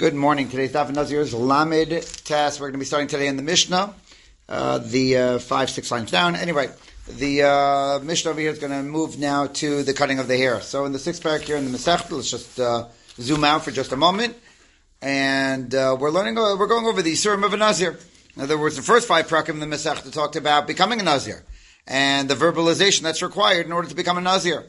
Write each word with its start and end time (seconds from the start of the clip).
Good 0.00 0.14
morning. 0.14 0.48
Today's 0.48 0.72
Daf 0.72 0.90
Nazir 0.90 1.20
is 1.20 1.34
Lamed 1.34 1.90
Tes. 2.24 2.58
We're 2.58 2.68
going 2.68 2.72
to 2.72 2.78
be 2.78 2.86
starting 2.86 3.06
today 3.06 3.26
in 3.26 3.36
the 3.36 3.42
Mishnah, 3.42 3.94
uh, 4.48 4.78
the 4.78 5.16
uh, 5.18 5.38
five, 5.38 5.68
six 5.68 5.90
lines 5.90 6.10
down. 6.10 6.36
Anyway, 6.36 6.70
the 7.06 7.42
uh, 7.42 7.98
Mishnah 7.98 8.30
over 8.30 8.40
here 8.40 8.50
is 8.50 8.58
going 8.58 8.72
to 8.72 8.82
move 8.82 9.18
now 9.18 9.48
to 9.48 9.82
the 9.82 9.92
cutting 9.92 10.18
of 10.18 10.26
the 10.26 10.38
hair. 10.38 10.62
So 10.62 10.86
in 10.86 10.92
the 10.92 10.98
sixth 10.98 11.22
paragraph 11.22 11.46
here 11.46 11.58
in 11.58 11.70
the 11.70 11.76
Masech, 11.76 12.10
let's 12.10 12.30
just 12.30 12.58
uh, 12.58 12.86
zoom 13.18 13.44
out 13.44 13.62
for 13.62 13.72
just 13.72 13.92
a 13.92 13.96
moment. 13.96 14.38
And 15.02 15.74
uh, 15.74 15.98
we're 16.00 16.10
learning, 16.10 16.38
uh, 16.38 16.56
we're 16.58 16.66
going 16.66 16.86
over 16.86 17.02
the 17.02 17.12
Surim 17.12 17.44
of 17.44 17.52
a 17.52 17.58
Nazir. 17.58 17.98
In 18.36 18.40
other 18.40 18.56
words, 18.56 18.76
the 18.76 18.82
first 18.82 19.06
five 19.06 19.28
prakim 19.28 19.50
in 19.50 19.60
the 19.60 19.66
Masech 19.66 20.10
talked 20.14 20.34
about 20.34 20.66
becoming 20.66 21.00
a 21.00 21.02
Nazir 21.02 21.44
and 21.86 22.26
the 22.26 22.36
verbalization 22.36 23.02
that's 23.02 23.20
required 23.20 23.66
in 23.66 23.72
order 23.72 23.88
to 23.88 23.94
become 23.94 24.16
a 24.16 24.22
Nazir. 24.22 24.64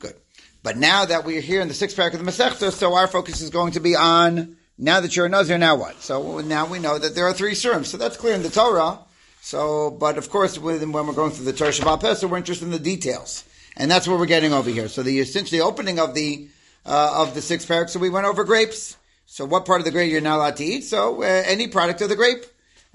Good. 0.00 0.16
But 0.64 0.78
now 0.78 1.04
that 1.04 1.24
we're 1.24 1.42
here 1.42 1.60
in 1.60 1.68
the 1.68 1.74
sixth 1.74 1.94
paragraph 1.94 2.18
of 2.20 2.26
the 2.26 2.32
Masechta, 2.32 2.72
so 2.72 2.94
our 2.94 3.06
focus 3.06 3.40
is 3.40 3.50
going 3.50 3.70
to 3.74 3.80
be 3.80 3.94
on 3.94 4.56
now 4.78 5.00
that 5.00 5.14
you're 5.14 5.26
a 5.26 5.28
Nazir, 5.28 5.58
now 5.58 5.76
what? 5.76 6.00
So 6.00 6.40
now 6.40 6.66
we 6.66 6.78
know 6.78 6.98
that 6.98 7.14
there 7.14 7.26
are 7.26 7.32
three 7.32 7.52
Surim. 7.52 7.84
So 7.84 7.96
that's 7.96 8.16
clear 8.16 8.34
in 8.34 8.42
the 8.42 8.50
Torah. 8.50 8.98
So, 9.40 9.90
but 9.90 10.18
of 10.18 10.30
course, 10.30 10.58
when 10.58 10.92
we're 10.92 11.12
going 11.12 11.30
through 11.30 11.44
the 11.44 11.52
Torah 11.52 11.70
Shabbat 11.70 12.00
Pesach, 12.00 12.30
we're 12.30 12.38
interested 12.38 12.64
in 12.64 12.70
the 12.70 12.78
details. 12.78 13.44
And 13.76 13.90
that's 13.90 14.08
what 14.08 14.18
we're 14.18 14.26
getting 14.26 14.52
over 14.52 14.70
here. 14.70 14.88
So 14.88 15.02
the 15.02 15.18
essentially 15.18 15.60
opening 15.60 15.98
of 15.98 16.14
the, 16.14 16.48
uh, 16.86 17.22
of 17.22 17.34
the 17.34 17.42
sixth 17.42 17.68
paragraph, 17.68 17.90
so 17.90 18.00
we 18.00 18.10
went 18.10 18.26
over 18.26 18.44
grapes. 18.44 18.96
So 19.26 19.44
what 19.44 19.66
part 19.66 19.80
of 19.80 19.84
the 19.84 19.90
grape 19.90 20.10
you're 20.10 20.20
not 20.20 20.36
allowed 20.36 20.56
to 20.56 20.64
eat? 20.64 20.82
So 20.82 21.22
uh, 21.22 21.26
any 21.26 21.66
product 21.66 22.00
of 22.00 22.08
the 22.08 22.16
grape. 22.16 22.44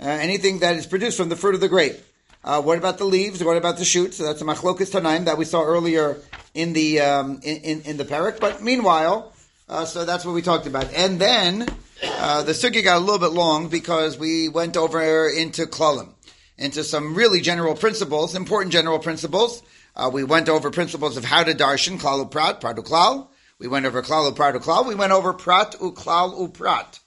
Uh, 0.01 0.07
anything 0.07 0.59
that 0.59 0.77
is 0.77 0.85
produced 0.85 1.17
from 1.17 1.27
the 1.27 1.35
fruit 1.35 1.55
of 1.55 1.61
the 1.61 1.67
grape. 1.67 1.97
Uh, 2.41 2.61
what 2.61 2.77
about 2.77 2.97
the 2.97 3.03
leaves? 3.03 3.43
What 3.43 3.57
about 3.57 3.77
the 3.77 3.83
shoots? 3.83 4.15
So 4.15 4.23
that's 4.23 4.41
a 4.41 4.45
machlokas 4.45 4.91
tanaim 4.91 5.25
that 5.25 5.37
we 5.37 5.43
saw 5.43 5.61
earlier 5.61 6.17
in 6.53 6.71
the 6.71 7.01
um, 7.01 7.41
in, 7.43 7.57
in, 7.57 7.81
in 7.81 7.97
the 7.97 8.05
parak. 8.05 8.39
But 8.39 8.63
meanwhile, 8.63 9.33
uh, 9.69 9.85
so 9.85 10.05
that's 10.05 10.25
what 10.25 10.33
we 10.33 10.41
talked 10.41 10.67
about. 10.67 10.91
And 10.93 11.19
then 11.19 11.67
uh, 12.03 12.43
the 12.43 12.53
sugi 12.53 12.83
got 12.83 12.97
a 12.97 12.99
little 12.99 13.19
bit 13.19 13.31
long 13.31 13.69
because 13.69 14.17
we 14.17 14.49
went 14.49 14.75
over 14.75 15.29
into 15.29 15.65
klalim, 15.65 16.09
into 16.57 16.83
some 16.83 17.15
really 17.15 17.39
general 17.41 17.75
principles, 17.75 18.35
important 18.35 18.73
general 18.73 18.99
principles. 18.99 19.61
Uh, 19.95 20.09
we 20.11 20.23
went 20.23 20.49
over 20.49 20.71
principles 20.71 21.17
of 21.17 21.25
how 21.25 21.43
to 21.43 21.53
darshan 21.53 21.99
klal 21.99 22.27
uprat, 22.27 22.61
prat 22.61 22.75
uklal. 22.75 23.27
We 23.59 23.67
went 23.67 23.85
over 23.85 24.01
klal 24.01 24.31
uprat 24.31 24.55
uklal. 24.55 24.87
We 24.87 24.95
went 24.95 25.11
over 25.11 25.33
prat 25.33 25.75
uklal 25.79 26.49
uprat. 26.49 26.99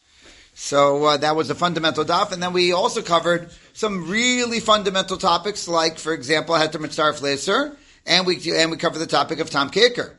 So 0.55 1.05
uh, 1.05 1.16
that 1.16 1.34
was 1.34 1.48
a 1.48 1.55
fundamental 1.55 2.05
daf, 2.05 2.30
and 2.30 2.42
then 2.42 2.52
we 2.52 2.72
also 2.72 3.00
covered 3.00 3.50
some 3.72 4.10
really 4.10 4.60
fundamental 4.60 5.16
topics, 5.16 5.66
like, 5.66 5.98
for 5.98 6.12
example, 6.12 6.55
Heter 6.55 6.72
Mitzarf 6.72 7.22
Leser, 7.22 7.74
and 8.05 8.27
we 8.27 8.36
and 8.52 8.70
we 8.70 8.77
covered 8.77 8.98
the 8.98 9.06
topic 9.06 9.40
of 9.40 9.48
Ta'am 9.48 9.70
K'ikar. 9.70 10.12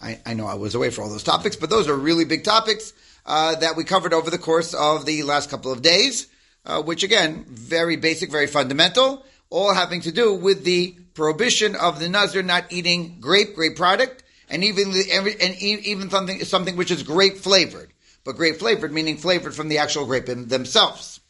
I, 0.00 0.20
I, 0.26 0.34
know 0.34 0.46
I 0.46 0.54
was 0.54 0.74
away 0.74 0.90
for 0.90 1.02
all 1.02 1.08
those 1.08 1.22
topics, 1.22 1.56
but 1.56 1.70
those 1.70 1.88
are 1.88 1.94
really 1.94 2.24
big 2.24 2.44
topics 2.44 2.92
uh, 3.24 3.54
that 3.56 3.76
we 3.76 3.84
covered 3.84 4.12
over 4.12 4.30
the 4.30 4.38
course 4.38 4.74
of 4.74 5.06
the 5.06 5.22
last 5.22 5.50
couple 5.50 5.72
of 5.72 5.82
days, 5.82 6.26
uh, 6.66 6.82
which 6.82 7.02
again, 7.02 7.44
very 7.48 7.96
basic, 7.96 8.30
very 8.30 8.46
fundamental, 8.46 9.24
all 9.50 9.72
having 9.72 10.00
to 10.02 10.12
do 10.12 10.34
with 10.34 10.64
the 10.64 10.96
prohibition 11.14 11.76
of 11.76 12.00
the 12.00 12.08
Nazir 12.08 12.42
not 12.42 12.72
eating 12.72 13.18
grape, 13.20 13.54
grape 13.54 13.76
product, 13.76 14.24
and 14.50 14.64
even 14.64 14.90
the, 14.92 15.10
and 15.12 15.54
even 15.60 16.10
something 16.10 16.44
something 16.44 16.76
which 16.76 16.90
is 16.90 17.02
grape 17.02 17.36
flavored 17.36 17.94
but 18.24 18.36
grape 18.36 18.56
flavored, 18.56 18.92
meaning 18.92 19.18
flavored 19.18 19.54
from 19.54 19.68
the 19.68 19.78
actual 19.78 20.06
grape 20.06 20.26
themselves. 20.26 21.20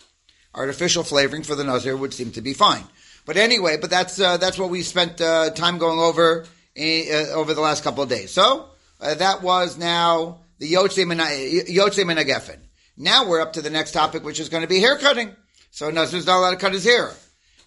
Artificial 0.54 1.02
flavoring 1.02 1.42
for 1.42 1.56
the 1.56 1.64
Nazir 1.64 1.96
would 1.96 2.14
seem 2.14 2.30
to 2.32 2.40
be 2.40 2.54
fine. 2.54 2.84
But 3.26 3.36
anyway, 3.36 3.76
but 3.80 3.90
that's 3.90 4.20
uh, 4.20 4.36
that's 4.36 4.58
what 4.58 4.70
we 4.70 4.82
spent 4.82 5.20
uh, 5.20 5.50
time 5.50 5.78
going 5.78 5.98
over 5.98 6.46
over 6.76 7.54
the 7.54 7.60
last 7.60 7.84
couple 7.84 8.02
of 8.02 8.08
days. 8.08 8.30
So 8.30 8.68
uh, 9.00 9.14
that 9.14 9.42
was 9.42 9.78
now 9.78 10.40
the 10.58 10.72
Yotzei 10.72 11.06
Min 11.06 11.18
Hagefen. 11.18 12.58
Now 12.96 13.26
we're 13.26 13.40
up 13.40 13.54
to 13.54 13.62
the 13.62 13.70
next 13.70 13.92
topic, 13.92 14.24
which 14.24 14.40
is 14.40 14.48
going 14.48 14.62
to 14.62 14.68
be 14.68 14.80
hair 14.80 14.98
cutting. 14.98 15.34
So 15.70 15.90
Nazir's 15.90 16.26
not 16.26 16.38
allowed 16.38 16.52
to 16.52 16.56
cut 16.56 16.72
his 16.72 16.84
hair. 16.84 17.10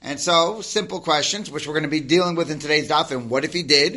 And 0.02 0.20
so, 0.20 0.62
simple 0.62 1.00
questions, 1.00 1.50
which 1.50 1.68
we're 1.68 1.74
going 1.74 1.84
to 1.84 1.90
be 1.90 2.00
dealing 2.00 2.36
with 2.36 2.52
in 2.52 2.60
today's 2.60 2.88
daf. 2.88 3.12
And 3.12 3.32
what 3.32 3.44
if 3.44 3.52
he 3.52 3.64
did? 3.64 3.96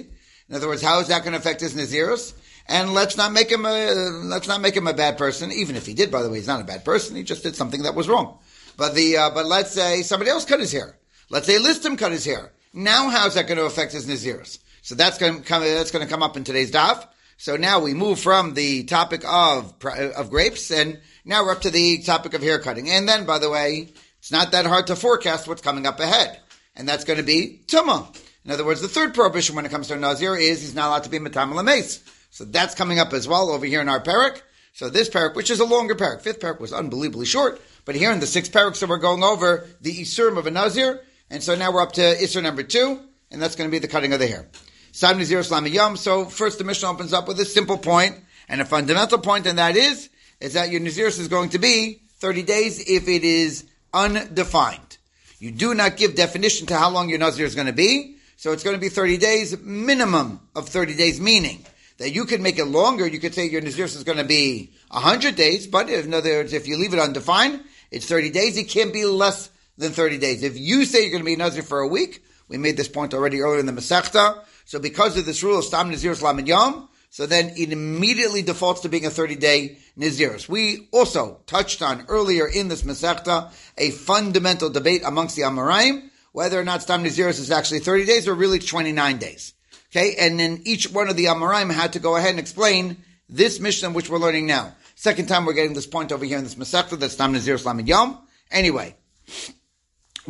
In 0.49 0.57
other 0.57 0.67
words, 0.67 0.83
how 0.83 0.99
is 1.01 1.09
that 1.09 1.23
going 1.23 1.33
to 1.33 1.39
affect 1.39 1.61
his 1.61 1.75
Nazirus? 1.75 2.33
and 2.71 2.95
let's 2.95 3.17
not 3.17 3.33
make 3.33 3.51
him 3.51 3.67
a 3.67 3.91
let's 4.25 4.47
not 4.47 4.61
make 4.61 4.77
him 4.77 4.87
a 4.87 4.95
bad 4.95 5.19
person. 5.19 5.51
Even 5.53 5.77
if 5.77 5.87
he 5.87 5.93
did, 5.93 6.11
by 6.11 6.23
the 6.23 6.31
way, 6.31 6.37
he's 6.37 6.47
not 6.47 6.61
a 6.61 6.65
bad 6.65 6.85
person. 6.85 7.17
He 7.17 7.25
just 7.25 7.43
did 7.43 7.57
something 7.57 7.83
that 7.83 7.97
was 7.97 8.09
wrong. 8.09 8.39
But 8.77 8.95
the 8.95 9.17
uh, 9.17 9.31
but 9.31 9.45
let's 9.45 9.73
say 9.73 10.03
somebody 10.03 10.31
else 10.31 10.45
cut 10.45 10.61
his 10.61 10.73
hair. 10.73 10.97
Let's 11.29 11.47
say 11.47 11.59
Listim 11.59 11.99
cut 11.99 12.13
his 12.13 12.25
hair. 12.25 12.53
Now, 12.73 13.11
how's 13.11 13.35
that 13.35 13.49
going 13.49 13.59
to 13.59 13.65
affect 13.65 13.93
his 13.93 14.07
naziris? 14.07 14.59
So 14.83 14.95
that's 14.95 15.19
going 15.19 15.39
to 15.39 15.43
come 15.43 15.63
that's 15.63 15.91
going 15.91 16.05
to 16.05 16.11
come 16.11 16.23
up 16.23 16.37
in 16.37 16.45
today's 16.45 16.71
daf. 16.71 17.07
So 17.37 17.57
now 17.57 17.81
we 17.81 17.95
move 17.95 18.21
from 18.21 18.55
the 18.55 18.85
topic 18.85 19.23
of 19.27 19.75
of 19.85 20.31
grapes, 20.31 20.71
and 20.71 21.01
now 21.25 21.45
we're 21.45 21.53
up 21.53 21.63
to 21.63 21.71
the 21.71 22.03
topic 22.03 22.35
of 22.35 22.43
hair 22.43 22.59
cutting. 22.59 22.91
And 22.91 23.09
then, 23.09 23.25
by 23.25 23.39
the 23.39 23.51
way, 23.51 23.89
it's 24.19 24.33
not 24.33 24.53
that 24.53 24.67
hard 24.67 24.89
to 24.89 24.97
forecast 24.97 25.49
what's 25.49 25.63
coming 25.63 25.87
up 25.87 26.01
ahead, 26.01 26.39
and 26.77 26.89
that's 26.89 27.05
going 27.05 27.19
to 27.19 27.25
be 27.25 27.63
tuma. 27.67 28.15
In 28.45 28.51
other 28.51 28.65
words, 28.65 28.81
the 28.81 28.89
third 28.89 29.15
prohibition 29.15 29.55
when 29.55 29.67
it 29.67 29.71
comes 29.71 29.89
to 29.89 29.95
a 29.95 29.99
nazir 29.99 30.35
is 30.35 30.61
he's 30.61 30.75
not 30.75 30.89
allowed 30.89 31.05
to 31.05 31.11
be 31.11 31.19
matam 31.19 31.53
lames. 31.53 32.03
So 32.31 32.45
that's 32.45 32.75
coming 32.75 32.99
up 32.99 33.13
as 33.13 33.29
well 33.29 33.51
over 33.51 33.67
here 33.67 33.81
in 33.81 33.89
our 33.89 34.03
parak. 34.03 34.41
So 34.73 34.89
this 34.89 35.09
parak, 35.09 35.35
which 35.35 35.51
is 35.51 35.61
a 35.61 35.65
longer 35.65 35.95
parak, 35.95 36.23
fifth 36.23 36.41
parak 36.41 36.61
was 36.61 36.73
unbelievably 36.73 37.27
short, 37.27 37.61
but 37.85 37.97
here 37.97 38.13
in 38.13 38.21
the 38.21 38.27
sixth 38.27 38.53
parak, 38.53 38.77
so 38.77 38.87
we're 38.87 38.99
going 38.99 39.23
over 39.23 39.67
the 39.81 39.93
isurim 39.93 40.39
of 40.39 40.47
a 40.47 40.51
nazir, 40.51 41.01
and 41.29 41.43
so 41.43 41.55
now 41.55 41.73
we're 41.73 41.83
up 41.83 41.93
to 41.93 42.01
isur 42.01 42.43
number 42.43 42.63
two, 42.63 43.01
and 43.31 43.43
that's 43.43 43.57
going 43.57 43.69
to 43.69 43.73
be 43.73 43.79
the 43.79 43.89
cutting 43.89 44.13
of 44.13 44.21
the 44.21 44.27
hair. 44.27 44.49
So 44.93 46.25
first 46.25 46.59
the 46.59 46.65
Mishnah 46.65 46.91
opens 46.91 47.13
up 47.13 47.29
with 47.29 47.41
a 47.41 47.45
simple 47.45 47.79
point 47.79 48.17
and 48.49 48.61
a 48.61 48.65
fundamental 48.65 49.19
point, 49.19 49.47
and 49.47 49.59
that 49.59 49.77
is, 49.77 50.11
is 50.41 50.55
that 50.55 50.71
your 50.71 50.81
Nazir 50.81 51.07
is 51.07 51.29
going 51.29 51.51
to 51.51 51.59
be 51.59 52.03
30 52.19 52.43
days 52.43 52.81
if 52.89 53.09
it 53.09 53.25
is 53.25 53.65
undefined. 53.93 54.99
You 55.39 55.53
do 55.53 55.75
not 55.75 55.97
give 55.97 56.17
definition 56.17 56.67
to 56.69 56.77
how 56.77 56.91
long 56.91 57.09
your 57.09 57.19
Nazir 57.19 57.47
is 57.47 57.55
going 57.55 57.67
to 57.67 57.73
be, 57.73 58.17
so 58.37 58.53
it's 58.53 58.65
going 58.65 58.77
to 58.77 58.81
be 58.81 58.89
30 58.89 59.19
days, 59.19 59.59
minimum 59.61 60.41
of 60.55 60.69
30 60.69 60.97
days, 60.97 61.21
meaning 61.21 61.65
that 61.99 62.11
you 62.11 62.25
could 62.25 62.41
make 62.41 62.59
it 62.59 62.65
longer. 62.65 63.07
You 63.07 63.21
could 63.21 63.35
say 63.35 63.47
your 63.47 63.61
Nazirus 63.61 63.95
is 63.95 64.05
going 64.05 64.17
to 64.17 64.25
be 64.25 64.73
100 64.89 65.37
days, 65.37 65.67
but 65.67 65.91
in 65.91 66.15
other 66.15 66.31
words, 66.31 66.55
if 66.55 66.67
you 66.67 66.79
leave 66.79 66.95
it 66.95 66.99
undefined, 66.99 67.63
it's 67.91 68.07
30 68.07 68.31
days. 68.31 68.57
It 68.57 68.71
can't 68.71 68.95
be 68.95 69.05
less 69.05 69.51
than 69.77 69.93
30 69.93 70.17
days. 70.17 70.43
If 70.43 70.59
you 70.59 70.87
say 70.87 71.03
you're 71.03 71.11
going 71.11 71.23
to 71.23 71.27
be 71.27 71.37
Nazir 71.37 71.63
for 71.63 71.81
a 71.81 71.87
week, 71.87 72.25
we 72.49 72.57
made 72.57 72.79
this 72.79 72.89
point 72.89 73.13
already 73.13 73.43
earlier 73.43 73.61
in 73.61 73.67
the 73.67 73.73
Masechta. 73.73 74.43
So 74.71 74.79
because 74.79 75.19
of 75.19 75.27
this 75.27 75.43
rule 75.43 75.59
of 75.59 75.65
Stam 75.65 75.91
Nazirus 75.91 76.23
Lamed 76.23 76.47
Yom, 76.47 76.89
so 77.09 77.27
then 77.27 77.55
it 77.57 77.73
immediately 77.73 78.41
defaults 78.43 78.83
to 78.83 78.89
being 78.89 79.05
a 79.05 79.11
30 79.11 79.35
day 79.35 79.79
Nazirus. 79.99 80.49
We 80.49 80.87
also 80.93 81.41
touched 81.47 81.83
on 81.83 82.05
earlier 82.07 82.47
in 82.47 82.69
this 82.69 82.83
Masechta 82.83 83.51
a 83.77 83.91
fundamental 83.91 84.71
debate 84.71 85.03
amongst 85.05 85.35
the 85.35 85.43
Amoraim, 85.43 86.09
whether 86.31 86.57
or 86.57 86.63
not 86.63 86.83
Stam 86.83 87.03
Nazirus 87.03 87.41
is 87.41 87.51
actually 87.51 87.81
30 87.81 88.05
days 88.05 88.29
or 88.29 88.35
really 88.35 88.61
29 88.61 89.19
days. 89.19 89.55
Okay, 89.91 90.15
and 90.21 90.39
then 90.39 90.63
each 90.65 90.89
one 90.93 91.09
of 91.09 91.17
the 91.17 91.25
Amoraim 91.25 91.73
had 91.73 91.95
to 91.95 91.99
go 91.99 92.15
ahead 92.15 92.31
and 92.31 92.39
explain 92.39 92.97
this 93.29 93.59
Mishnah 93.59 93.91
which 93.91 94.09
we're 94.09 94.19
learning 94.19 94.47
now. 94.47 94.73
Second 94.95 95.27
time 95.27 95.47
we're 95.47 95.55
getting 95.55 95.75
this 95.75 95.89
point 95.89 96.13
over 96.13 96.25
here 96.25 96.39
in 96.39 96.45
this 96.45 96.55
Masechta 96.55 96.97
that's 96.97 97.17
Tam 97.17 97.33
Nazir 97.33 97.57
Islam 97.57 97.81
Yom. 97.81 98.21
Anyway, 98.53 98.95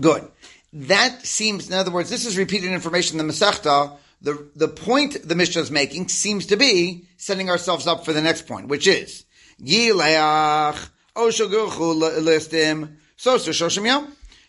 good. 0.00 0.26
That 0.72 1.26
seems, 1.26 1.68
in 1.68 1.74
other 1.74 1.90
words, 1.90 2.08
this 2.08 2.24
is 2.24 2.38
repeated 2.38 2.72
information 2.72 3.20
in 3.20 3.26
the 3.26 3.32
Masechta. 3.34 3.98
The, 4.22 4.50
the 4.54 4.68
point 4.68 5.26
the 5.26 5.34
Mishnah 5.34 5.62
is 5.62 5.70
making 5.70 6.08
seems 6.08 6.46
to 6.46 6.56
be 6.56 7.06
setting 7.16 7.48
ourselves 7.48 7.86
up 7.86 8.04
for 8.04 8.12
the 8.12 8.20
next 8.20 8.46
point, 8.46 8.68
which 8.68 8.86
is 8.86 9.24
Yileach 9.62 10.90
listim 12.20 12.96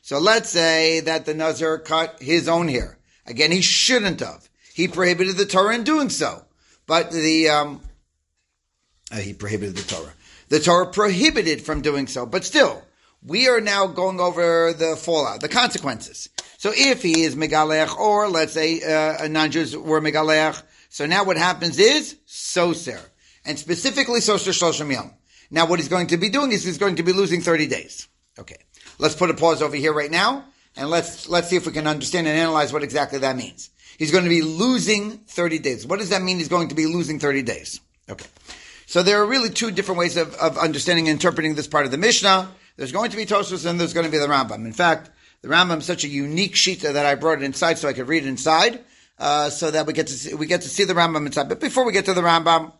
So 0.01 0.19
let's 0.19 0.49
say 0.49 0.99
that 1.01 1.25
the 1.25 1.33
Nazir 1.33 1.77
cut 1.79 2.21
his 2.21 2.47
own 2.47 2.67
hair. 2.67 2.97
Again, 3.25 3.51
he 3.51 3.61
shouldn't 3.61 4.19
have. 4.19 4.49
He 4.73 4.87
prohibited 4.87 5.37
the 5.37 5.45
Torah 5.45 5.75
in 5.75 5.83
doing 5.83 6.09
so. 6.09 6.43
But 6.87 7.11
the, 7.11 7.49
um, 7.49 7.81
uh, 9.11 9.17
he 9.17 9.33
prohibited 9.33 9.75
the 9.75 9.83
Torah. 9.83 10.13
The 10.49 10.59
Torah 10.59 10.87
prohibited 10.87 11.61
from 11.61 11.81
doing 11.81 12.07
so. 12.07 12.25
But 12.25 12.43
still, 12.43 12.83
we 13.23 13.47
are 13.47 13.61
now 13.61 13.87
going 13.87 14.19
over 14.19 14.73
the 14.73 14.95
fallout, 14.95 15.41
the 15.41 15.47
consequences. 15.47 16.29
So 16.61 16.71
if 16.75 17.01
he 17.01 17.23
is 17.23 17.35
Megalech, 17.35 17.97
or 17.97 18.29
let's 18.29 18.53
say 18.53 18.83
uh, 18.83 19.27
non-Jews 19.27 19.75
were 19.75 19.99
Megalech, 19.99 20.61
so 20.89 21.07
now 21.07 21.23
what 21.23 21.35
happens 21.35 21.79
is 21.79 22.17
Soser. 22.27 23.01
And 23.43 23.57
specifically 23.57 24.19
Soser 24.19 24.51
Shloshim 24.51 24.93
Yom. 24.93 25.11
Now 25.49 25.65
what 25.65 25.79
he's 25.79 25.89
going 25.89 26.05
to 26.07 26.17
be 26.17 26.29
doing 26.29 26.51
is 26.51 26.63
he's 26.63 26.77
going 26.77 26.97
to 26.97 27.03
be 27.03 27.13
losing 27.13 27.41
30 27.41 27.65
days. 27.65 28.07
Okay. 28.37 28.57
Let's 28.99 29.15
put 29.15 29.31
a 29.31 29.33
pause 29.33 29.63
over 29.63 29.75
here 29.75 29.91
right 29.91 30.11
now, 30.11 30.45
and 30.77 30.91
let's, 30.91 31.27
let's 31.27 31.49
see 31.49 31.55
if 31.55 31.65
we 31.65 31.71
can 31.71 31.87
understand 31.87 32.27
and 32.27 32.37
analyze 32.37 32.71
what 32.71 32.83
exactly 32.83 33.17
that 33.17 33.35
means 33.35 33.71
he's 33.97 34.11
going 34.11 34.25
to 34.25 34.29
be 34.29 34.43
losing 34.43 35.17
30 35.17 35.57
days. 35.57 35.87
What 35.87 35.97
does 35.97 36.09
that 36.09 36.21
mean 36.21 36.37
he's 36.37 36.47
going 36.47 36.67
to 36.67 36.75
be 36.75 36.85
losing 36.85 37.17
30 37.17 37.41
days? 37.41 37.81
Okay. 38.07 38.27
So 38.85 39.01
there 39.01 39.19
are 39.19 39.25
really 39.25 39.49
two 39.49 39.71
different 39.71 39.97
ways 39.97 40.15
of, 40.15 40.35
of 40.35 40.59
understanding 40.59 41.07
and 41.07 41.15
interpreting 41.15 41.55
this 41.55 41.67
part 41.67 41.85
of 41.85 41.91
the 41.91 41.97
Mishnah. 41.97 42.51
There's 42.77 42.91
going 42.91 43.09
to 43.09 43.17
be 43.17 43.25
Tosfos 43.25 43.65
and 43.67 43.79
there's 43.79 43.93
going 43.93 44.05
to 44.05 44.11
be 44.11 44.19
the 44.19 44.27
Rambam. 44.27 44.63
In 44.63 44.73
fact, 44.73 45.09
the 45.41 45.47
Rambam 45.47 45.79
is 45.79 45.85
such 45.85 46.03
a 46.03 46.07
unique 46.07 46.55
sheet 46.55 46.81
that 46.81 47.05
I 47.05 47.15
brought 47.15 47.39
it 47.39 47.43
inside 47.43 47.77
so 47.77 47.87
I 47.87 47.93
could 47.93 48.07
read 48.07 48.23
it 48.23 48.29
inside, 48.29 48.79
uh, 49.17 49.49
so 49.49 49.71
that 49.71 49.85
we 49.85 49.93
get 49.93 50.07
to 50.07 50.13
see, 50.13 50.33
we 50.33 50.45
get 50.45 50.61
to 50.61 50.69
see 50.69 50.83
the 50.83 50.93
Rambam 50.93 51.25
inside. 51.25 51.49
But 51.49 51.59
before 51.59 51.85
we 51.85 51.93
get 51.93 52.05
to 52.05 52.13
the 52.13 52.21
Rambam, 52.21 52.73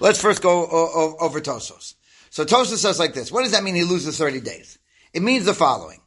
Let's 0.00 0.20
first 0.20 0.42
go 0.42 0.66
o- 0.66 1.16
over 1.20 1.40
Tosfos. 1.40 1.94
So 2.30 2.44
Tosfos 2.44 2.78
says 2.78 2.98
like 2.98 3.14
this. 3.14 3.30
What 3.30 3.42
does 3.42 3.52
that 3.52 3.62
mean 3.62 3.74
he 3.74 3.84
loses 3.84 4.18
30 4.18 4.40
days? 4.40 4.78
It 5.12 5.22
means 5.22 5.44
the 5.44 5.54
following. 5.54 6.00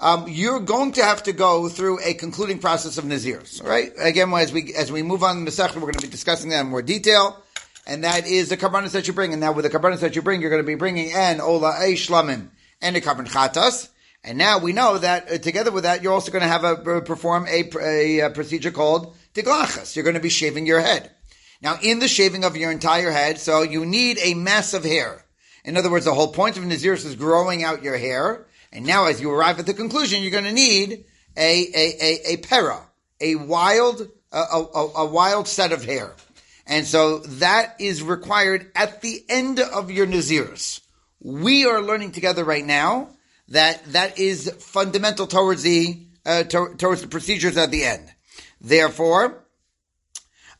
Um, 0.00 0.26
you're 0.28 0.60
going 0.60 0.92
to 0.92 1.04
have 1.04 1.22
to 1.22 1.32
go 1.32 1.68
through 1.68 2.00
a 2.04 2.14
concluding 2.14 2.58
process 2.58 2.98
of 2.98 3.04
Nazirs, 3.04 3.64
right? 3.64 3.92
Again, 3.98 4.32
as 4.34 4.52
we, 4.52 4.74
as 4.74 4.92
we 4.92 5.02
move 5.02 5.22
on 5.22 5.44
the 5.44 5.50
Masech, 5.50 5.74
we're 5.74 5.82
going 5.82 5.94
to 5.94 6.06
be 6.06 6.10
discussing 6.10 6.50
that 6.50 6.60
in 6.60 6.66
more 6.66 6.82
detail. 6.82 7.42
And 7.86 8.04
that 8.04 8.26
is 8.26 8.48
the 8.48 8.56
karbanis 8.56 8.92
that 8.92 9.06
you 9.06 9.14
bring. 9.14 9.32
And 9.32 9.40
now 9.40 9.52
with 9.52 9.64
the 9.64 9.70
karbanis 9.70 10.00
that 10.00 10.16
you 10.16 10.22
bring, 10.22 10.40
you're 10.40 10.50
going 10.50 10.62
to 10.62 10.66
be 10.66 10.74
bringing 10.74 11.12
an 11.12 11.40
ola 11.40 11.70
a 11.80 11.94
shlamim 11.94 12.48
and 12.82 12.96
a 12.96 13.00
karban 13.00 13.28
chatas. 13.28 13.88
And 14.24 14.38
now 14.38 14.58
we 14.58 14.72
know 14.72 14.96
that 14.96 15.30
uh, 15.30 15.38
together 15.38 15.70
with 15.70 15.84
that, 15.84 16.02
you're 16.02 16.14
also 16.14 16.32
going 16.32 16.42
to 16.42 16.48
have 16.48 16.64
a 16.64 16.96
uh, 16.96 17.00
perform 17.02 17.46
a, 17.46 17.70
a, 17.78 18.20
a 18.20 18.30
procedure 18.30 18.70
called 18.70 19.14
tiglachas. 19.34 19.94
You're 19.94 20.02
going 20.02 20.14
to 20.14 20.20
be 20.20 20.30
shaving 20.30 20.66
your 20.66 20.80
head. 20.80 21.10
Now, 21.60 21.78
in 21.82 21.98
the 21.98 22.08
shaving 22.08 22.42
of 22.42 22.56
your 22.56 22.72
entire 22.72 23.10
head, 23.10 23.38
so 23.38 23.62
you 23.62 23.84
need 23.84 24.18
a 24.22 24.34
mass 24.34 24.72
of 24.72 24.84
hair. 24.84 25.24
In 25.64 25.76
other 25.76 25.90
words, 25.90 26.06
the 26.06 26.14
whole 26.14 26.32
point 26.32 26.56
of 26.56 26.64
Naziris 26.64 27.04
is 27.04 27.16
growing 27.16 27.62
out 27.62 27.82
your 27.82 27.98
hair. 27.98 28.46
And 28.72 28.86
now, 28.86 29.06
as 29.06 29.20
you 29.20 29.30
arrive 29.30 29.58
at 29.58 29.66
the 29.66 29.74
conclusion, 29.74 30.22
you're 30.22 30.30
going 30.30 30.44
to 30.44 30.52
need 30.52 31.04
a 31.36 31.66
a 31.74 31.96
a, 32.00 32.32
a 32.32 32.36
para, 32.38 32.80
a 33.20 33.34
wild 33.34 34.08
a, 34.32 34.38
a, 34.38 34.90
a 34.96 35.06
wild 35.06 35.48
set 35.48 35.72
of 35.72 35.84
hair. 35.84 36.14
And 36.66 36.86
so 36.86 37.18
that 37.18 37.76
is 37.78 38.02
required 38.02 38.72
at 38.74 39.02
the 39.02 39.22
end 39.28 39.60
of 39.60 39.90
your 39.90 40.06
Naziris. 40.06 40.80
We 41.20 41.66
are 41.66 41.82
learning 41.82 42.12
together 42.12 42.42
right 42.42 42.64
now 42.64 43.10
that 43.48 43.84
that 43.92 44.18
is 44.18 44.50
fundamental 44.58 45.26
towards 45.26 45.62
the 45.62 45.98
uh, 46.26 46.44
to, 46.44 46.74
towards 46.76 47.02
the 47.02 47.08
procedures 47.08 47.56
at 47.56 47.70
the 47.70 47.84
end. 47.84 48.08
Therefore, 48.60 49.44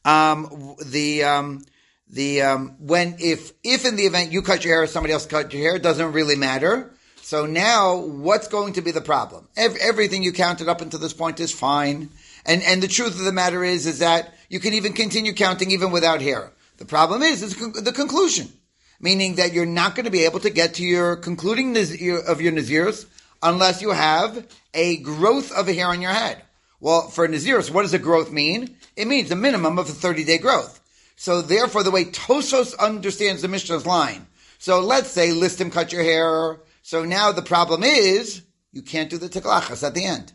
um, 0.04 0.76
the 0.84 1.24
um, 1.24 1.64
the 2.10 2.42
um, 2.42 2.76
when 2.78 3.16
if 3.18 3.52
if 3.62 3.84
in 3.84 3.96
the 3.96 4.04
event 4.04 4.32
you 4.32 4.42
cut 4.42 4.64
your 4.64 4.74
hair 4.74 4.82
or 4.82 4.86
somebody 4.86 5.12
else 5.12 5.26
cut 5.26 5.52
your 5.52 5.62
hair, 5.62 5.76
it 5.76 5.82
doesn't 5.82 6.12
really 6.12 6.36
matter. 6.36 6.92
So 7.22 7.46
now, 7.46 7.96
what's 7.96 8.48
going 8.48 8.74
to 8.74 8.82
be 8.82 8.90
the 8.90 9.00
problem? 9.00 9.48
Every, 9.56 9.80
everything 9.80 10.22
you 10.22 10.32
counted 10.32 10.68
up 10.68 10.82
until 10.82 11.00
this 11.00 11.14
point 11.14 11.40
is 11.40 11.52
fine, 11.52 12.10
and 12.44 12.62
and 12.62 12.82
the 12.82 12.88
truth 12.88 13.18
of 13.18 13.24
the 13.24 13.32
matter 13.32 13.64
is 13.64 13.86
is 13.86 14.00
that 14.00 14.34
you 14.50 14.60
can 14.60 14.74
even 14.74 14.92
continue 14.92 15.32
counting 15.32 15.70
even 15.70 15.90
without 15.90 16.20
hair. 16.20 16.52
The 16.76 16.84
problem 16.84 17.22
is 17.22 17.42
is 17.42 17.56
the 17.56 17.92
conclusion 17.92 18.52
meaning 19.00 19.36
that 19.36 19.52
you're 19.52 19.66
not 19.66 19.94
going 19.94 20.04
to 20.04 20.10
be 20.10 20.24
able 20.24 20.40
to 20.40 20.50
get 20.50 20.74
to 20.74 20.84
your 20.84 21.16
concluding 21.16 21.76
of 21.76 22.40
your 22.40 22.52
Naziris 22.52 23.06
unless 23.42 23.82
you 23.82 23.90
have 23.90 24.46
a 24.72 24.98
growth 24.98 25.52
of 25.52 25.68
a 25.68 25.74
hair 25.74 25.88
on 25.88 26.00
your 26.00 26.12
head. 26.12 26.42
Well, 26.80 27.08
for 27.08 27.26
Naziris, 27.28 27.70
what 27.70 27.82
does 27.82 27.94
a 27.94 27.98
growth 27.98 28.30
mean? 28.32 28.76
It 28.96 29.06
means 29.06 29.30
a 29.30 29.36
minimum 29.36 29.78
of 29.78 29.88
a 29.88 29.92
30 29.92 30.24
day 30.24 30.38
growth. 30.38 30.80
So 31.16 31.42
therefore, 31.42 31.82
the 31.82 31.90
way 31.90 32.04
Tosfos 32.04 32.76
understands 32.78 33.42
the 33.42 33.48
Mishnah's 33.48 33.86
line. 33.86 34.26
So 34.58 34.80
let's 34.80 35.10
say 35.10 35.28
listim 35.28 35.72
cut 35.72 35.92
your 35.92 36.02
hair. 36.02 36.60
So 36.82 37.04
now 37.04 37.32
the 37.32 37.42
problem 37.42 37.82
is 37.82 38.42
you 38.72 38.82
can't 38.82 39.10
do 39.10 39.18
the 39.18 39.28
tiklachas 39.28 39.86
at 39.86 39.94
the 39.94 40.04
end. 40.04 40.32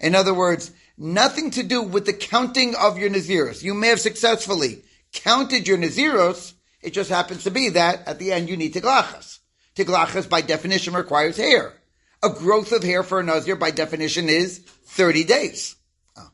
In 0.00 0.14
other 0.14 0.34
words, 0.34 0.72
nothing 0.98 1.50
to 1.52 1.62
do 1.62 1.82
with 1.82 2.06
the 2.06 2.12
counting 2.12 2.74
of 2.74 2.98
your 2.98 3.10
Naziros. 3.10 3.62
You 3.62 3.74
may 3.74 3.88
have 3.88 4.00
successfully 4.00 4.82
counted 5.12 5.68
your 5.68 5.78
Naziros, 5.78 6.54
it 6.82 6.92
just 6.92 7.10
happens 7.10 7.44
to 7.44 7.50
be 7.50 7.70
that 7.70 8.06
at 8.06 8.18
the 8.18 8.32
end 8.32 8.48
you 8.48 8.56
need 8.56 8.74
tiglachas. 8.74 9.38
Tiglachas 9.76 10.28
by 10.28 10.40
definition 10.40 10.94
requires 10.94 11.36
hair. 11.36 11.74
A 12.22 12.30
growth 12.30 12.72
of 12.72 12.82
hair 12.82 13.02
for 13.02 13.20
a 13.20 13.22
nazir 13.22 13.56
by 13.56 13.70
definition 13.70 14.28
is 14.28 14.58
30 14.58 15.24
days. 15.24 15.76
Oh. 16.16 16.28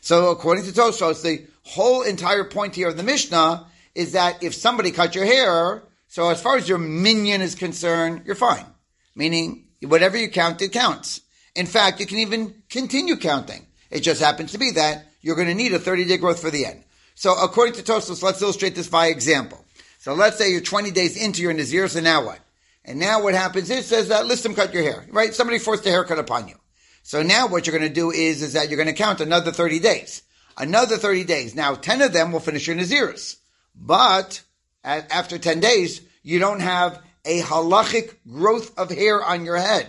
So 0.00 0.30
according 0.30 0.64
to 0.64 0.72
Tosfos, 0.72 1.22
the 1.22 1.46
whole 1.62 2.02
entire 2.02 2.44
point 2.44 2.74
here 2.74 2.88
of 2.88 2.96
the 2.96 3.02
Mishnah 3.02 3.66
is 3.94 4.12
that 4.12 4.42
if 4.42 4.54
somebody 4.54 4.90
cut 4.90 5.14
your 5.14 5.24
hair, 5.24 5.84
so 6.08 6.28
as 6.28 6.42
far 6.42 6.56
as 6.56 6.68
your 6.68 6.78
minyan 6.78 7.40
is 7.40 7.54
concerned, 7.54 8.22
you're 8.24 8.34
fine. 8.34 8.66
Meaning, 9.14 9.68
whatever 9.82 10.16
you 10.16 10.28
count, 10.28 10.60
it 10.62 10.72
counts. 10.72 11.20
In 11.54 11.66
fact, 11.66 12.00
you 12.00 12.06
can 12.06 12.18
even 12.18 12.62
continue 12.68 13.16
counting. 13.16 13.66
It 13.90 14.00
just 14.00 14.20
happens 14.20 14.52
to 14.52 14.58
be 14.58 14.72
that 14.72 15.06
you're 15.20 15.36
going 15.36 15.48
to 15.48 15.54
need 15.54 15.72
a 15.72 15.78
30 15.78 16.04
day 16.04 16.16
growth 16.16 16.40
for 16.40 16.50
the 16.50 16.66
end. 16.66 16.84
So 17.14 17.34
according 17.40 17.74
to 17.74 17.82
Tosfos, 17.82 18.22
let's 18.22 18.42
illustrate 18.42 18.74
this 18.74 18.88
by 18.88 19.06
example. 19.06 19.63
So 20.04 20.12
let's 20.12 20.36
say 20.36 20.50
you're 20.50 20.60
20 20.60 20.90
days 20.90 21.16
into 21.16 21.40
your 21.40 21.54
Nazir, 21.54 21.88
so 21.88 21.98
now 21.98 22.26
what? 22.26 22.38
And 22.84 22.98
now 22.98 23.22
what 23.22 23.32
happens 23.32 23.70
is, 23.70 23.86
says 23.86 24.10
uh, 24.10 24.22
that, 24.22 24.30
listim 24.30 24.54
cut 24.54 24.74
your 24.74 24.82
hair, 24.82 25.06
right? 25.08 25.32
Somebody 25.32 25.58
forced 25.58 25.86
a 25.86 25.88
haircut 25.88 26.18
upon 26.18 26.46
you. 26.46 26.56
So 27.02 27.22
now 27.22 27.46
what 27.46 27.66
you're 27.66 27.78
going 27.78 27.88
to 27.88 27.94
do 27.94 28.10
is, 28.10 28.42
is 28.42 28.52
that 28.52 28.68
you're 28.68 28.76
going 28.76 28.94
to 28.94 29.02
count 29.02 29.22
another 29.22 29.50
30 29.50 29.78
days. 29.78 30.20
Another 30.58 30.98
30 30.98 31.24
days. 31.24 31.54
Now 31.54 31.74
10 31.74 32.02
of 32.02 32.12
them 32.12 32.32
will 32.32 32.40
finish 32.40 32.66
your 32.66 32.76
Naziris. 32.76 33.36
But 33.74 34.42
after 34.84 35.38
10 35.38 35.60
days, 35.60 36.02
you 36.22 36.38
don't 36.38 36.60
have 36.60 37.00
a 37.24 37.40
halachic 37.40 38.14
growth 38.30 38.78
of 38.78 38.90
hair 38.90 39.24
on 39.24 39.46
your 39.46 39.56
head. 39.56 39.88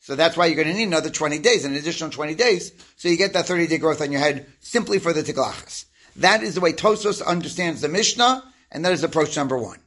So 0.00 0.14
that's 0.14 0.36
why 0.36 0.44
you're 0.44 0.62
going 0.62 0.68
to 0.68 0.74
need 0.74 0.88
another 0.88 1.08
20 1.08 1.38
days, 1.38 1.64
an 1.64 1.74
additional 1.74 2.10
20 2.10 2.34
days, 2.34 2.70
so 2.96 3.08
you 3.08 3.16
get 3.16 3.32
that 3.32 3.46
30 3.46 3.66
day 3.66 3.78
growth 3.78 4.02
on 4.02 4.12
your 4.12 4.20
head 4.20 4.44
simply 4.60 4.98
for 4.98 5.14
the 5.14 5.22
tiglachas. 5.22 5.86
That 6.16 6.42
is 6.42 6.54
the 6.54 6.60
way 6.60 6.74
Tosfos 6.74 7.24
understands 7.24 7.80
the 7.80 7.88
Mishnah, 7.88 8.44
and 8.70 8.84
that 8.84 8.92
is 8.92 9.02
approach 9.02 9.36
number 9.36 9.56
one. 9.56 9.78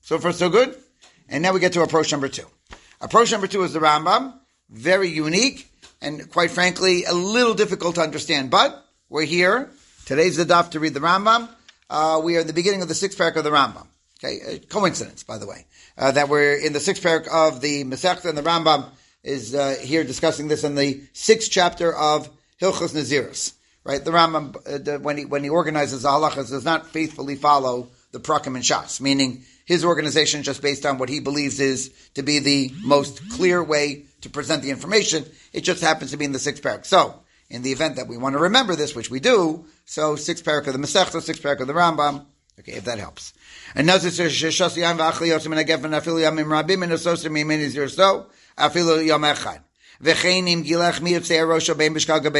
So 0.00 0.18
far, 0.18 0.32
so 0.32 0.48
good. 0.48 0.76
And 1.28 1.42
now 1.42 1.52
we 1.52 1.60
get 1.60 1.72
to 1.72 1.82
approach 1.82 2.12
number 2.12 2.28
two. 2.28 2.46
Approach 3.00 3.32
number 3.32 3.46
two 3.46 3.62
is 3.62 3.72
the 3.72 3.80
Rambam, 3.80 4.34
very 4.68 5.08
unique 5.08 5.70
and 6.00 6.30
quite 6.30 6.50
frankly 6.50 7.04
a 7.04 7.14
little 7.14 7.54
difficult 7.54 7.96
to 7.96 8.02
understand. 8.02 8.50
But 8.50 8.84
we're 9.08 9.24
here. 9.24 9.70
Today's 10.04 10.36
the 10.36 10.44
daf 10.44 10.70
to 10.70 10.80
read 10.80 10.94
the 10.94 11.00
Rambam. 11.00 11.48
Uh, 11.88 12.20
we 12.22 12.36
are 12.36 12.40
in 12.40 12.46
the 12.46 12.52
beginning 12.52 12.82
of 12.82 12.88
the 12.88 12.94
sixth 12.94 13.18
parak 13.18 13.36
of 13.36 13.44
the 13.44 13.50
Rambam. 13.50 13.86
Okay, 14.22 14.58
coincidence, 14.68 15.22
by 15.22 15.38
the 15.38 15.46
way, 15.46 15.66
uh, 15.98 16.12
that 16.12 16.28
we're 16.28 16.54
in 16.54 16.72
the 16.72 16.80
sixth 16.80 17.02
parak 17.02 17.26
of 17.28 17.60
the 17.60 17.84
Masechta 17.84 18.26
and 18.26 18.38
the 18.38 18.42
Rambam 18.42 18.86
is 19.22 19.54
uh, 19.54 19.76
here 19.80 20.04
discussing 20.04 20.48
this 20.48 20.64
in 20.64 20.74
the 20.74 21.02
sixth 21.12 21.50
chapter 21.50 21.94
of 21.94 22.28
Hilchos 22.60 22.94
Naziris. 22.94 23.54
Right, 23.82 24.02
the 24.02 24.12
Rambam 24.12 24.56
uh, 24.66 24.98
when 25.00 25.18
he 25.18 25.24
when 25.26 25.44
he 25.44 25.50
organizes 25.50 26.02
the 26.02 26.08
halachas 26.08 26.48
does 26.48 26.64
not 26.64 26.86
faithfully 26.86 27.34
follow 27.34 27.88
the 28.14 28.20
Prakim 28.20 28.54
and 28.54 28.62
Shas, 28.62 29.00
meaning 29.00 29.42
his 29.64 29.84
organization 29.84 30.44
just 30.44 30.62
based 30.62 30.86
on 30.86 30.98
what 30.98 31.08
he 31.08 31.18
believes 31.18 31.58
is 31.58 31.92
to 32.14 32.22
be 32.22 32.38
the 32.38 32.72
most 32.82 33.28
clear 33.30 33.62
way 33.62 34.04
to 34.20 34.30
present 34.30 34.62
the 34.62 34.70
information. 34.70 35.26
It 35.52 35.62
just 35.62 35.82
happens 35.82 36.12
to 36.12 36.16
be 36.16 36.24
in 36.24 36.32
the 36.32 36.38
sixth 36.38 36.62
parak. 36.62 36.86
So, 36.86 37.20
in 37.50 37.62
the 37.62 37.72
event 37.72 37.96
that 37.96 38.06
we 38.06 38.16
want 38.16 38.34
to 38.34 38.38
remember 38.38 38.76
this, 38.76 38.94
which 38.94 39.10
we 39.10 39.18
do, 39.18 39.66
so 39.84 40.14
sixth 40.14 40.44
parak 40.44 40.68
of 40.68 40.74
the 40.74 40.78
Masechta, 40.78 41.20
sixth 41.20 41.42
parak 41.42 41.60
of 41.60 41.66
the 41.66 41.72
Rambam, 41.72 42.24
okay, 42.60 42.72
if 42.72 42.84
that 42.84 43.00
helps. 43.00 43.34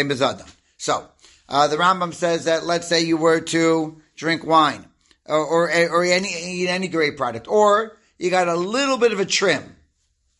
Bezadam. 0.08 0.54
So, 0.76 1.08
uh, 1.48 1.66
the 1.66 1.76
Rambam 1.76 2.14
says 2.14 2.44
that 2.44 2.64
let's 2.64 2.86
say 2.86 3.02
you 3.02 3.16
were 3.16 3.40
to 3.40 4.00
drink 4.14 4.46
wine 4.46 4.86
or, 5.26 5.70
or, 5.70 6.04
any, 6.04 6.68
any 6.68 6.88
grape 6.88 7.16
product, 7.16 7.48
or 7.48 7.96
you 8.18 8.30
got 8.30 8.48
a 8.48 8.54
little 8.54 8.98
bit 8.98 9.12
of 9.12 9.20
a 9.20 9.24
trim. 9.24 9.76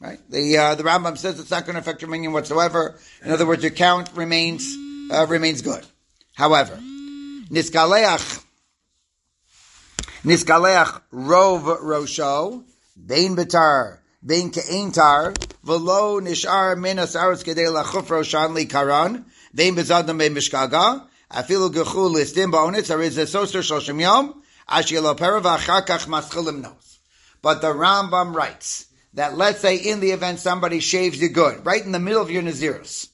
Right? 0.00 0.19
The 0.29 0.59
uh, 0.59 0.75
the 0.75 0.83
Rambam 0.83 1.17
says 1.17 1.41
it's 1.41 1.50
not 1.50 1.64
going 1.64 1.75
to 1.75 1.81
affect 1.81 2.03
your 2.03 2.11
minyan 2.11 2.33
whatsoever. 2.33 2.99
In 3.25 3.31
other 3.31 3.47
words, 3.47 3.62
your 3.62 3.71
count 3.71 4.11
remains 4.14 4.76
uh, 5.11 5.26
remains 5.26 5.62
good. 5.62 5.83
However, 6.35 6.76
niskaleach 6.76 8.45
niskaleach 10.25 11.00
rov 11.12 11.79
rosho 11.79 12.64
bein 13.07 13.35
betar 13.37 13.99
bein 14.25 14.50
ke'entar 14.50 15.35
velo 15.62 16.21
nishar 16.21 16.76
minas 16.76 17.17
aros 17.17 17.43
kedei 17.43 17.69
lachuf 17.73 18.07
roshan 18.09 18.53
li 18.55 18.67
karan 18.67 19.25
bein 19.55 19.75
bezadam 19.75 20.19
bein 20.19 20.35
mishkaga 20.35 21.07
afilu 21.31 21.73
gechu 21.73 22.12
listim 22.12 22.53
ba'onitz 22.53 22.91
ariz 22.95 23.17
esoster 23.17 23.62
shoshim 23.62 24.00
yom 24.00 24.43
but 24.68 24.87
the 27.61 27.75
Rambam 27.75 28.35
writes 28.35 28.87
that 29.14 29.37
let's 29.37 29.61
say 29.61 29.76
in 29.76 30.00
the 30.00 30.11
event 30.11 30.40
somebody 30.40 30.80
shaves 30.80 31.21
you 31.21 31.28
good, 31.28 31.64
right 31.64 31.85
in 31.85 31.92
the 31.92 31.99
middle 31.99 32.23
of 32.23 32.30
your 32.30 32.42
Naziris. 32.42 33.09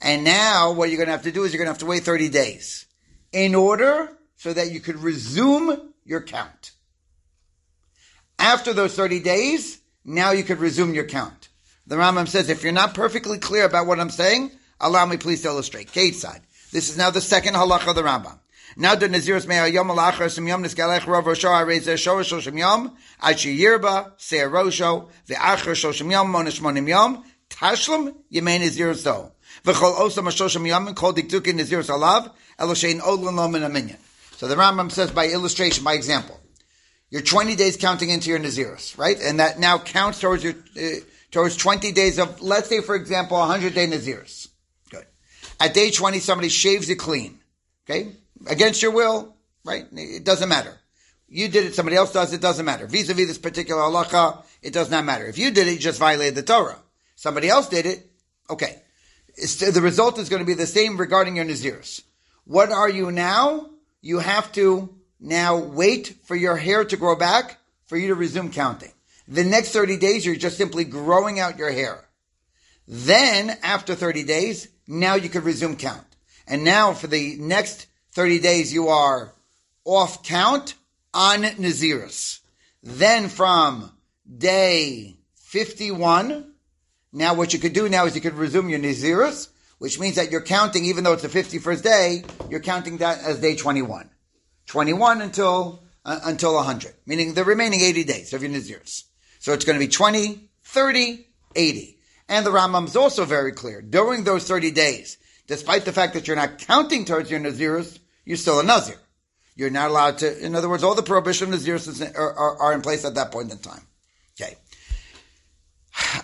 And 0.00 0.24
now 0.24 0.72
what 0.72 0.88
you're 0.88 0.96
going 0.96 1.06
to 1.06 1.12
have 1.12 1.22
to 1.22 1.32
do 1.32 1.44
is 1.44 1.52
you're 1.52 1.58
going 1.58 1.66
to 1.66 1.72
have 1.72 1.78
to 1.78 1.86
wait 1.86 2.02
30 2.02 2.28
days 2.28 2.86
in 3.32 3.54
order 3.54 4.10
so 4.36 4.52
that 4.52 4.72
you 4.72 4.80
could 4.80 4.96
resume 4.96 5.92
your 6.04 6.22
count. 6.22 6.72
After 8.38 8.72
those 8.72 8.94
30 8.94 9.20
days, 9.20 9.80
now 10.04 10.32
you 10.32 10.42
could 10.42 10.58
resume 10.58 10.94
your 10.94 11.06
count. 11.06 11.48
The 11.86 11.96
Rambam 11.96 12.26
says, 12.26 12.48
if 12.48 12.62
you're 12.62 12.72
not 12.72 12.94
perfectly 12.94 13.38
clear 13.38 13.64
about 13.64 13.86
what 13.86 14.00
I'm 14.00 14.10
saying, 14.10 14.50
allow 14.80 15.06
me 15.06 15.16
please 15.16 15.42
to 15.42 15.48
illustrate. 15.48 15.92
Keitzad. 15.92 16.40
This 16.72 16.88
is 16.88 16.96
now 16.96 17.10
the 17.10 17.20
second 17.20 17.54
halacha 17.54 17.88
of 17.88 17.94
the 17.94 18.02
Rambam. 18.02 18.38
Now 18.76 18.94
the 18.94 19.08
Naziris 19.08 19.46
may 19.46 19.68
yom 19.70 19.88
alachar 19.88 20.30
sim 20.30 20.46
yom 20.46 20.62
niskalech 20.62 21.00
rov 21.00 21.24
rosho 21.24 21.50
arez 21.50 21.98
shor 21.98 22.20
shoshim 22.20 22.58
yom 22.58 22.96
ad 23.20 23.36
sheyirba 23.36 24.12
seir 24.16 24.50
rosho 24.50 25.10
ve'achar 25.28 25.74
shoshim 25.74 26.10
yom 26.10 26.32
monish 26.32 26.60
monim 26.60 26.88
yom 26.88 27.24
tashlum 27.50 28.14
yemei 28.32 28.60
Nazir 28.60 28.94
so 28.94 29.32
v'chol 29.64 29.94
osam 29.96 30.28
shoshim 30.28 30.66
yom 30.66 30.94
kol 30.94 31.12
diktukin 31.12 31.60
Naziris 31.60 31.88
alav 31.88 32.32
eloshein 32.58 33.00
odlin 33.00 33.34
lo 33.34 33.48
min 33.48 33.62
aminyan. 33.62 33.98
So 34.36 34.48
the 34.48 34.56
Rambam 34.56 34.90
says 34.90 35.10
by 35.10 35.28
illustration, 35.28 35.84
by 35.84 35.94
example, 35.94 36.40
You're 37.12 37.20
20 37.20 37.56
days 37.56 37.76
counting 37.76 38.08
into 38.08 38.30
your 38.30 38.38
Naziris, 38.38 38.96
right? 38.96 39.20
And 39.20 39.38
that 39.38 39.60
now 39.60 39.78
counts 39.78 40.18
towards 40.18 40.42
your, 40.42 40.54
uh, 40.76 41.00
towards 41.30 41.56
20 41.56 41.92
days 41.92 42.18
of, 42.18 42.40
let's 42.40 42.70
say, 42.70 42.80
for 42.80 42.94
example, 42.94 43.36
100 43.36 43.74
day 43.74 43.86
Naziris. 43.86 44.48
Good. 44.90 45.04
At 45.60 45.74
day 45.74 45.90
20, 45.90 46.20
somebody 46.20 46.48
shaves 46.48 46.88
it 46.88 46.94
clean. 46.94 47.38
Okay? 47.84 48.16
Against 48.48 48.82
your 48.82 48.92
will, 48.92 49.36
right? 49.64 49.84
It 49.92 50.24
doesn't 50.24 50.48
matter. 50.48 50.78
You 51.28 51.48
did 51.48 51.64
it, 51.64 51.74
somebody 51.74 51.96
else 51.96 52.12
does, 52.12 52.32
it 52.32 52.40
doesn't 52.40 52.66
matter. 52.66 52.86
Vis-a-vis 52.86 53.26
this 53.26 53.38
particular 53.38 53.80
halacha, 53.82 54.44
it 54.60 54.72
does 54.72 54.90
not 54.90 55.04
matter. 55.04 55.26
If 55.26 55.38
you 55.38 55.50
did 55.50 55.66
it, 55.66 55.72
you 55.72 55.78
just 55.78 55.98
violated 55.98 56.34
the 56.34 56.42
Torah. 56.42 56.78
Somebody 57.16 57.48
else 57.48 57.68
did 57.68 57.86
it, 57.86 58.10
okay. 58.50 58.82
It's, 59.36 59.56
the 59.56 59.80
result 59.80 60.18
is 60.18 60.28
going 60.28 60.40
to 60.40 60.46
be 60.46 60.54
the 60.54 60.66
same 60.66 60.98
regarding 60.98 61.36
your 61.36 61.46
Naziris. 61.46 62.02
What 62.44 62.70
are 62.70 62.88
you 62.88 63.10
now? 63.10 63.70
You 64.02 64.18
have 64.18 64.52
to 64.52 64.94
now 65.20 65.56
wait 65.56 66.16
for 66.24 66.36
your 66.36 66.56
hair 66.56 66.84
to 66.84 66.96
grow 66.96 67.16
back 67.16 67.58
for 67.86 67.96
you 67.96 68.08
to 68.08 68.14
resume 68.14 68.50
counting. 68.50 68.92
The 69.28 69.44
next 69.44 69.70
30 69.70 69.96
days, 69.96 70.26
you're 70.26 70.36
just 70.36 70.58
simply 70.58 70.84
growing 70.84 71.38
out 71.40 71.58
your 71.58 71.70
hair. 71.70 72.04
Then, 72.86 73.56
after 73.62 73.94
30 73.94 74.24
days, 74.24 74.68
now 74.86 75.14
you 75.14 75.28
could 75.28 75.44
resume 75.44 75.76
count. 75.76 76.04
And 76.46 76.64
now 76.64 76.92
for 76.92 77.06
the 77.06 77.36
next 77.38 77.86
30 78.12 78.40
days, 78.40 78.72
you 78.72 78.88
are 78.88 79.32
off 79.84 80.22
count 80.22 80.74
on 81.14 81.42
Naziris. 81.42 82.40
Then 82.82 83.28
from 83.28 83.90
day 84.38 85.16
51, 85.36 86.52
now 87.12 87.34
what 87.34 87.52
you 87.52 87.58
could 87.58 87.72
do 87.72 87.88
now 87.88 88.06
is 88.06 88.14
you 88.14 88.20
could 88.20 88.34
resume 88.34 88.68
your 88.68 88.80
Naziris, 88.80 89.48
which 89.78 89.98
means 89.98 90.16
that 90.16 90.30
you're 90.30 90.42
counting, 90.42 90.84
even 90.84 91.04
though 91.04 91.12
it's 91.12 91.22
the 91.22 91.28
51st 91.28 91.82
day, 91.82 92.24
you're 92.48 92.60
counting 92.60 92.98
that 92.98 93.18
as 93.22 93.40
day 93.40 93.56
21. 93.56 94.08
21 94.66 95.22
until 95.22 95.82
uh, 96.04 96.20
until 96.24 96.54
100, 96.54 96.94
meaning 97.06 97.34
the 97.34 97.44
remaining 97.44 97.80
80 97.80 98.04
days 98.04 98.32
of 98.32 98.42
your 98.42 98.50
Naziris. 98.50 99.04
So 99.38 99.52
it's 99.52 99.64
going 99.64 99.78
to 99.78 99.84
be 99.84 99.90
20, 99.90 100.48
30, 100.62 101.26
80. 101.54 101.98
And 102.28 102.46
the 102.46 102.50
Rambam 102.50 102.86
is 102.86 102.96
also 102.96 103.24
very 103.24 103.52
clear. 103.52 103.82
During 103.82 104.24
those 104.24 104.46
30 104.46 104.70
days, 104.70 105.18
despite 105.46 105.84
the 105.84 105.92
fact 105.92 106.14
that 106.14 106.26
you're 106.26 106.36
not 106.36 106.58
counting 106.58 107.04
towards 107.04 107.30
your 107.30 107.40
Naziris, 107.40 107.98
you're 108.24 108.36
still 108.36 108.60
a 108.60 108.62
Nazir. 108.62 108.96
You're 109.54 109.70
not 109.70 109.90
allowed 109.90 110.18
to, 110.18 110.44
in 110.44 110.54
other 110.54 110.68
words, 110.68 110.82
all 110.82 110.94
the 110.94 111.02
prohibition 111.02 111.52
of 111.52 111.58
Naziris 111.58 112.14
are, 112.16 112.32
are, 112.32 112.56
are 112.58 112.72
in 112.72 112.80
place 112.80 113.04
at 113.04 113.14
that 113.16 113.30
point 113.30 113.52
in 113.52 113.58
time. 113.58 113.82
Okay. 114.40 114.56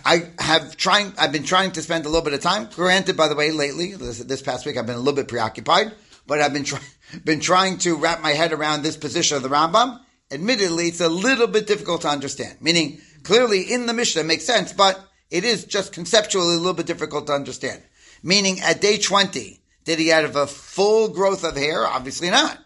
I 0.04 0.30
have 0.38 0.76
trying, 0.76 1.12
I've 1.18 1.32
been 1.32 1.42
trying 1.42 1.72
to 1.72 1.82
spend 1.82 2.06
a 2.06 2.08
little 2.08 2.24
bit 2.24 2.32
of 2.32 2.40
time. 2.40 2.68
Granted, 2.74 3.16
by 3.16 3.28
the 3.28 3.34
way, 3.34 3.50
lately, 3.50 3.92
this, 3.94 4.18
this 4.20 4.40
past 4.40 4.64
week, 4.64 4.76
I've 4.76 4.86
been 4.86 4.94
a 4.94 5.00
little 5.00 5.14
bit 5.14 5.28
preoccupied, 5.28 5.92
but 6.26 6.40
I've 6.40 6.54
been 6.54 6.64
trying, 6.64 6.84
been 7.24 7.40
trying 7.40 7.78
to 7.78 7.96
wrap 7.96 8.22
my 8.22 8.30
head 8.30 8.52
around 8.52 8.82
this 8.82 8.96
position 8.96 9.36
of 9.36 9.42
the 9.42 9.50
Rambam. 9.50 10.00
Admittedly, 10.30 10.88
it's 10.88 11.00
a 11.00 11.08
little 11.08 11.46
bit 11.46 11.66
difficult 11.66 12.02
to 12.02 12.08
understand. 12.08 12.56
Meaning, 12.60 13.00
clearly 13.24 13.62
in 13.62 13.86
the 13.86 13.92
Mishnah 13.92 14.24
makes 14.24 14.44
sense, 14.44 14.72
but 14.72 14.98
it 15.30 15.44
is 15.44 15.64
just 15.64 15.92
conceptually 15.92 16.54
a 16.54 16.58
little 16.58 16.74
bit 16.74 16.86
difficult 16.86 17.26
to 17.26 17.34
understand. 17.34 17.82
Meaning, 18.22 18.60
at 18.60 18.80
day 18.80 18.98
20, 18.98 19.57
did 19.88 19.98
he 19.98 20.08
have 20.08 20.36
a 20.36 20.46
full 20.46 21.08
growth 21.08 21.44
of 21.44 21.56
hair? 21.56 21.86
Obviously 21.86 22.28
not. 22.28 22.58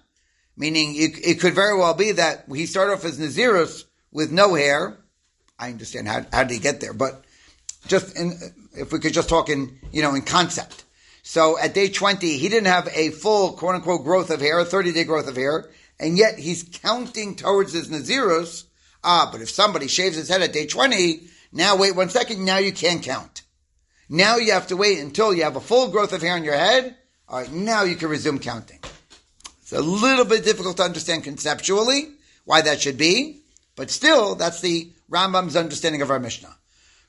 Meaning, 0.56 0.96
it, 0.96 1.24
it 1.24 1.40
could 1.40 1.54
very 1.54 1.78
well 1.78 1.94
be 1.94 2.10
that 2.10 2.46
he 2.52 2.66
started 2.66 2.94
off 2.94 3.04
as 3.04 3.16
Nazirus 3.16 3.84
with 4.10 4.32
no 4.32 4.54
hair. 4.56 4.98
I 5.56 5.68
understand 5.68 6.08
how, 6.08 6.26
how 6.32 6.42
did 6.42 6.52
he 6.52 6.58
get 6.58 6.80
there, 6.80 6.92
but 6.92 7.24
just 7.86 8.16
in, 8.16 8.32
if 8.72 8.90
we 8.90 8.98
could 8.98 9.12
just 9.12 9.28
talk 9.28 9.48
in, 9.48 9.78
you 9.92 10.02
know, 10.02 10.16
in 10.16 10.22
concept. 10.22 10.82
So 11.22 11.56
at 11.60 11.74
day 11.74 11.90
20, 11.90 12.38
he 12.38 12.48
didn't 12.48 12.66
have 12.66 12.88
a 12.92 13.10
full 13.10 13.52
quote 13.52 13.76
unquote 13.76 14.02
growth 14.02 14.30
of 14.30 14.40
hair, 14.40 14.58
a 14.58 14.64
30 14.64 14.90
day 14.90 15.04
growth 15.04 15.28
of 15.28 15.36
hair, 15.36 15.70
and 16.00 16.18
yet 16.18 16.40
he's 16.40 16.64
counting 16.64 17.36
towards 17.36 17.72
his 17.72 17.88
Nazirus. 17.88 18.64
Ah, 19.04 19.28
but 19.30 19.40
if 19.40 19.50
somebody 19.50 19.86
shaves 19.86 20.16
his 20.16 20.28
head 20.28 20.42
at 20.42 20.52
day 20.52 20.66
20, 20.66 21.22
now 21.52 21.76
wait 21.76 21.94
one 21.94 22.08
second, 22.08 22.44
now 22.44 22.58
you 22.58 22.72
can't 22.72 23.04
count. 23.04 23.42
Now 24.08 24.38
you 24.38 24.52
have 24.52 24.66
to 24.66 24.76
wait 24.76 24.98
until 24.98 25.32
you 25.32 25.44
have 25.44 25.54
a 25.54 25.60
full 25.60 25.88
growth 25.92 26.12
of 26.12 26.20
hair 26.20 26.34
on 26.34 26.42
your 26.42 26.56
head. 26.56 26.96
All 27.32 27.38
right, 27.38 27.50
now 27.50 27.84
you 27.84 27.96
can 27.96 28.10
resume 28.10 28.38
counting. 28.38 28.78
It's 29.62 29.72
a 29.72 29.80
little 29.80 30.26
bit 30.26 30.44
difficult 30.44 30.76
to 30.76 30.82
understand 30.82 31.24
conceptually 31.24 32.10
why 32.44 32.60
that 32.60 32.82
should 32.82 32.98
be, 32.98 33.40
but 33.74 33.90
still, 33.90 34.34
that's 34.34 34.60
the 34.60 34.90
Rambam's 35.10 35.56
understanding 35.56 36.02
of 36.02 36.10
our 36.10 36.18
Mishnah. 36.18 36.54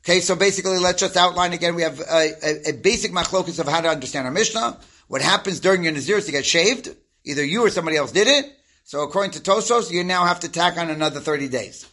Okay, 0.06 0.22
so 0.22 0.38
basically, 0.38 0.80
let's 0.80 1.02
just 1.02 1.18
outline 1.18 1.52
again. 1.52 1.76
We 1.76 1.82
have 1.82 2.00
a, 2.00 2.32
a, 2.42 2.70
a 2.70 2.72
basic 2.72 3.12
machlokus 3.12 3.60
of 3.60 3.68
how 3.68 3.82
to 3.82 3.90
understand 3.90 4.26
our 4.26 4.32
Mishnah. 4.32 4.80
What 5.10 5.22
happens 5.22 5.60
during 5.60 5.84
your 5.84 5.92
Nazir 5.92 6.16
is 6.16 6.26
to 6.28 6.32
get 6.32 6.46
shaved. 6.46 6.96
Either 7.26 7.44
you 7.44 7.66
or 7.66 7.70
somebody 7.70 7.98
else 7.98 8.14
did 8.14 8.28
it. 8.28 8.50
So 8.86 9.02
according 9.02 9.32
to 9.32 9.40
Tosfos, 9.40 9.92
you 9.92 10.06
now 10.06 10.24
have 10.24 10.40
to 10.42 10.50
tack 10.50 10.78
on 10.78 10.90
another 10.90 11.20
30 11.20 11.50
days. 11.50 11.86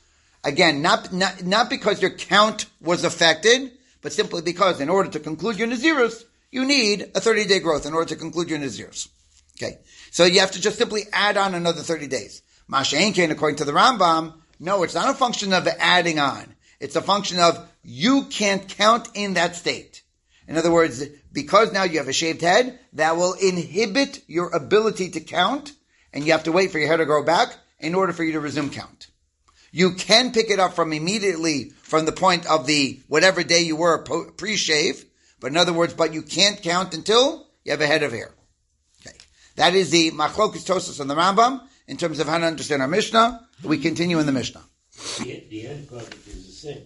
Again, 0.44 0.82
not, 0.82 1.12
not, 1.12 1.44
not 1.44 1.68
because 1.68 2.00
your 2.00 2.12
count 2.12 2.66
was 2.80 3.02
affected, 3.02 3.72
but 4.02 4.12
simply 4.12 4.42
because 4.42 4.80
in 4.80 4.88
order 4.88 5.10
to 5.10 5.18
conclude 5.18 5.58
your 5.58 5.66
Nazirus, 5.66 6.24
you 6.50 6.64
need 6.64 7.10
a 7.14 7.20
30 7.20 7.46
day 7.46 7.60
growth 7.60 7.86
in 7.86 7.94
order 7.94 8.08
to 8.08 8.16
conclude 8.16 8.50
your 8.50 8.58
Nazirus. 8.58 9.08
Okay. 9.56 9.78
So 10.10 10.24
you 10.24 10.40
have 10.40 10.52
to 10.52 10.60
just 10.60 10.78
simply 10.78 11.02
add 11.12 11.36
on 11.36 11.54
another 11.54 11.82
30 11.82 12.06
days. 12.06 12.42
Masha 12.66 12.96
Ainkain, 12.96 13.30
according 13.30 13.56
to 13.56 13.64
the 13.64 13.72
Rambam, 13.72 14.34
no, 14.58 14.82
it's 14.82 14.94
not 14.94 15.10
a 15.10 15.14
function 15.14 15.52
of 15.52 15.66
adding 15.78 16.18
on. 16.18 16.54
It's 16.80 16.96
a 16.96 17.02
function 17.02 17.40
of 17.40 17.68
you 17.82 18.24
can't 18.24 18.68
count 18.68 19.08
in 19.14 19.34
that 19.34 19.56
state. 19.56 20.02
In 20.48 20.56
other 20.56 20.72
words, 20.72 21.04
because 21.32 21.72
now 21.72 21.84
you 21.84 21.98
have 21.98 22.08
a 22.08 22.12
shaved 22.12 22.40
head, 22.40 22.78
that 22.94 23.16
will 23.16 23.34
inhibit 23.34 24.22
your 24.26 24.50
ability 24.50 25.10
to 25.10 25.20
count, 25.20 25.72
and 26.12 26.24
you 26.24 26.32
have 26.32 26.44
to 26.44 26.52
wait 26.52 26.72
for 26.72 26.78
your 26.78 26.88
hair 26.88 26.96
to 26.96 27.06
grow 27.06 27.22
back 27.22 27.56
in 27.78 27.94
order 27.94 28.12
for 28.12 28.24
you 28.24 28.32
to 28.32 28.40
resume 28.40 28.70
count. 28.70 29.06
You 29.72 29.94
can 29.94 30.32
pick 30.32 30.50
it 30.50 30.58
up 30.58 30.74
from 30.74 30.92
immediately 30.92 31.70
from 31.82 32.04
the 32.04 32.12
point 32.12 32.46
of 32.46 32.66
the 32.66 33.00
whatever 33.06 33.44
day 33.44 33.60
you 33.60 33.76
were 33.76 34.02
pre-shave, 34.02 35.04
but 35.40 35.48
in 35.48 35.56
other 35.56 35.72
words, 35.72 35.94
but 35.94 36.12
you 36.12 36.22
can't 36.22 36.62
count 36.62 36.94
until 36.94 37.46
you 37.64 37.72
have 37.72 37.80
a 37.80 37.86
head 37.86 38.02
of 38.02 38.12
hair. 38.12 38.32
Okay. 39.00 39.16
That 39.56 39.74
is 39.74 39.90
the 39.90 40.10
Machlokus 40.12 40.64
Tosfos 40.66 41.00
and 41.00 41.10
the 41.10 41.14
Rambam 41.14 41.62
in 41.86 41.96
terms 41.96 42.20
of 42.20 42.28
how 42.28 42.38
to 42.38 42.46
understand 42.46 42.82
our 42.82 42.88
Mishnah. 42.88 43.48
We 43.64 43.78
continue 43.78 44.18
in 44.18 44.26
the 44.26 44.32
Mishnah. 44.32 44.62
The, 45.18 45.44
the 45.50 45.66
end 45.66 45.88
product 45.88 46.26
is 46.28 46.46
the 46.46 46.52
same. 46.52 46.82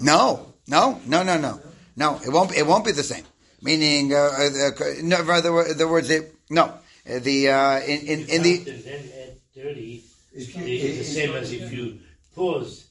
No, 0.00 0.54
no, 0.66 1.00
no, 1.06 1.22
no, 1.22 1.38
no, 1.38 1.60
no. 1.96 2.20
It 2.24 2.30
won't. 2.30 2.54
It 2.54 2.66
won't 2.66 2.84
be 2.84 2.92
the 2.92 3.02
same. 3.02 3.24
Meaning, 3.62 4.12
uh, 4.12 4.16
uh, 4.16 4.70
no, 5.02 5.20
in 5.20 5.30
other 5.30 5.88
words, 5.88 6.10
it, 6.10 6.34
no. 6.50 6.74
The 7.06 7.48
uh, 7.48 7.80
in 7.80 8.00
in, 8.00 8.28
in 8.28 8.42
the 8.42 8.56
then 8.58 9.08
add 9.22 9.36
thirty 9.54 10.04
is 10.34 10.52
the 10.52 11.04
same 11.04 11.34
as 11.34 11.52
if 11.52 11.72
you 11.72 11.98
pause 12.34 12.86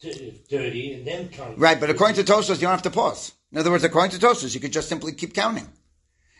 thirty 0.00 0.94
and 0.94 1.06
then 1.06 1.28
count. 1.28 1.58
right, 1.58 1.78
but 1.78 1.90
according 1.90 2.16
to 2.24 2.32
Tosfos, 2.32 2.56
you 2.56 2.62
don't 2.62 2.70
have 2.70 2.82
to 2.82 2.90
pause. 2.90 3.32
In 3.52 3.58
other 3.58 3.70
words, 3.70 3.84
according 3.84 4.18
to 4.18 4.24
Tosfos, 4.24 4.54
you 4.54 4.60
could 4.60 4.72
just 4.72 4.88
simply 4.88 5.12
keep 5.12 5.34
counting. 5.34 5.68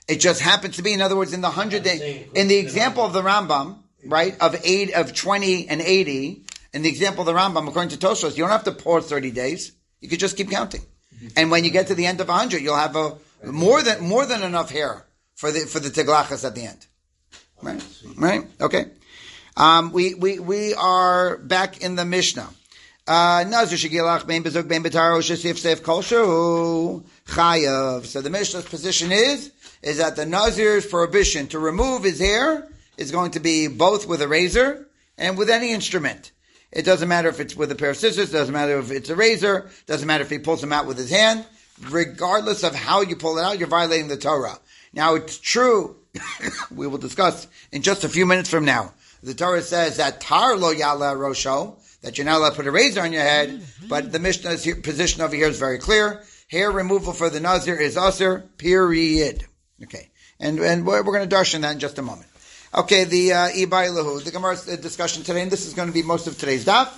It 0.07 0.21
just 0.21 0.41
happens 0.41 0.77
to 0.77 0.83
be, 0.83 0.93
in 0.93 1.01
other 1.01 1.17
words, 1.17 1.33
in 1.33 1.41
the 1.41 1.51
hundred 1.51 1.83
day, 1.83 2.29
in 2.35 2.49
the 2.49 2.57
example 2.57 3.05
of 3.05 3.13
the 3.13 3.23
Rambam, 3.23 3.79
right, 4.07 4.37
of 4.41 4.57
eight 4.65 4.93
of 4.95 5.15
twenty 5.15 5.69
and 5.69 5.81
eighty, 5.81 6.45
in 6.73 6.83
the 6.83 6.89
example 6.89 7.23
of 7.23 7.27
the 7.27 7.33
Rambam, 7.33 7.69
according 7.69 7.91
to 7.91 7.97
Tosfos, 7.97 8.37
you 8.37 8.43
don't 8.45 8.51
have 8.51 8.65
to 8.65 8.73
pause 8.73 9.09
30 9.09 9.31
days. 9.31 9.73
You 10.01 10.09
could 10.09 10.21
just 10.21 10.37
keep 10.37 10.51
counting. 10.51 10.83
And 11.37 11.51
when 11.51 11.65
you 11.65 11.71
get 11.71 11.89
to 11.89 11.95
the 11.95 12.07
end 12.07 12.21
of 12.21 12.29
100, 12.29 12.63
you'll 12.63 12.77
have 12.77 12.95
a, 12.95 13.17
more 13.45 13.83
than, 13.83 14.05
more 14.05 14.27
than 14.27 14.43
enough 14.43 14.71
hair 14.71 15.07
for 15.35 15.51
the, 15.51 15.61
for 15.61 15.81
the 15.81 15.89
teglachas 15.89 16.45
at 16.45 16.55
the 16.55 16.65
end. 16.65 16.87
Right? 17.63 17.85
Right? 18.17 18.45
Okay. 18.61 18.87
Um, 19.57 19.91
we, 19.93 20.15
we, 20.15 20.39
we 20.39 20.75
are 20.75 21.39
back 21.39 21.81
in 21.81 21.97
the 21.97 22.05
Mishnah. 22.05 22.49
Uh, 23.09 23.43
so 28.03 28.21
the 28.21 28.29
Mishnah's 28.31 28.67
position 28.67 29.11
is, 29.11 29.51
is 29.83 29.97
that 29.97 30.15
the 30.17 30.27
Nazir's 30.27 30.85
prohibition 30.85 31.47
to 31.49 31.59
remove 31.59 32.05
his 32.05 32.21
hair 32.21 32.69
is 32.99 33.11
going 33.11 33.31
to 33.31 33.41
be 33.41 33.67
both 33.67 34.07
with 34.07 34.21
a 34.21 34.29
razor 34.29 34.87
and 35.17 35.39
with 35.39 35.49
any 35.49 35.73
instrument. 35.73 36.33
It 36.71 36.83
doesn't 36.83 37.09
matter 37.09 37.31
if 37.31 37.41
it's 37.41 37.57
with 37.57 37.73
a 37.73 37.75
pair 37.75 37.89
of 37.91 37.97
scissors, 37.97 38.31
doesn't 38.31 38.53
matter 38.53 38.79
if 38.79 38.91
it's 38.91 39.09
a 39.09 39.17
razor, 39.17 39.71
doesn't 39.87 40.07
matter 40.07 40.25
if 40.25 40.29
he 40.29 40.39
pulls 40.39 40.61
them 40.61 40.75
out 40.75 40.87
with 40.87 40.99
his 40.99 41.11
hand. 41.11 41.47
Regardless 41.89 42.63
of 42.63 42.75
how 42.75 43.01
you 43.01 43.17
pull 43.17 43.39
it 43.39 43.43
out, 43.43 43.59
you're 43.59 43.69
violating 43.69 44.09
the 44.09 44.19
Torah. 44.19 44.59
Now 44.93 45.15
it's 45.15 45.39
true, 45.39 45.97
we 46.71 46.87
will 46.87 46.99
discuss 46.99 47.47
in 47.73 47.81
just 47.81 48.05
a 48.05 48.09
few 48.11 48.27
minutes 48.27 48.51
from 48.51 48.67
now. 48.67 48.93
The 49.23 49.33
Torah 49.35 49.63
says 49.63 49.97
that 49.97 50.21
tar 50.21 50.57
lo 50.57 50.75
yala 50.75 51.17
rosho, 51.17 51.78
that 52.03 52.17
you're 52.17 52.25
not 52.25 52.39
allowed 52.39 52.51
to 52.51 52.57
put 52.57 52.67
a 52.67 52.71
razor 52.71 53.01
on 53.01 53.13
your 53.13 53.23
head, 53.23 53.63
but 53.89 54.13
the 54.13 54.19
Mishnah's 54.19 54.67
position 54.83 55.23
over 55.23 55.35
here 55.35 55.49
is 55.49 55.59
very 55.59 55.79
clear. 55.79 56.23
Hair 56.49 56.71
removal 56.71 57.13
for 57.13 57.29
the 57.29 57.41
Nazir 57.41 57.77
is 57.77 57.97
usher, 57.97 58.45
period. 58.57 59.45
Okay. 59.83 60.11
And, 60.41 60.59
and 60.61 60.87
we're, 60.87 61.03
we're 61.03 61.13
going 61.13 61.29
to 61.29 61.37
darshan 61.37 61.63
that 61.63 61.73
in 61.73 61.79
just 61.79 61.99
a 61.99 62.03
moment. 62.03 62.29
Okay, 62.75 63.05
the 63.05 63.33
uh, 63.33 63.49
Ibailahu, 63.49 64.23
the 64.25 64.31
Gemara's 64.31 64.65
discussion 64.65 65.23
today, 65.23 65.41
and 65.41 65.51
this 65.51 65.67
is 65.67 65.73
going 65.73 65.89
to 65.89 65.95
be 65.95 66.03
most 66.03 66.27
of 66.27 66.39
today's 66.39 66.67
daf. 66.67 66.89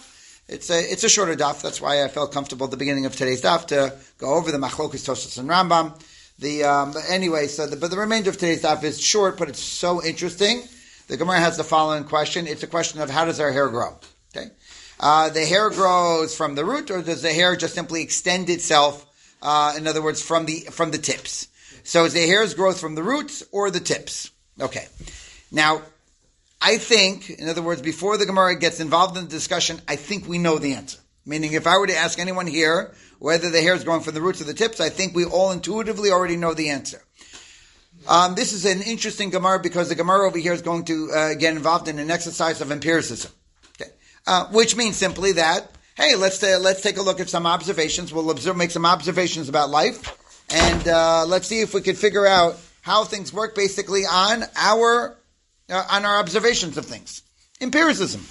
It's 0.49 0.69
a 0.69 0.80
it's 0.80 1.04
a 1.04 1.09
shorter 1.09 1.37
daf. 1.37 1.62
That's 1.62 1.80
why 1.80 2.02
I 2.02 2.09
felt 2.09 2.33
comfortable 2.33 2.64
at 2.64 2.73
the 2.73 2.76
beginning 2.76 3.07
of 3.07 3.14
today's 3.14 3.40
daf 3.40 3.66
to 3.69 3.97
go 4.19 4.35
over 4.35 4.50
the 4.50 4.59
Machlokas 4.59 5.09
Tosfos 5.09 5.38
and 5.38 5.49
Rambam. 5.49 5.95
The 6.40 6.64
um, 6.64 6.95
anyway, 7.09 7.47
so 7.47 7.69
the, 7.69 7.76
but 7.76 7.92
the 7.92 7.99
remainder 7.99 8.30
of 8.30 8.37
today's 8.37 8.64
daf 8.64 8.83
is 8.83 9.00
short, 9.00 9.38
but 9.38 9.49
it's 9.49 9.62
so 9.62 10.02
interesting. 10.04 10.64
The 11.07 11.16
Gemara 11.16 11.38
has 11.38 11.57
the 11.57 11.62
following 11.62 12.02
question. 12.02 12.49
It's 12.49 12.64
a 12.64 12.66
question 12.66 13.00
of 13.00 13.09
how 13.09 13.25
does 13.25 13.38
our 13.38 13.52
hair 13.52 13.69
grow? 13.69 13.97
Okay, 14.37 14.49
uh, 15.00 15.30
the 15.30 15.47
hair 15.47 15.71
grows 15.71 16.37
from 16.37 16.54
the 16.54 16.64
root, 16.64 16.90
or 16.90 17.00
does 17.02 17.23
the 17.23 17.33
hair 17.33 17.57
just 17.57 17.75
simply 17.75 18.02
extend 18.02 18.50
itself? 18.50 19.07
Uh, 19.42 19.75
in 19.76 19.87
other 19.87 20.02
words, 20.02 20.21
from 20.21 20.45
the 20.45 20.61
from 20.71 20.90
the 20.90 20.99
tips. 20.99 21.49
So 21.83 22.04
is 22.04 22.12
the 22.12 22.26
hair's 22.26 22.52
growth 22.52 22.78
from 22.78 22.95
the 22.95 23.02
roots 23.02 23.42
or 23.50 23.71
the 23.71 23.80
tips? 23.80 24.30
Okay. 24.61 24.87
Now, 25.50 25.83
I 26.61 26.76
think, 26.76 27.30
in 27.30 27.49
other 27.49 27.62
words, 27.62 27.80
before 27.80 28.19
the 28.19 28.26
Gemara 28.26 28.54
gets 28.59 28.80
involved 28.80 29.16
in 29.16 29.25
the 29.25 29.30
discussion, 29.30 29.80
I 29.88 29.97
think 29.97 30.28
we 30.28 30.37
know 30.37 30.59
the 30.59 30.75
answer. 30.75 30.99
Meaning, 31.25 31.54
if 31.54 31.66
I 31.66 31.78
were 31.78 31.87
to 31.87 31.97
ask 31.97 32.19
anyone 32.19 32.47
here 32.47 32.92
whether 33.19 33.50
the 33.50 33.62
hair 33.62 33.75
is 33.75 33.85
growing 33.85 34.02
from 34.02 34.14
the 34.14 34.21
roots 34.21 34.42
or 34.42 34.45
the 34.45 34.54
tips, 34.54 34.80
I 34.80 34.90
think 34.90 35.14
we 35.14 35.25
all 35.25 35.52
intuitively 35.52 36.11
already 36.11 36.37
know 36.37 36.52
the 36.52 36.69
answer. 36.69 37.02
Um, 38.07 38.35
this 38.35 38.52
is 38.52 38.64
an 38.66 38.83
interesting 38.83 39.30
Gemara 39.30 39.61
because 39.61 39.88
the 39.88 39.95
Gemara 39.95 40.26
over 40.26 40.38
here 40.38 40.52
is 40.52 40.62
going 40.62 40.85
to 40.87 41.11
uh, 41.11 41.35
get 41.35 41.57
involved 41.57 41.88
in 41.88 41.99
an 41.99 42.11
exercise 42.11 42.61
of 42.61 42.71
empiricism. 42.71 43.33
Uh, 44.27 44.47
which 44.49 44.77
means 44.77 44.97
simply 44.97 45.33
that 45.33 45.71
hey, 46.00 46.17
let's 46.17 46.43
uh, 46.43 46.59
let's 46.61 46.81
take 46.81 46.97
a 46.97 47.03
look 47.03 47.21
at 47.21 47.29
some 47.29 47.47
observations. 47.47 48.12
We'll 48.12 48.31
observe, 48.31 48.57
make 48.57 48.71
some 48.71 48.87
observations 48.87 49.49
about 49.49 49.71
life, 49.71 50.00
and 50.50 50.89
uh, 50.89 51.27
let's 51.27 51.47
see 51.47 51.61
if 51.61 51.75
we 51.75 51.83
can 51.83 51.95
figure 51.95 52.27
out 52.27 52.59
how 52.81 53.05
things 53.05 53.33
work, 53.33 53.55
basically 53.55 54.03
on 54.11 54.45
our 54.57 55.17
uh, 55.69 55.85
on 55.91 56.05
our 56.05 56.19
observations 56.19 56.77
of 56.79 56.87
things. 56.87 57.23
Empiricism. 57.61 58.25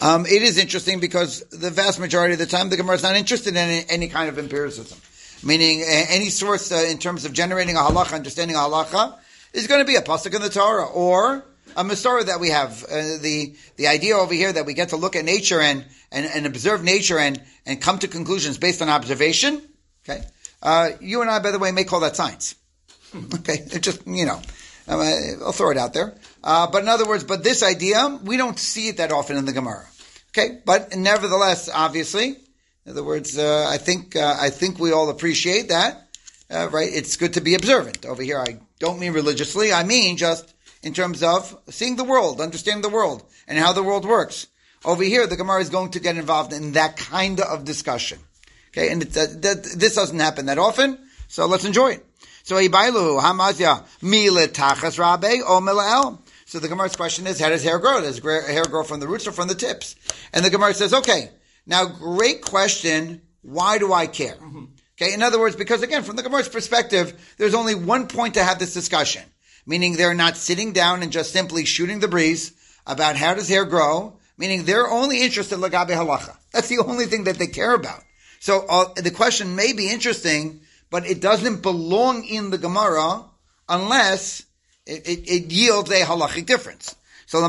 Um, 0.00 0.26
it 0.26 0.42
is 0.42 0.58
interesting 0.58 1.00
because 1.00 1.40
the 1.50 1.70
vast 1.70 1.98
majority 1.98 2.34
of 2.34 2.38
the 2.38 2.46
time 2.46 2.68
the 2.68 2.76
Gemara 2.76 2.96
is 2.96 3.02
not 3.02 3.16
interested 3.16 3.50
in 3.50 3.56
any, 3.56 3.86
any 3.88 4.08
kind 4.08 4.28
of 4.28 4.38
empiricism, 4.38 4.98
meaning 5.42 5.82
any 5.86 6.28
source 6.28 6.70
uh, 6.70 6.86
in 6.90 6.98
terms 6.98 7.24
of 7.24 7.32
generating 7.32 7.76
a 7.76 7.80
halacha, 7.80 8.12
understanding 8.12 8.56
a 8.56 8.60
halacha, 8.60 9.16
is 9.54 9.66
going 9.66 9.80
to 9.80 9.86
be 9.86 9.96
a 9.96 10.02
pasuk 10.02 10.34
in 10.34 10.42
the 10.42 10.50
Torah 10.50 10.86
or 10.86 11.46
a 11.76 11.84
Masorah 11.84 12.26
that 12.26 12.40
we 12.40 12.48
have. 12.50 12.82
Uh, 12.84 13.18
the 13.20 13.54
the 13.76 13.86
idea 13.86 14.16
over 14.16 14.34
here 14.34 14.52
that 14.52 14.66
we 14.66 14.74
get 14.74 14.88
to 14.88 14.96
look 14.96 15.14
at 15.14 15.24
nature 15.24 15.60
and, 15.60 15.84
and, 16.10 16.26
and 16.26 16.46
observe 16.46 16.82
nature 16.82 17.18
and, 17.18 17.40
and 17.66 17.80
come 17.80 17.98
to 17.98 18.08
conclusions 18.08 18.58
based 18.58 18.82
on 18.82 18.88
observation. 18.88 19.62
Okay, 20.04 20.24
uh, 20.62 20.90
you 21.00 21.20
and 21.20 21.30
I, 21.30 21.38
by 21.38 21.50
the 21.50 21.58
way, 21.58 21.70
may 21.72 21.84
call 21.84 22.00
that 22.00 22.16
science. 22.16 22.54
okay, 23.34 23.64
it 23.72 23.82
just 23.82 24.06
you 24.06 24.24
know, 24.24 24.40
I'll 24.88 25.52
throw 25.52 25.70
it 25.70 25.76
out 25.76 25.92
there. 25.92 26.16
Uh, 26.42 26.66
but 26.66 26.82
in 26.82 26.88
other 26.88 27.06
words, 27.06 27.24
but 27.24 27.44
this 27.44 27.62
idea 27.62 28.18
we 28.24 28.36
don't 28.36 28.58
see 28.58 28.88
it 28.88 28.96
that 28.96 29.12
often 29.12 29.36
in 29.36 29.44
the 29.44 29.52
Gemara. 29.52 29.86
Okay, 30.30 30.60
but 30.64 30.96
nevertheless, 30.96 31.68
obviously, 31.72 32.28
in 32.28 32.92
other 32.92 33.04
words, 33.04 33.36
uh, 33.36 33.66
I 33.68 33.76
think 33.76 34.16
uh, 34.16 34.36
I 34.40 34.50
think 34.50 34.78
we 34.78 34.92
all 34.92 35.10
appreciate 35.10 35.68
that. 35.68 36.08
Uh, 36.48 36.68
right, 36.70 36.88
it's 36.90 37.16
good 37.16 37.34
to 37.34 37.40
be 37.40 37.54
observant 37.54 38.06
over 38.06 38.22
here. 38.22 38.38
I 38.38 38.60
don't 38.78 39.00
mean 39.00 39.12
religiously. 39.12 39.72
I 39.72 39.82
mean 39.82 40.16
just 40.16 40.54
in 40.86 40.94
terms 40.94 41.20
of 41.20 41.58
seeing 41.68 41.96
the 41.96 42.04
world, 42.04 42.40
understanding 42.40 42.80
the 42.80 42.88
world, 42.88 43.24
and 43.48 43.58
how 43.58 43.72
the 43.72 43.82
world 43.82 44.04
works. 44.04 44.46
Over 44.84 45.02
here, 45.02 45.26
the 45.26 45.36
Gemara 45.36 45.60
is 45.60 45.68
going 45.68 45.90
to 45.90 46.00
get 46.00 46.16
involved 46.16 46.52
in 46.52 46.72
that 46.72 46.96
kind 46.96 47.40
of 47.40 47.64
discussion. 47.64 48.20
Okay, 48.68 48.92
and 48.92 49.02
uh, 49.02 49.26
that, 49.42 49.68
this 49.76 49.96
doesn't 49.96 50.20
happen 50.20 50.46
that 50.46 50.58
often, 50.58 50.96
so 51.26 51.46
let's 51.46 51.64
enjoy 51.64 51.94
it. 51.94 52.06
So, 52.44 52.54
Hamazya, 52.54 53.84
Mila 54.00 54.46
Tachas 54.46 54.96
Rabe, 54.96 55.42
O 55.44 55.60
Milael. 55.60 56.20
So 56.44 56.60
the 56.60 56.68
Gemara's 56.68 56.94
question 56.94 57.26
is, 57.26 57.40
how 57.40 57.48
does 57.48 57.64
hair 57.64 57.80
grow? 57.80 58.00
Does 58.00 58.20
hair 58.20 58.64
grow 58.66 58.84
from 58.84 59.00
the 59.00 59.08
roots 59.08 59.26
or 59.26 59.32
from 59.32 59.48
the 59.48 59.56
tips? 59.56 59.96
And 60.32 60.44
the 60.44 60.50
Gemara 60.50 60.72
says, 60.72 60.94
okay, 60.94 61.30
now 61.66 61.86
great 61.86 62.42
question, 62.42 63.22
why 63.42 63.78
do 63.78 63.92
I 63.92 64.06
care? 64.06 64.36
Mm-hmm. 64.36 64.66
Okay, 64.92 65.12
in 65.12 65.24
other 65.24 65.40
words, 65.40 65.56
because 65.56 65.82
again, 65.82 66.04
from 66.04 66.14
the 66.14 66.22
Gemara's 66.22 66.48
perspective, 66.48 67.34
there's 67.38 67.54
only 67.54 67.74
one 67.74 68.06
point 68.06 68.34
to 68.34 68.44
have 68.44 68.60
this 68.60 68.72
discussion 68.72 69.24
meaning 69.66 69.96
they're 69.96 70.14
not 70.14 70.36
sitting 70.36 70.72
down 70.72 71.02
and 71.02 71.12
just 71.12 71.32
simply 71.32 71.64
shooting 71.64 72.00
the 72.00 72.08
breeze 72.08 72.52
about 72.86 73.16
how 73.16 73.34
does 73.34 73.48
hair 73.48 73.64
grow, 73.64 74.14
meaning 74.38 74.64
they're 74.64 74.88
only 74.88 75.22
interested 75.22 75.56
in 75.56 75.60
lagabe 75.60 75.90
halacha. 75.90 76.36
That's 76.52 76.68
the 76.68 76.78
only 76.86 77.06
thing 77.06 77.24
that 77.24 77.38
they 77.38 77.48
care 77.48 77.74
about. 77.74 78.02
So 78.40 78.64
uh, 78.68 78.94
the 78.94 79.10
question 79.10 79.56
may 79.56 79.72
be 79.72 79.90
interesting, 79.90 80.60
but 80.90 81.04
it 81.06 81.20
doesn't 81.20 81.62
belong 81.62 82.24
in 82.24 82.50
the 82.50 82.58
Gemara 82.58 83.24
unless 83.68 84.44
it, 84.86 85.08
it, 85.08 85.28
it 85.28 85.52
yields 85.52 85.90
a 85.90 86.02
halachic 86.02 86.46
difference. 86.46 86.94
So. 87.26 87.40
So 87.40 87.48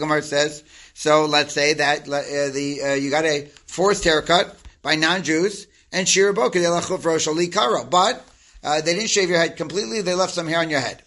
Gemara 0.00 0.22
says. 0.22 0.64
So 0.92 1.26
let's 1.26 1.54
say 1.54 1.74
that 1.74 2.02
uh, 2.08 2.50
the 2.52 2.82
uh, 2.82 2.94
you 2.94 3.10
got 3.10 3.24
a 3.24 3.46
forced 3.66 4.02
haircut 4.02 4.56
by 4.82 4.96
non-Jews 4.96 5.68
and 5.92 6.06
shirabo 6.06 6.50
But 7.90 8.24
uh, 8.62 8.80
they 8.80 8.94
didn't 8.94 9.10
shave 9.10 9.28
your 9.28 9.38
head 9.38 9.56
completely. 9.56 10.02
They 10.02 10.14
left 10.14 10.34
some 10.34 10.46
hair 10.46 10.60
on 10.60 10.70
your 10.70 10.80
head. 10.80 11.02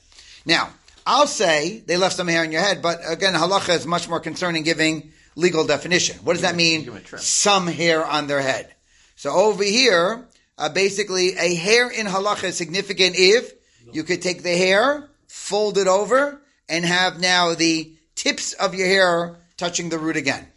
Now, 0.46 0.70
I'll 1.06 1.28
say 1.28 1.84
they 1.86 1.98
left 1.98 2.16
some 2.16 2.28
hair 2.28 2.42
on 2.42 2.52
your 2.52 2.62
head, 2.62 2.82
but 2.82 3.00
again, 3.06 3.34
halacha 3.34 3.76
is 3.76 3.86
much 3.86 4.08
more 4.08 4.20
concerned 4.20 4.58
in 4.58 4.64
giving 4.64 5.12
legal 5.36 5.66
definition. 5.66 6.18
What 6.24 6.34
does 6.34 6.44
that 6.44 6.56
mean? 6.56 6.86
Some 7.18 7.68
hair 7.68 8.06
on 8.06 8.28
their 8.28 8.42
head. 8.42 8.74
So 9.16 9.32
over 9.32 9.64
here, 9.64 10.26
uh, 10.58 10.70
basically, 10.70 11.36
a 11.38 11.56
hair 11.56 11.90
in 11.90 12.06
halacha 12.08 12.46
is 12.46 12.58
significant 12.58 13.16
if 13.18 13.54
you 13.92 14.04
could 14.04 14.22
take 14.22 14.44
the 14.44 14.56
hair, 14.56 15.10
fold 15.28 15.78
it 15.78 15.88
over, 15.88 16.42
and 16.70 16.86
have 16.86 17.20
now 17.20 17.54
the 17.54 17.94
tips 18.16 18.54
of 18.54 18.74
your 18.76 18.88
hair 18.88 19.36
touching 19.58 19.90
the 19.90 19.98
root 19.98 20.16
again. 20.16 20.48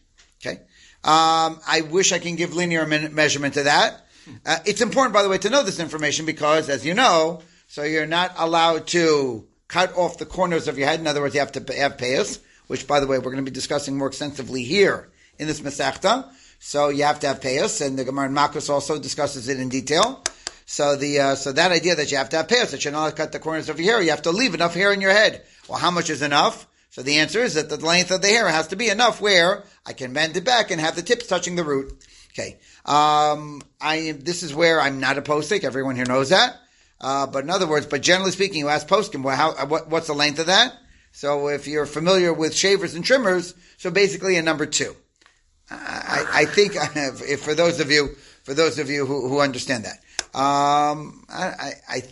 Okay. 0.40 0.60
Um, 1.04 1.60
I 1.66 1.82
wish 1.90 2.12
I 2.12 2.18
can 2.18 2.36
give 2.36 2.54
linear 2.54 2.86
measurement 2.86 3.54
to 3.54 3.64
that. 3.64 4.05
Uh, 4.44 4.58
it's 4.64 4.80
important, 4.80 5.14
by 5.14 5.22
the 5.22 5.28
way, 5.28 5.38
to 5.38 5.50
know 5.50 5.62
this 5.62 5.80
information 5.80 6.26
because, 6.26 6.68
as 6.68 6.84
you 6.84 6.94
know, 6.94 7.42
so 7.68 7.82
you're 7.82 8.06
not 8.06 8.32
allowed 8.36 8.86
to 8.88 9.46
cut 9.68 9.96
off 9.96 10.18
the 10.18 10.26
corners 10.26 10.68
of 10.68 10.78
your 10.78 10.88
head. 10.88 11.00
In 11.00 11.06
other 11.06 11.20
words, 11.20 11.34
you 11.34 11.40
have 11.40 11.52
to 11.52 11.74
have 11.74 11.96
payas, 11.96 12.40
which, 12.66 12.86
by 12.86 13.00
the 13.00 13.06
way, 13.06 13.18
we're 13.18 13.32
going 13.32 13.44
to 13.44 13.50
be 13.50 13.54
discussing 13.54 13.96
more 13.96 14.08
extensively 14.08 14.62
here 14.62 15.08
in 15.38 15.46
this 15.46 15.60
Masechta. 15.60 16.28
So 16.58 16.88
you 16.88 17.04
have 17.04 17.20
to 17.20 17.28
have 17.28 17.40
payas, 17.40 17.84
and 17.84 17.98
the 17.98 18.04
Gemara 18.04 18.26
in 18.26 18.34
Makos 18.34 18.70
also 18.70 18.98
discusses 18.98 19.48
it 19.48 19.60
in 19.60 19.68
detail. 19.68 20.22
So 20.64 20.96
the 20.96 21.20
uh, 21.20 21.34
so 21.36 21.52
that 21.52 21.70
idea 21.70 21.94
that 21.94 22.10
you 22.10 22.16
have 22.16 22.30
to 22.30 22.38
have 22.38 22.48
payas, 22.48 22.72
that 22.72 22.84
you're 22.84 22.92
not 22.92 23.14
cut 23.14 23.30
the 23.30 23.38
corners 23.38 23.68
of 23.68 23.78
your 23.78 23.94
hair, 23.94 24.02
you 24.02 24.10
have 24.10 24.22
to 24.22 24.32
leave 24.32 24.54
enough 24.54 24.74
hair 24.74 24.92
in 24.92 25.00
your 25.00 25.12
head. 25.12 25.44
Well, 25.68 25.78
how 25.78 25.92
much 25.92 26.10
is 26.10 26.22
enough? 26.22 26.66
So 26.90 27.02
the 27.02 27.18
answer 27.18 27.40
is 27.40 27.54
that 27.54 27.68
the 27.68 27.76
length 27.76 28.10
of 28.10 28.22
the 28.22 28.28
hair 28.28 28.48
has 28.48 28.68
to 28.68 28.76
be 28.76 28.88
enough 28.88 29.20
where 29.20 29.64
I 29.84 29.92
can 29.92 30.12
bend 30.12 30.36
it 30.36 30.44
back 30.44 30.70
and 30.70 30.80
have 30.80 30.96
the 30.96 31.02
tips 31.02 31.26
touching 31.26 31.54
the 31.54 31.62
root. 31.62 31.92
Okay. 32.32 32.58
Um, 32.86 33.62
I, 33.80 34.14
this 34.18 34.42
is 34.42 34.54
where 34.54 34.80
I'm 34.80 35.00
not 35.00 35.18
a 35.18 35.22
postic. 35.22 35.64
Everyone 35.64 35.96
here 35.96 36.06
knows 36.06 36.30
that. 36.30 36.56
Uh, 37.00 37.26
but 37.26 37.44
in 37.44 37.50
other 37.50 37.66
words, 37.66 37.84
but 37.86 38.00
generally 38.00 38.30
speaking, 38.30 38.58
you 38.60 38.68
ask 38.68 38.86
poskim, 38.88 39.22
well, 39.22 39.36
how, 39.36 39.66
what, 39.66 39.90
what's 39.90 40.06
the 40.06 40.14
length 40.14 40.38
of 40.38 40.46
that? 40.46 40.72
So 41.12 41.48
if 41.48 41.66
you're 41.66 41.86
familiar 41.86 42.32
with 42.32 42.54
shavers 42.54 42.94
and 42.94 43.04
trimmers, 43.04 43.54
so 43.76 43.90
basically 43.90 44.36
a 44.36 44.42
number 44.42 44.66
two. 44.66 44.94
I, 45.70 46.24
I 46.32 46.44
think 46.44 46.72
if 46.76 47.40
for 47.40 47.54
those 47.54 47.80
of 47.80 47.90
you, 47.90 48.14
for 48.44 48.54
those 48.54 48.78
of 48.78 48.88
you 48.88 49.04
who, 49.04 49.28
who 49.28 49.40
understand 49.40 49.84
that. 49.84 49.98
Um, 50.38 51.24
I, 51.28 51.72
I, 51.88 52.02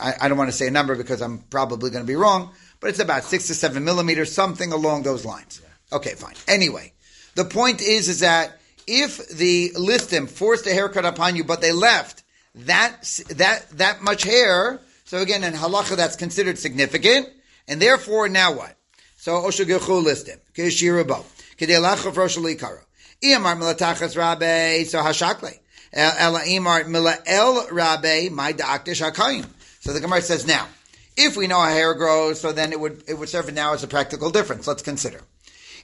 I, 0.00 0.14
I 0.22 0.28
don't 0.28 0.38
want 0.38 0.48
to 0.48 0.56
say 0.56 0.68
a 0.68 0.70
number 0.70 0.94
because 0.96 1.20
I'm 1.20 1.38
probably 1.50 1.90
going 1.90 2.04
to 2.04 2.06
be 2.06 2.16
wrong, 2.16 2.52
but 2.80 2.90
it's 2.90 3.00
about 3.00 3.24
six 3.24 3.48
to 3.48 3.54
seven 3.54 3.84
millimeters, 3.84 4.32
something 4.32 4.72
along 4.72 5.02
those 5.02 5.24
lines. 5.24 5.60
Okay, 5.92 6.14
fine. 6.14 6.34
Anyway, 6.48 6.92
the 7.34 7.44
point 7.44 7.82
is, 7.82 8.08
is 8.08 8.20
that 8.20 8.58
if 8.86 9.28
the 9.28 9.70
listim 9.76 10.28
forced 10.28 10.66
a 10.66 10.72
haircut 10.72 11.04
upon 11.04 11.36
you, 11.36 11.44
but 11.44 11.60
they 11.60 11.72
left 11.72 12.22
that 12.54 13.02
that 13.30 13.68
that 13.70 14.02
much 14.02 14.22
hair, 14.22 14.80
so 15.04 15.18
again 15.18 15.44
in 15.44 15.54
halacha 15.54 15.96
that's 15.96 16.16
considered 16.16 16.58
significant, 16.58 17.28
and 17.66 17.80
therefore 17.80 18.28
now 18.28 18.52
what? 18.52 18.76
So 19.16 19.32
oshagechu 19.42 20.04
listim 20.04 20.38
kishirabo 20.54 21.24
kedelachav 21.56 22.14
roshalikara. 22.14 22.80
Iamar 23.22 23.56
milatachas 23.56 24.16
rabbe 24.16 24.86
so 24.86 25.00
hashakle. 25.00 25.58
Ela 25.92 26.40
imar 26.40 26.84
milael 26.84 27.68
rabbe 27.70 28.30
my 28.30 28.52
daktish 28.52 29.02
hakayim. 29.02 29.46
So 29.80 29.92
the 29.92 30.00
Gemara 30.00 30.22
says 30.22 30.46
now, 30.46 30.66
if 31.16 31.36
we 31.36 31.46
know 31.46 31.60
how 31.60 31.68
hair 31.68 31.94
grows, 31.94 32.40
so 32.40 32.52
then 32.52 32.72
it 32.72 32.80
would 32.80 33.04
it 33.06 33.14
would 33.14 33.28
serve 33.28 33.52
now 33.52 33.74
as 33.74 33.84
a 33.84 33.88
practical 33.88 34.30
difference. 34.30 34.66
Let's 34.66 34.82
consider. 34.82 35.20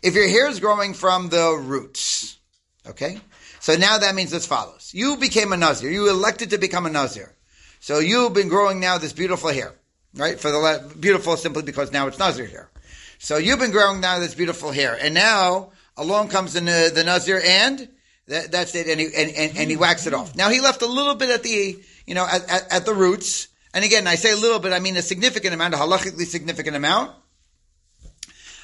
If 0.03 0.15
your 0.15 0.29
hair 0.29 0.49
is 0.49 0.61
growing 0.61 0.95
from 0.95 1.29
the 1.29 1.53
roots, 1.63 2.39
Okay? 2.87 3.21
So 3.61 3.77
now 3.77 3.99
that 3.99 4.15
means 4.15 4.33
as 4.33 4.47
follows. 4.47 4.91
You 4.95 5.17
became 5.17 5.53
a 5.53 5.57
Nazir. 5.57 5.91
You 5.91 6.09
elected 6.09 6.51
to 6.51 6.59
become 6.59 6.87
a 6.87 6.91
Nazir. 6.91 7.35
So 7.81 7.99
you've 7.99 8.35
been 8.35 8.49
growing 8.49 8.81
now 8.81 8.99
this 8.99 9.13
beautiful 9.13 9.51
hair, 9.51 9.75
right? 10.15 10.39
For 10.39 10.51
the 10.51 10.95
beautiful 10.99 11.37
simply 11.37 11.63
because 11.63 11.93
now 11.93 12.07
it's 12.07 12.19
Nazir 12.19 12.47
hair. 12.47 12.71
So 13.19 13.37
you've 13.37 13.59
been 13.59 13.71
growing 13.71 14.01
now 14.01 14.19
this 14.19 14.35
beautiful 14.35 14.71
hair, 14.71 14.99
and 15.01 15.15
now 15.15 15.73
along 15.97 16.29
comes 16.29 16.55
the, 16.55 16.91
the 16.95 17.05
Nazir, 17.05 17.41
and 17.45 17.89
that, 18.29 18.51
that's 18.51 18.75
it, 18.75 18.87
and 18.87 18.99
he, 18.99 19.07
and, 19.07 19.31
and, 19.31 19.59
and, 19.59 19.71
he 19.71 19.77
whacks 19.77 20.07
it 20.07 20.15
off. 20.15 20.35
Now 20.35 20.49
he 20.49 20.61
left 20.61 20.81
a 20.81 20.87
little 20.87 21.15
bit 21.15 21.29
at 21.29 21.43
the, 21.43 21.77
you 22.07 22.15
know, 22.15 22.27
at, 22.27 22.49
at, 22.49 22.73
at 22.73 22.87
the 22.87 22.95
roots, 22.95 23.49
and 23.75 23.85
again, 23.85 24.07
I 24.07 24.15
say 24.15 24.33
a 24.33 24.37
little 24.37 24.59
bit, 24.59 24.73
I 24.73 24.79
mean 24.79 24.97
a 24.97 25.03
significant 25.03 25.53
amount, 25.53 25.75
a 25.75 25.77
halachically 25.77 26.25
significant 26.25 26.77
amount. 26.77 27.13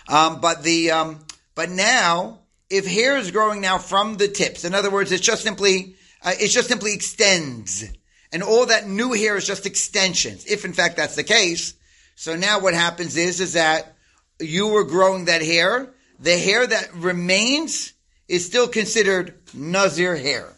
Um, 0.08 0.40
but 0.40 0.62
the, 0.62 0.92
um, 0.92 1.18
but 1.54 1.68
now 1.68 2.40
if 2.70 2.86
hair 2.86 3.16
is 3.16 3.30
growing 3.30 3.60
now 3.60 3.78
from 3.78 4.16
the 4.16 4.28
tips, 4.28 4.64
in 4.64 4.74
other 4.74 4.90
words, 4.90 5.12
it's 5.12 5.24
just 5.24 5.42
simply, 5.42 5.94
uh, 6.22 6.32
it 6.40 6.48
just 6.48 6.68
simply 6.68 6.94
extends. 6.94 7.84
And 8.32 8.42
all 8.42 8.66
that 8.66 8.88
new 8.88 9.12
hair 9.12 9.36
is 9.36 9.46
just 9.46 9.66
extensions. 9.66 10.44
If 10.46 10.64
in 10.64 10.72
fact 10.72 10.96
that's 10.96 11.16
the 11.16 11.24
case, 11.24 11.74
so 12.16 12.34
now 12.34 12.60
what 12.60 12.74
happens 12.74 13.16
is, 13.16 13.40
is 13.40 13.52
that 13.52 13.96
you 14.40 14.68
were 14.68 14.84
growing 14.84 15.26
that 15.26 15.42
hair, 15.42 15.92
the 16.18 16.36
hair 16.36 16.66
that 16.66 16.94
remains 16.94 17.92
is 18.28 18.44
still 18.44 18.68
considered 18.68 19.34
Nazir 19.54 20.16
hair. 20.16 20.52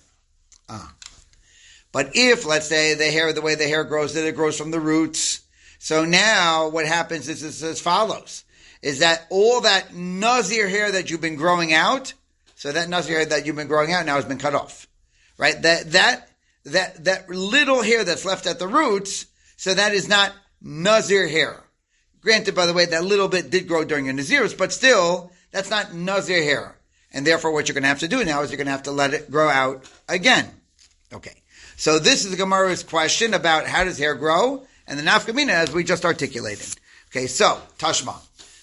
Ah. 0.68 0.94
But 1.92 2.12
if, 2.14 2.44
let's 2.46 2.68
say, 2.68 2.94
the 2.94 3.10
hair, 3.10 3.32
the 3.32 3.42
way 3.42 3.54
the 3.54 3.66
hair 3.66 3.84
grows, 3.84 4.14
that 4.14 4.26
it 4.26 4.36
grows 4.36 4.56
from 4.56 4.70
the 4.70 4.80
roots. 4.80 5.40
So 5.78 6.04
now 6.04 6.68
what 6.68 6.86
happens 6.86 7.28
is, 7.28 7.42
is 7.42 7.62
as 7.62 7.80
follows, 7.80 8.44
is 8.82 9.00
that 9.00 9.26
all 9.30 9.62
that 9.62 9.94
Nazir 9.94 10.68
hair 10.68 10.92
that 10.92 11.10
you've 11.10 11.20
been 11.20 11.36
growing 11.36 11.72
out, 11.72 12.12
so 12.54 12.72
that 12.72 12.88
Nazir 12.88 13.18
hair 13.18 13.26
that 13.26 13.46
you've 13.46 13.56
been 13.56 13.68
growing 13.68 13.92
out 13.92 14.06
now 14.06 14.16
has 14.16 14.24
been 14.24 14.38
cut 14.38 14.54
off. 14.54 14.86
Right? 15.36 15.60
That, 15.62 15.92
that, 15.92 16.28
that, 16.64 17.04
that 17.04 17.28
little 17.28 17.82
hair 17.82 18.04
that's 18.04 18.24
left 18.24 18.46
at 18.46 18.58
the 18.58 18.68
roots, 18.68 19.26
so 19.56 19.74
that 19.74 19.94
is 19.94 20.08
not 20.08 20.32
Nazir 20.60 21.28
hair. 21.28 21.62
Granted, 22.20 22.54
by 22.54 22.66
the 22.66 22.74
way, 22.74 22.86
that 22.86 23.04
little 23.04 23.28
bit 23.28 23.50
did 23.50 23.68
grow 23.68 23.84
during 23.84 24.06
your 24.06 24.14
Naziris, 24.14 24.56
but 24.56 24.72
still, 24.72 25.30
that's 25.50 25.70
not 25.70 25.94
Nazir 25.94 26.42
hair. 26.42 26.76
And 27.12 27.26
therefore, 27.26 27.52
what 27.52 27.68
you're 27.68 27.74
going 27.74 27.84
to 27.84 27.88
have 27.88 28.00
to 28.00 28.08
do 28.08 28.24
now 28.24 28.42
is 28.42 28.50
you're 28.50 28.58
going 28.58 28.66
to 28.66 28.72
have 28.72 28.82
to 28.84 28.92
let 28.92 29.14
it 29.14 29.30
grow 29.30 29.48
out 29.48 29.90
again. 30.08 30.50
Okay. 31.12 31.34
So 31.76 32.00
this 32.00 32.24
is 32.24 32.32
the 32.32 32.36
Gemara's 32.36 32.82
question 32.82 33.34
about 33.34 33.66
how 33.66 33.84
does 33.84 33.98
hair 33.98 34.14
grow 34.16 34.66
and 34.88 34.98
the 34.98 35.04
nafkamina 35.04 35.50
as 35.50 35.72
we 35.72 35.84
just 35.84 36.04
articulated. 36.04 36.66
Okay, 37.10 37.28
so 37.28 37.60
Tashma. 37.78 38.16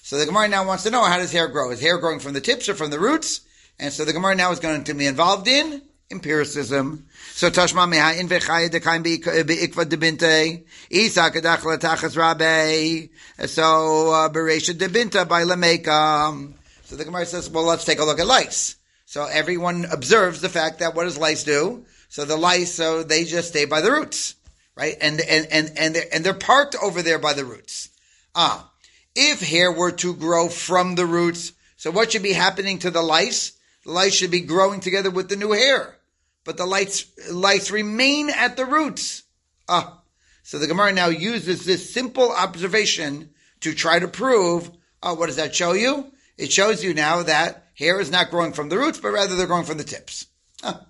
So 0.06 0.20
the 0.20 0.28
Gemara 0.28 0.48
now 0.48 0.68
wants 0.68 0.84
to 0.84 0.92
know 0.92 1.04
how 1.04 1.18
does 1.18 1.32
hair 1.32 1.48
grow? 1.48 1.72
Is 1.72 1.82
hair 1.82 1.98
growing 1.98 2.20
from 2.20 2.34
the 2.34 2.40
tips 2.40 2.70
or 2.70 2.76
from 2.76 2.92
the 2.92 3.00
roots? 3.00 3.42
And 3.80 3.92
so 3.92 4.06
the 4.06 4.14
Gemara 4.14 4.36
now 4.36 4.52
is 4.52 4.60
going 4.60 4.84
to 4.84 4.94
be 4.94 5.08
involved 5.08 5.48
in 5.48 5.82
empiricism. 6.12 7.08
So 7.32 7.50
Tashma 7.50 7.92
meha 7.92 8.20
in 8.20 8.30
dekaim 8.30 9.04
beikva 9.04 9.86
debinte 9.86 10.64
isa 10.92 11.32
kadach 11.32 11.62
latachas 11.62 12.16
rabbe. 12.16 13.10
So 13.48 14.12
uh, 14.12 14.30
debinta 14.30 15.28
by 15.28 15.44
lameka. 15.44 16.54
So 16.84 16.98
the 16.98 17.06
Gemara 17.06 17.26
says, 17.26 17.50
well, 17.50 17.64
let's 17.64 17.84
take 17.84 17.98
a 17.98 18.06
look 18.06 18.20
at 18.20 18.28
lice. 18.28 18.76
So 19.06 19.26
everyone 19.26 19.88
observes 19.92 20.40
the 20.40 20.50
fact 20.50 20.82
that 20.82 20.94
what 20.94 21.06
does 21.06 21.18
lice 21.18 21.44
do? 21.44 21.84
So 22.10 22.26
the 22.26 22.38
lice, 22.38 22.76
so 22.76 23.02
they 23.02 23.24
just 23.24 23.48
stay 23.48 23.66
by 23.66 23.82
the 23.82 23.92
roots, 23.92 24.36
right? 24.76 24.98
And 25.02 25.20
and 25.20 25.48
and 25.50 25.72
and 25.76 25.96
they're, 25.96 26.06
and 26.14 26.24
they're 26.24 26.36
parked 26.36 26.76
over 26.80 27.02
there 27.02 27.18
by 27.18 27.34
the 27.34 27.44
roots. 27.44 27.90
Ah, 28.36 28.70
if 29.16 29.42
hair 29.42 29.72
were 29.72 29.92
to 29.94 30.14
grow 30.14 30.50
from 30.50 30.96
the 30.96 31.06
roots, 31.06 31.54
so 31.78 31.92
what 31.92 32.12
should 32.12 32.24
be 32.24 32.34
happening 32.34 32.80
to 32.80 32.92
the 32.92 33.02
lice? 33.02 33.54
The 33.86 33.92
lice 33.92 34.14
should 34.14 34.32
be 34.32 34.42
growing 34.42 34.80
together 34.80 35.10
with 35.10 35.30
the 35.30 35.36
new 35.36 35.52
hair, 35.52 35.96
but 36.44 36.58
the 36.58 36.66
lice 36.66 37.06
lice 37.32 37.72
remain 37.72 38.30
at 38.30 38.58
the 38.58 38.66
roots. 38.66 39.24
Ah, 39.68 40.02
so 40.44 40.60
the 40.60 40.68
Gemara 40.68 40.92
now 40.92 41.08
uses 41.08 41.66
this 41.66 41.94
simple 41.94 42.32
observation 42.32 43.30
to 43.62 43.74
try 43.74 44.00
to 44.00 44.08
prove. 44.08 44.70
Oh, 45.02 45.16
what 45.16 45.28
does 45.28 45.38
that 45.38 45.56
show 45.56 45.74
you? 45.74 46.12
It 46.38 46.52
shows 46.52 46.84
you 46.84 46.94
now 46.94 47.24
that 47.24 47.68
hair 47.76 48.00
is 48.00 48.12
not 48.12 48.30
growing 48.30 48.54
from 48.54 48.70
the 48.70 48.78
roots, 48.78 49.00
but 49.00 49.10
rather 49.10 49.36
they're 49.36 49.48
growing 49.48 49.66
from 49.66 49.78
the 49.78 49.84
tips. 49.84 50.28
Ah, 50.64 50.86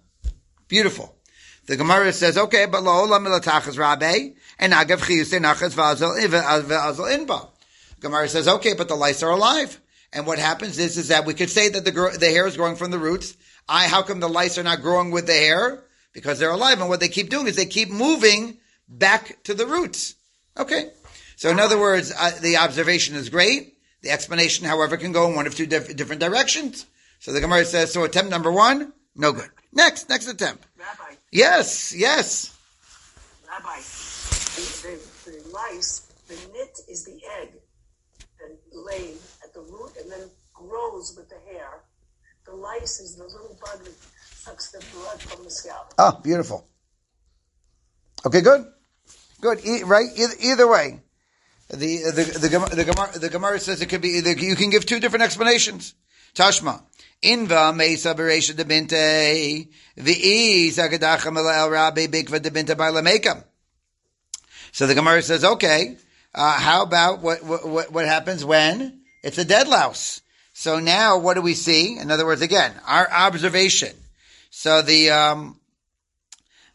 beautiful. 0.67 1.15
The 1.67 1.77
Gemara 1.77 2.13
says, 2.13 2.37
okay, 2.37 2.65
but 2.67 2.83
lo 2.83 3.07
olam 3.07 3.25
milatachas 3.25 3.77
rabbe, 3.77 4.35
and 4.59 4.73
agav 4.73 4.99
chiyusei 4.99 5.39
nachas 5.41 5.73
v'azal 5.73 7.25
inba. 7.25 7.49
Gemara 7.99 8.27
says, 8.27 8.47
okay, 8.47 8.73
but 8.73 8.87
the 8.87 8.95
lice 8.95 9.23
are 9.23 9.31
alive. 9.31 9.79
And 10.13 10.25
what 10.25 10.39
happens 10.39 10.77
is, 10.77 10.97
is 10.97 11.09
that 11.09 11.25
we 11.25 11.33
could 11.33 11.49
say 11.49 11.69
that 11.69 11.83
the, 11.83 11.91
the 12.19 12.29
hair 12.29 12.47
is 12.47 12.55
growing 12.55 12.75
from 12.75 12.91
the 12.91 12.99
roots. 12.99 13.35
I, 13.67 13.87
how 13.87 14.01
come 14.01 14.19
the 14.19 14.29
lice 14.29 14.57
are 14.57 14.63
not 14.63 14.81
growing 14.81 15.11
with 15.11 15.27
the 15.27 15.33
hair? 15.33 15.83
Because 16.13 16.39
they're 16.39 16.51
alive. 16.51 16.79
And 16.79 16.87
what 16.87 16.99
they 16.99 17.09
keep 17.09 17.29
doing 17.29 17.47
is 17.47 17.55
they 17.55 17.65
keep 17.65 17.89
moving 17.89 18.57
back 18.87 19.43
to 19.43 19.53
the 19.53 19.65
roots. 19.65 20.15
Okay. 20.57 20.91
So 21.35 21.49
in 21.49 21.59
other 21.59 21.77
words, 21.77 22.13
uh, 22.17 22.31
the 22.41 22.57
observation 22.57 23.15
is 23.15 23.29
great. 23.29 23.77
The 24.03 24.11
explanation, 24.11 24.65
however, 24.65 24.95
can 24.95 25.11
go 25.11 25.27
in 25.27 25.35
one 25.35 25.47
of 25.47 25.55
two 25.55 25.65
diff- 25.65 25.95
different 25.95 26.21
directions. 26.21 26.85
So 27.19 27.33
the 27.33 27.41
Gemara 27.41 27.65
says, 27.65 27.91
so 27.91 28.03
attempt 28.03 28.29
number 28.29 28.51
one, 28.51 28.93
no 29.15 29.33
good. 29.33 29.49
Next, 29.73 30.07
next 30.07 30.27
attempt. 30.27 30.65
Rabbi, 30.77 31.15
Yes, 31.31 31.93
yes. 31.93 32.55
Rabbi, 33.49 33.79
the, 34.55 34.99
the, 35.25 35.31
the 35.31 35.49
lice, 35.49 36.07
the 36.27 36.35
nit 36.53 36.79
is 36.87 37.03
the 37.03 37.19
egg 37.41 37.49
at 39.43 39.53
the 39.53 39.61
root 39.61 39.91
and 40.01 40.11
then 40.11 40.29
grows 40.53 41.13
with 41.15 41.29
the 41.29 41.39
hair. 41.51 41.81
The 42.45 42.53
lice 42.53 42.99
is 42.99 43.15
the 43.15 43.23
little 43.23 43.57
bug 43.59 43.83
that 43.83 43.93
sucks 44.35 44.71
the 44.71 44.83
blood 44.93 45.21
from 45.21 45.43
the 45.43 45.51
scalp. 45.51 45.93
Oh, 45.97 46.19
beautiful. 46.23 46.67
Okay, 48.25 48.41
good, 48.41 48.65
good. 49.41 49.65
E- 49.65 49.83
right, 49.83 50.07
either, 50.15 50.33
either 50.39 50.67
way, 50.67 51.01
the 51.69 52.11
the 52.11 52.39
the 52.39 52.49
Gemara- 52.49 52.75
the 52.75 52.83
Gemara, 52.83 53.19
the 53.19 53.29
Gemara 53.29 53.59
says 53.59 53.81
it 53.81 53.87
could 53.87 54.01
be 54.01 54.17
either. 54.17 54.31
You 54.33 54.55
can 54.55 54.69
give 54.69 54.85
two 54.85 54.99
different 54.99 55.23
explanations. 55.23 55.95
Tashma. 56.35 56.83
Inva 57.23 57.75
mesa 57.75 58.13
beresha 58.13 58.53
debinte 58.53 59.69
v'i 59.97 60.67
zagadacha 60.67 61.35
el 61.35 61.69
rabbi 61.69 62.07
bikva 62.07 62.39
debinte 62.39 62.77
by. 62.77 63.43
So 64.71 64.85
the 64.85 64.93
Gemara 64.93 65.21
says, 65.21 65.45
okay, 65.45 65.97
uh, 66.35 66.59
how 66.59 66.83
about 66.83 67.21
what, 67.21 67.41
what 67.43 67.91
what 67.91 68.05
happens 68.05 68.43
when 68.43 69.01
it's 69.23 69.37
a 69.37 69.45
dead 69.45 69.69
louse? 69.69 70.21
So 70.51 70.79
now, 70.79 71.17
what 71.17 71.35
do 71.35 71.41
we 71.41 71.53
see? 71.53 71.97
In 71.97 72.11
other 72.11 72.25
words, 72.25 72.41
again, 72.41 72.73
our 72.85 73.09
observation. 73.09 73.95
So 74.49 74.81
the 74.81 75.11
um, 75.11 75.59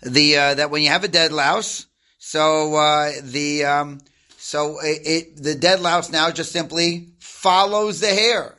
the 0.02 0.36
uh, 0.36 0.54
that 0.54 0.70
when 0.70 0.82
you 0.82 0.88
have 0.88 1.04
a 1.04 1.08
dead 1.08 1.30
louse, 1.30 1.86
so 2.18 2.74
uh, 2.74 3.12
the 3.22 3.64
um, 3.64 4.00
so 4.38 4.80
it, 4.80 5.00
it 5.04 5.42
the 5.42 5.54
dead 5.54 5.80
louse 5.80 6.10
now 6.10 6.30
just 6.30 6.52
simply 6.52 7.08
follows 7.18 8.00
the 8.00 8.08
hair, 8.08 8.54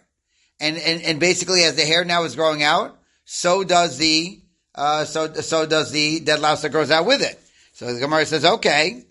and 0.59 0.77
and 0.77 1.01
and 1.01 1.19
basically 1.19 1.63
as 1.63 1.75
the 1.75 1.85
hair 1.85 2.05
now 2.05 2.25
is 2.25 2.35
growing 2.35 2.61
out, 2.61 2.95
so 3.25 3.63
does 3.63 3.97
the 3.97 4.39
uh, 4.75 5.05
so 5.05 5.33
so 5.33 5.65
does 5.65 5.91
the 5.91 6.19
dead 6.19 6.39
louse 6.39 6.61
that 6.61 6.69
grows 6.69 6.91
out 6.91 7.07
with 7.07 7.23
it. 7.23 7.39
So 7.73 7.91
the 7.91 7.99
Gemara 7.99 8.25
says, 8.27 8.45
okay, 8.45 9.03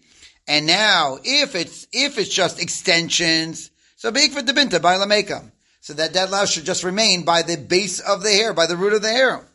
and 0.50 0.66
now 0.66 1.18
if 1.22 1.54
it's 1.54 1.86
if 1.92 2.18
it's 2.18 2.28
just 2.28 2.60
extensions, 2.60 3.70
so 3.94 4.10
big 4.10 4.32
for 4.32 4.40
debinta 4.40 4.82
by 4.82 4.96
lamekam. 4.96 5.52
So 5.80 5.94
that 5.94 6.12
dead 6.12 6.30
louse 6.30 6.50
should 6.50 6.64
just 6.64 6.82
remain 6.82 7.24
by 7.24 7.42
the 7.42 7.56
base 7.56 8.00
of 8.00 8.22
the 8.22 8.30
hair, 8.30 8.52
by 8.52 8.66
the 8.66 8.76
root 8.76 8.92
of 8.92 9.00
the 9.00 9.10
hair. 9.10 9.46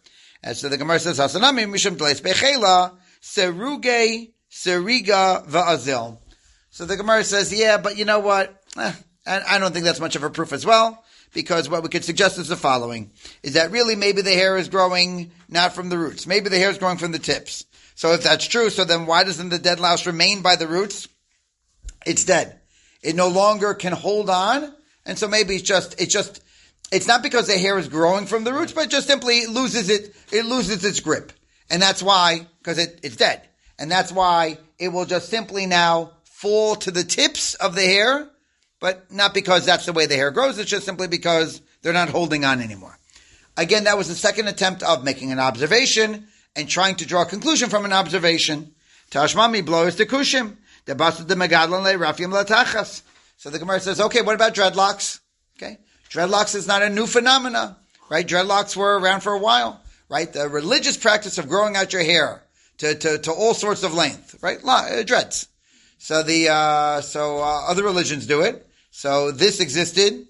And 0.41 0.55
so 0.55 0.69
the 0.69 0.77
Gemara 0.77 0.99
says, 0.99 1.19
Hasanami 1.19 1.65
mishum 1.65 1.97
tleis 1.97 2.21
bechela 2.21 2.93
seruge 3.21 4.31
seriga 4.49 5.45
va'azil. 5.45 6.17
So 6.71 6.85
the 6.85 6.95
Gemara 6.95 7.23
says, 7.23 7.53
yeah, 7.53 7.77
but 7.77 7.97
you 7.97 8.05
know 8.05 8.19
what? 8.19 8.63
Eh, 8.77 8.93
I 9.27 9.59
don't 9.59 9.73
think 9.73 9.85
that's 9.85 9.99
much 9.99 10.15
of 10.15 10.23
a 10.23 10.29
proof 10.29 10.53
as 10.53 10.65
well, 10.65 11.03
because 11.33 11.69
what 11.69 11.83
we 11.83 11.89
could 11.89 12.05
suggest 12.05 12.37
is 12.37 12.47
the 12.47 12.55
following, 12.55 13.11
is 13.43 13.53
that 13.53 13.71
really 13.71 13.95
maybe 13.95 14.21
the 14.21 14.33
hair 14.33 14.55
is 14.57 14.69
growing 14.69 15.31
not 15.49 15.73
from 15.73 15.89
the 15.89 15.97
roots. 15.97 16.25
Maybe 16.25 16.49
the 16.49 16.57
hair 16.57 16.69
is 16.69 16.77
growing 16.77 16.97
from 16.97 17.11
the 17.11 17.19
tips. 17.19 17.65
So 17.95 18.11
if 18.11 18.23
that's 18.23 18.45
true, 18.45 18.69
so 18.69 18.83
then 18.83 19.05
why 19.05 19.23
doesn't 19.23 19.49
the 19.49 19.57
dead 19.57 19.79
louse 19.79 20.05
remain 20.05 20.41
by 20.41 20.57
the 20.57 20.67
roots? 20.67 21.07
It's 22.05 22.25
dead. 22.25 22.59
It 23.01 23.15
no 23.15 23.29
longer 23.29 23.73
can 23.73 23.93
hold 23.93 24.29
on, 24.29 24.73
and 25.05 25.17
so 25.17 25.27
maybe 25.27 25.55
it's 25.55 25.63
just, 25.63 25.99
it's 25.99 26.13
just, 26.13 26.43
it's 26.91 27.07
not 27.07 27.23
because 27.23 27.47
the 27.47 27.57
hair 27.57 27.77
is 27.77 27.87
growing 27.87 28.25
from 28.25 28.43
the 28.43 28.53
roots, 28.53 28.73
but 28.73 28.89
just 28.89 29.07
simply 29.07 29.45
loses 29.45 29.89
it, 29.89 30.15
it 30.31 30.45
loses 30.45 30.83
its 30.83 30.99
grip. 30.99 31.31
And 31.69 31.81
that's 31.81 32.03
why, 32.03 32.47
because 32.59 32.77
it, 32.77 32.99
it's 33.01 33.15
dead. 33.15 33.47
And 33.79 33.89
that's 33.89 34.11
why 34.11 34.57
it 34.77 34.89
will 34.89 35.05
just 35.05 35.29
simply 35.29 35.65
now 35.65 36.11
fall 36.23 36.75
to 36.75 36.91
the 36.91 37.03
tips 37.03 37.55
of 37.55 37.75
the 37.75 37.81
hair, 37.81 38.29
but 38.79 39.11
not 39.11 39.33
because 39.33 39.65
that's 39.65 39.85
the 39.85 39.93
way 39.93 40.05
the 40.05 40.15
hair 40.15 40.31
grows, 40.31 40.59
it's 40.59 40.69
just 40.69 40.85
simply 40.85 41.07
because 41.07 41.61
they're 41.81 41.93
not 41.93 42.09
holding 42.09 42.43
on 42.43 42.61
anymore. 42.61 42.97
Again, 43.57 43.85
that 43.85 43.97
was 43.97 44.09
the 44.09 44.15
second 44.15 44.47
attempt 44.47 44.83
of 44.83 45.03
making 45.03 45.31
an 45.31 45.39
observation 45.39 46.27
and 46.55 46.69
trying 46.69 46.95
to 46.95 47.05
draw 47.05 47.23
a 47.23 47.25
conclusion 47.25 47.69
from 47.69 47.85
an 47.85 47.93
observation. 47.93 48.73
Tashmami 49.11 49.65
blows 49.65 49.95
the 49.95 50.05
kushim. 50.05 50.57
The 50.85 50.93
the 50.93 51.35
megadlon 51.35 51.83
le 51.83 51.93
rafim 51.93 52.31
latachas. 52.31 53.01
So 53.37 53.49
the 53.49 53.59
Gemara 53.59 53.79
says, 53.79 53.99
okay, 53.99 54.21
what 54.21 54.35
about 54.35 54.53
dreadlocks? 54.53 55.19
Okay. 55.57 55.77
Dreadlocks 56.09 56.55
is 56.55 56.67
not 56.67 56.81
a 56.81 56.89
new 56.89 57.07
phenomena, 57.07 57.77
right? 58.09 58.25
Dreadlocks 58.25 58.75
were 58.75 58.99
around 58.99 59.21
for 59.21 59.33
a 59.33 59.39
while, 59.39 59.81
right? 60.09 60.31
The 60.31 60.47
religious 60.47 60.97
practice 60.97 61.37
of 61.37 61.49
growing 61.49 61.75
out 61.75 61.91
your 61.91 62.03
hair 62.03 62.43
to, 62.77 62.95
to, 62.95 63.17
to 63.19 63.31
all 63.31 63.53
sorts 63.53 63.83
of 63.83 63.93
length, 63.93 64.37
right? 64.41 64.59
Uh, 64.63 65.03
dreads. 65.03 65.47
So 65.97 66.23
the, 66.23 66.49
uh, 66.49 67.01
so, 67.01 67.39
uh, 67.39 67.65
other 67.67 67.83
religions 67.83 68.27
do 68.27 68.41
it. 68.41 68.65
So 68.91 69.31
this 69.31 69.59
existed 69.59 70.27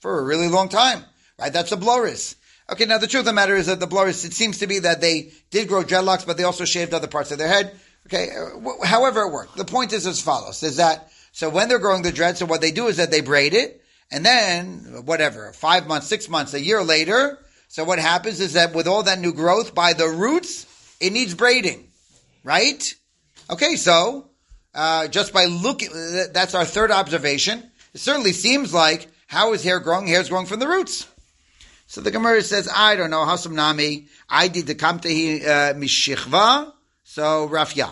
for 0.00 0.18
a 0.18 0.24
really 0.24 0.48
long 0.48 0.68
time, 0.68 1.04
right? 1.38 1.52
That's 1.52 1.70
the 1.70 1.76
bloris. 1.76 2.34
Okay, 2.70 2.84
now 2.84 2.98
the 2.98 3.06
truth 3.06 3.22
of 3.22 3.26
the 3.26 3.32
matter 3.32 3.56
is 3.56 3.66
that 3.66 3.80
the 3.80 3.86
bloris, 3.86 4.26
it 4.26 4.34
seems 4.34 4.58
to 4.58 4.66
be 4.66 4.80
that 4.80 5.00
they 5.00 5.32
did 5.50 5.68
grow 5.68 5.82
dreadlocks, 5.82 6.26
but 6.26 6.36
they 6.36 6.44
also 6.44 6.66
shaved 6.66 6.92
other 6.92 7.06
parts 7.06 7.30
of 7.30 7.38
their 7.38 7.48
head. 7.48 7.74
Okay, 8.06 8.28
uh, 8.30 8.84
however 8.84 9.22
it 9.22 9.32
worked. 9.32 9.56
The 9.56 9.64
point 9.64 9.92
is 9.92 10.06
as 10.06 10.20
follows, 10.20 10.62
is 10.62 10.76
that, 10.76 11.10
so 11.32 11.48
when 11.48 11.68
they're 11.68 11.78
growing 11.78 12.02
the 12.02 12.12
dread, 12.12 12.36
so 12.36 12.46
what 12.46 12.60
they 12.60 12.70
do 12.70 12.88
is 12.88 12.98
that 12.98 13.10
they 13.10 13.22
braid 13.22 13.54
it, 13.54 13.82
and 14.10 14.24
then, 14.24 15.02
whatever, 15.04 15.52
five 15.52 15.86
months, 15.86 16.06
six 16.06 16.28
months, 16.28 16.54
a 16.54 16.60
year 16.60 16.82
later, 16.82 17.38
so 17.68 17.84
what 17.84 17.98
happens 17.98 18.40
is 18.40 18.54
that 18.54 18.74
with 18.74 18.86
all 18.86 19.02
that 19.02 19.18
new 19.18 19.32
growth 19.32 19.74
by 19.74 19.92
the 19.92 20.08
roots, 20.08 20.66
it 21.00 21.12
needs 21.12 21.34
braiding, 21.34 21.88
right? 22.44 22.94
Okay, 23.50 23.76
so, 23.76 24.28
uh, 24.74 25.08
just 25.08 25.32
by 25.32 25.46
looking, 25.46 25.90
that's 26.32 26.54
our 26.54 26.64
third 26.64 26.90
observation. 26.90 27.62
It 27.94 28.00
certainly 28.00 28.32
seems 28.32 28.74
like, 28.74 29.08
how 29.26 29.52
is 29.52 29.64
hair 29.64 29.80
growing? 29.80 30.06
Hair 30.06 30.20
is 30.20 30.28
growing 30.28 30.46
from 30.46 30.60
the 30.60 30.68
roots. 30.68 31.06
So 31.88 32.02
the 32.02 32.10
Gemara 32.10 32.42
says, 32.42 32.68
I 32.72 32.96
don't 32.96 33.08
know, 33.08 33.24
Hasam 33.24 33.52
Nami, 33.52 34.08
I 34.28 34.48
did 34.48 34.66
the 34.66 34.74
Kamtehi 34.74 35.40
uh, 35.40 35.72
Mishichva, 35.72 36.70
so 37.02 37.48
Rafya. 37.48 37.88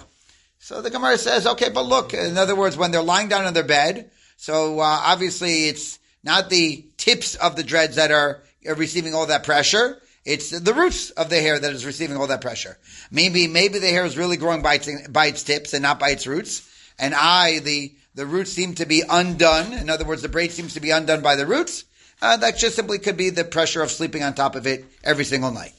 So 0.59 0.83
the 0.83 0.91
Gemara 0.91 1.17
says, 1.17 1.47
okay, 1.47 1.71
but 1.71 1.87
look, 1.87 2.13
in 2.13 2.37
other 2.37 2.55
words, 2.55 2.77
when 2.77 2.91
they're 2.91 3.01
lying 3.01 3.29
down 3.29 3.47
on 3.47 3.55
their 3.55 3.65
bed, 3.65 4.11
so 4.37 4.81
uh, 4.81 4.83
obviously 4.83 5.69
it's 5.69 5.99
not 6.23 6.51
the 6.51 6.85
tips 6.99 7.37
of 7.37 7.57
the 7.57 7.63
dreads 7.63 7.97
that 7.97 8.11
are, 8.11 8.43
receiving 8.77 9.15
all 9.15 9.27
that 9.27 9.45
pressure. 9.45 9.97
It's 10.25 10.51
the 10.51 10.75
roots 10.75 11.11
of 11.11 11.31
the 11.31 11.41
hair 11.41 11.57
that 11.59 11.73
is 11.73 11.87
receiving 11.87 12.17
all 12.17 12.27
that 12.27 12.41
pressure. 12.41 12.77
Maybe, 13.13 13.47
maybe 13.47 13.79
the 13.79 13.89
hair 13.89 14.05
is 14.05 14.19
really 14.19 14.37
growing 14.37 14.61
by 14.61 14.75
its, 14.75 15.09
by 15.09 15.27
its 15.27 15.45
tips 15.45 15.73
and 15.73 15.83
not 15.83 16.01
by 16.01 16.11
its 16.11 16.27
roots. 16.27 16.69
And 16.99 17.15
I, 17.15 17.61
the, 17.61 17.95
the 18.17 18.27
roots 18.27 18.53
seem 18.53 18.75
to 18.75 18.85
be 18.85 19.05
undone. 19.09 19.73
In 19.73 19.89
other 19.89 20.05
words, 20.05 20.23
the 20.23 20.29
braid 20.29 20.51
seems 20.51 20.75
to 20.75 20.81
be 20.81 20.91
undone 20.91 21.23
by 21.23 21.37
the 21.37 21.47
roots. 21.47 21.85
Uh, 22.23 22.37
that 22.39 22.57
just 22.57 22.77
simply 22.77 22.99
could 22.99 23.17
be 23.17 23.31
the 23.31 23.45
pressure 23.45 23.83
of 23.83 23.91
sleeping 23.91 24.23
on 24.23 24.35
top 24.35 24.57
of 24.57 24.67
it 24.67 24.85
every 25.05 25.25
single 25.25 25.51
night. 25.51 25.73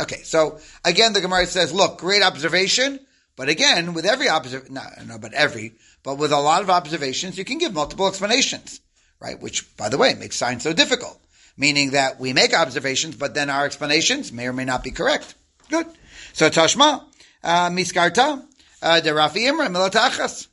Okay, 0.00 0.22
so 0.22 0.58
again, 0.84 1.12
the 1.12 1.20
Gemara 1.20 1.46
says, 1.46 1.72
look, 1.72 1.98
great 1.98 2.22
observation, 2.22 3.00
but 3.36 3.48
again, 3.48 3.94
with 3.94 4.06
every 4.06 4.28
observation, 4.28 4.74
no, 4.74 4.82
no, 5.06 5.18
but 5.18 5.32
every, 5.34 5.72
but 6.02 6.18
with 6.18 6.32
a 6.32 6.38
lot 6.38 6.62
of 6.62 6.70
observations, 6.70 7.36
you 7.36 7.44
can 7.44 7.58
give 7.58 7.72
multiple 7.72 8.06
explanations, 8.06 8.80
right? 9.20 9.40
Which, 9.40 9.76
by 9.76 9.88
the 9.88 9.98
way, 9.98 10.14
makes 10.14 10.36
science 10.36 10.62
so 10.62 10.72
difficult. 10.72 11.18
Meaning 11.56 11.90
that 11.90 12.18
we 12.18 12.32
make 12.32 12.54
observations, 12.54 13.16
but 13.16 13.34
then 13.34 13.50
our 13.50 13.66
explanations 13.66 14.32
may 14.32 14.46
or 14.46 14.52
may 14.54 14.64
not 14.64 14.82
be 14.82 14.90
correct. 14.90 15.34
Good. 15.68 15.86
So 16.32 16.48
Tashma, 16.48 17.04
uh, 17.44 17.68
Miskarta, 17.68 18.42
uh, 18.80 19.00
the 19.00 19.10
Rafi 19.10 19.46
Imra, 19.48 19.68
Milatachas, 19.68 20.46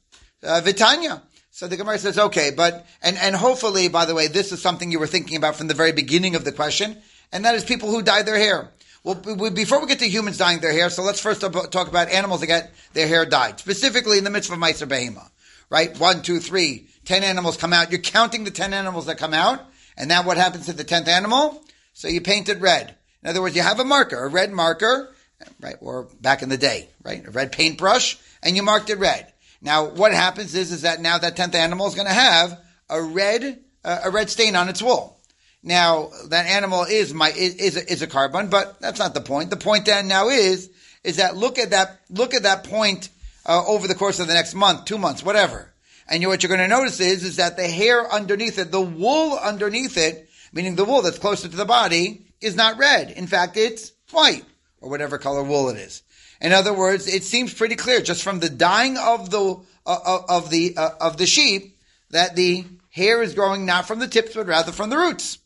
uh, 0.43 0.61
Vitanya. 0.61 1.21
So 1.59 1.67
the 1.67 1.75
Gemara 1.75 1.99
says, 1.99 2.17
okay, 2.17 2.51
but, 2.55 2.87
and, 3.03 3.17
and 3.17 3.35
hopefully, 3.35 3.89
by 3.89 4.05
the 4.05 4.15
way, 4.15 4.27
this 4.27 4.53
is 4.53 4.61
something 4.61 4.93
you 4.93 4.97
were 4.97 5.07
thinking 5.07 5.35
about 5.35 5.57
from 5.57 5.67
the 5.67 5.73
very 5.73 5.91
beginning 5.91 6.35
of 6.35 6.45
the 6.45 6.53
question, 6.53 6.95
and 7.33 7.43
that 7.43 7.53
is 7.53 7.65
people 7.65 7.91
who 7.91 8.01
dye 8.01 8.21
their 8.21 8.37
hair. 8.37 8.71
Well, 9.03 9.15
before 9.15 9.81
we 9.81 9.87
get 9.87 9.99
to 9.99 10.07
humans 10.07 10.37
dyeing 10.37 10.61
their 10.61 10.71
hair, 10.71 10.89
so 10.89 11.03
let's 11.03 11.19
first 11.19 11.41
talk 11.41 11.87
about 11.89 12.07
animals 12.11 12.39
that 12.39 12.47
get 12.47 12.71
their 12.93 13.09
hair 13.09 13.25
dyed, 13.25 13.59
specifically 13.59 14.17
in 14.17 14.23
the 14.23 14.29
midst 14.29 14.49
of 14.49 14.57
Maaser 14.57 14.87
Behema. 14.87 15.29
Right? 15.69 15.99
One, 15.99 16.21
two, 16.21 16.39
three, 16.39 16.87
ten 17.03 17.25
animals 17.25 17.57
come 17.57 17.73
out. 17.73 17.91
You're 17.91 17.99
counting 17.99 18.45
the 18.45 18.51
ten 18.51 18.73
animals 18.73 19.07
that 19.07 19.17
come 19.17 19.33
out, 19.33 19.59
and 19.97 20.07
now 20.07 20.23
what 20.23 20.37
happens 20.37 20.67
to 20.67 20.71
the 20.71 20.85
tenth 20.85 21.09
animal? 21.09 21.61
So 21.91 22.07
you 22.07 22.21
paint 22.21 22.47
it 22.47 22.61
red. 22.61 22.95
In 23.21 23.29
other 23.29 23.41
words, 23.41 23.57
you 23.57 23.63
have 23.63 23.81
a 23.81 23.83
marker, 23.83 24.23
a 24.23 24.29
red 24.29 24.53
marker, 24.53 25.13
right? 25.59 25.75
Or 25.81 26.07
back 26.21 26.41
in 26.41 26.47
the 26.47 26.57
day, 26.57 26.87
right? 27.03 27.27
A 27.27 27.31
red 27.31 27.51
paintbrush, 27.51 28.17
and 28.41 28.55
you 28.55 28.63
marked 28.63 28.89
it 28.89 28.97
red. 28.97 29.33
Now, 29.61 29.85
what 29.85 30.13
happens 30.13 30.55
is, 30.55 30.71
is 30.71 30.83
that 30.83 31.01
now 31.01 31.17
that 31.17 31.35
tenth 31.35 31.55
animal 31.55 31.87
is 31.87 31.95
going 31.95 32.07
to 32.07 32.13
have 32.13 32.59
a 32.89 33.01
red, 33.01 33.59
uh, 33.83 34.01
a 34.05 34.09
red 34.09 34.29
stain 34.29 34.55
on 34.55 34.69
its 34.69 34.81
wool. 34.81 35.19
Now, 35.61 36.11
that 36.29 36.45
animal 36.45 36.83
is 36.83 37.13
my, 37.13 37.31
is, 37.31 37.75
a, 37.75 37.91
is 37.91 38.01
a 38.01 38.07
korban, 38.07 38.49
but 38.49 38.79
that's 38.79 38.99
not 38.99 39.13
the 39.13 39.21
point. 39.21 39.49
The 39.49 39.57
point 39.57 39.85
then 39.85 40.07
now 40.07 40.29
is, 40.29 40.69
is 41.03 41.17
that 41.17 41.35
look 41.35 41.59
at 41.59 41.71
that, 41.71 41.99
look 42.09 42.33
at 42.33 42.43
that 42.43 42.63
point, 42.63 43.09
uh, 43.45 43.65
over 43.65 43.87
the 43.87 43.95
course 43.95 44.19
of 44.19 44.27
the 44.27 44.33
next 44.33 44.53
month, 44.53 44.85
two 44.85 44.97
months, 44.97 45.23
whatever. 45.23 45.73
And 46.07 46.21
you, 46.21 46.29
what 46.29 46.41
you're 46.41 46.55
going 46.55 46.61
to 46.61 46.67
notice 46.67 46.99
is, 46.99 47.23
is 47.23 47.35
that 47.35 47.57
the 47.57 47.67
hair 47.67 48.09
underneath 48.11 48.57
it, 48.57 48.71
the 48.71 48.81
wool 48.81 49.37
underneath 49.37 49.97
it, 49.97 50.29
meaning 50.53 50.75
the 50.75 50.85
wool 50.85 51.01
that's 51.01 51.19
closer 51.19 51.47
to 51.47 51.55
the 51.55 51.65
body, 51.65 52.25
is 52.41 52.55
not 52.55 52.77
red. 52.77 53.11
In 53.11 53.27
fact, 53.27 53.57
it's 53.57 53.91
white, 54.11 54.45
or 54.81 54.89
whatever 54.89 55.17
color 55.17 55.43
wool 55.43 55.69
it 55.69 55.77
is. 55.77 56.01
In 56.41 56.53
other 56.53 56.73
words, 56.73 57.07
it 57.07 57.23
seems 57.23 57.53
pretty 57.53 57.75
clear 57.75 58.01
just 58.01 58.23
from 58.23 58.39
the 58.39 58.49
dying 58.49 58.97
of 58.97 59.29
the, 59.29 59.59
uh, 59.85 60.19
of 60.27 60.49
the, 60.49 60.75
uh, 60.77 60.91
of 61.01 61.17
the 61.17 61.25
sheep, 61.25 61.77
that 62.11 62.35
the 62.35 62.65
hair 62.91 63.21
is 63.21 63.33
growing 63.33 63.65
not 63.65 63.87
from 63.87 63.99
the 63.99 64.07
tips, 64.07 64.35
but 64.35 64.47
rather 64.47 64.71
from 64.71 64.89
the 64.89 64.97
roots. 64.97 65.39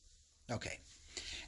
Okay. 0.51 0.79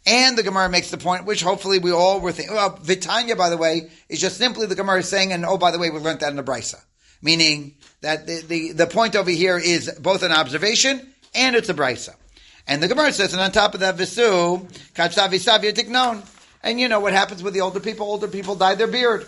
And 0.05 0.37
the 0.37 0.43
Gemara 0.43 0.69
makes 0.69 0.91
the 0.91 0.97
point, 0.97 1.25
which 1.25 1.41
hopefully 1.41 1.79
we 1.79 1.91
all 1.91 2.19
were 2.19 2.31
thinking. 2.31 2.53
Well, 2.53 2.77
Vitanya, 2.81 3.35
by 3.35 3.49
the 3.49 3.57
way, 3.57 3.89
is 4.07 4.21
just 4.21 4.37
simply 4.37 4.67
the 4.67 4.75
Gemara 4.75 5.01
saying, 5.01 5.31
and 5.31 5.45
oh, 5.45 5.57
by 5.57 5.71
the 5.71 5.79
way, 5.79 5.89
we 5.89 5.99
learned 5.99 6.19
that 6.19 6.29
in 6.29 6.35
the 6.35 6.43
Brisa. 6.43 6.83
Meaning 7.21 7.75
that 8.01 8.27
the, 8.27 8.41
the, 8.41 8.71
the 8.73 8.87
point 8.87 9.15
over 9.15 9.31
here 9.31 9.57
is 9.57 9.89
both 9.99 10.21
an 10.21 10.31
observation 10.31 11.13
and 11.33 11.55
it's 11.55 11.69
a 11.69 11.73
Brisa. 11.73 12.15
And 12.67 12.83
the 12.83 12.87
Gemara 12.87 13.11
says, 13.13 13.33
and 13.33 13.41
on 13.41 13.51
top 13.51 13.73
of 13.73 13.79
that, 13.79 13.95
Visu, 13.95 14.67
Katsavi 14.93 15.39
Savya 15.39 15.73
Tiknon. 15.73 16.23
And 16.61 16.79
you 16.79 16.87
know 16.87 16.99
what 16.99 17.13
happens 17.13 17.41
with 17.41 17.53
the 17.53 17.61
older 17.61 17.79
people? 17.79 18.07
Older 18.07 18.27
people 18.27 18.55
dye 18.55 18.75
their 18.75 18.87
beard. 18.87 19.25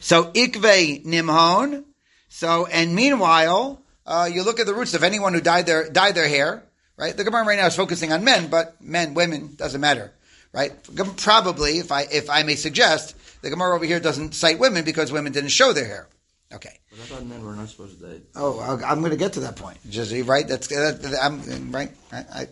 So, 0.00 0.30
Ikve 0.32 1.04
Nimhon. 1.04 1.84
So, 2.28 2.66
and 2.66 2.94
meanwhile, 2.94 3.82
uh, 4.06 4.28
you 4.32 4.42
look 4.42 4.60
at 4.60 4.66
the 4.66 4.74
roots 4.74 4.94
of 4.94 5.02
anyone 5.02 5.34
who 5.34 5.40
dyed 5.40 5.66
their, 5.66 5.88
dyed 5.88 6.14
their 6.14 6.28
hair, 6.28 6.62
right? 6.96 7.16
The 7.16 7.24
Gemara 7.24 7.44
right 7.44 7.58
now 7.58 7.66
is 7.66 7.76
focusing 7.76 8.12
on 8.12 8.24
men, 8.24 8.48
but 8.48 8.80
men, 8.82 9.14
women, 9.14 9.54
doesn't 9.56 9.80
matter, 9.80 10.12
right? 10.52 10.72
Probably, 11.16 11.78
if 11.78 11.90
I 11.90 12.02
if 12.02 12.28
I 12.28 12.42
may 12.42 12.56
suggest, 12.56 13.14
the 13.42 13.50
Gemara 13.50 13.74
over 13.74 13.84
here 13.84 14.00
doesn't 14.00 14.34
cite 14.34 14.58
women 14.58 14.84
because 14.84 15.12
women 15.12 15.32
didn't 15.32 15.50
show 15.50 15.72
their 15.72 15.86
hair. 15.86 16.08
Okay. 16.52 16.78
But 16.90 17.00
I 17.00 17.02
thought 17.02 17.26
men 17.26 17.44
were 17.44 17.54
not 17.54 17.68
supposed 17.68 18.00
to 18.00 18.06
dye. 18.06 18.20
Oh, 18.34 18.60
I'm 18.84 19.00
going 19.00 19.10
to 19.10 19.18
get 19.18 19.34
to 19.34 19.40
that 19.40 19.56
point. 19.56 19.78
Just 19.88 20.12
right. 20.26 20.48
That's 20.48 20.68
that, 20.68 21.18
I'm 21.20 21.70
right. 21.70 21.90
I, 22.10 22.16
I, 22.16 22.48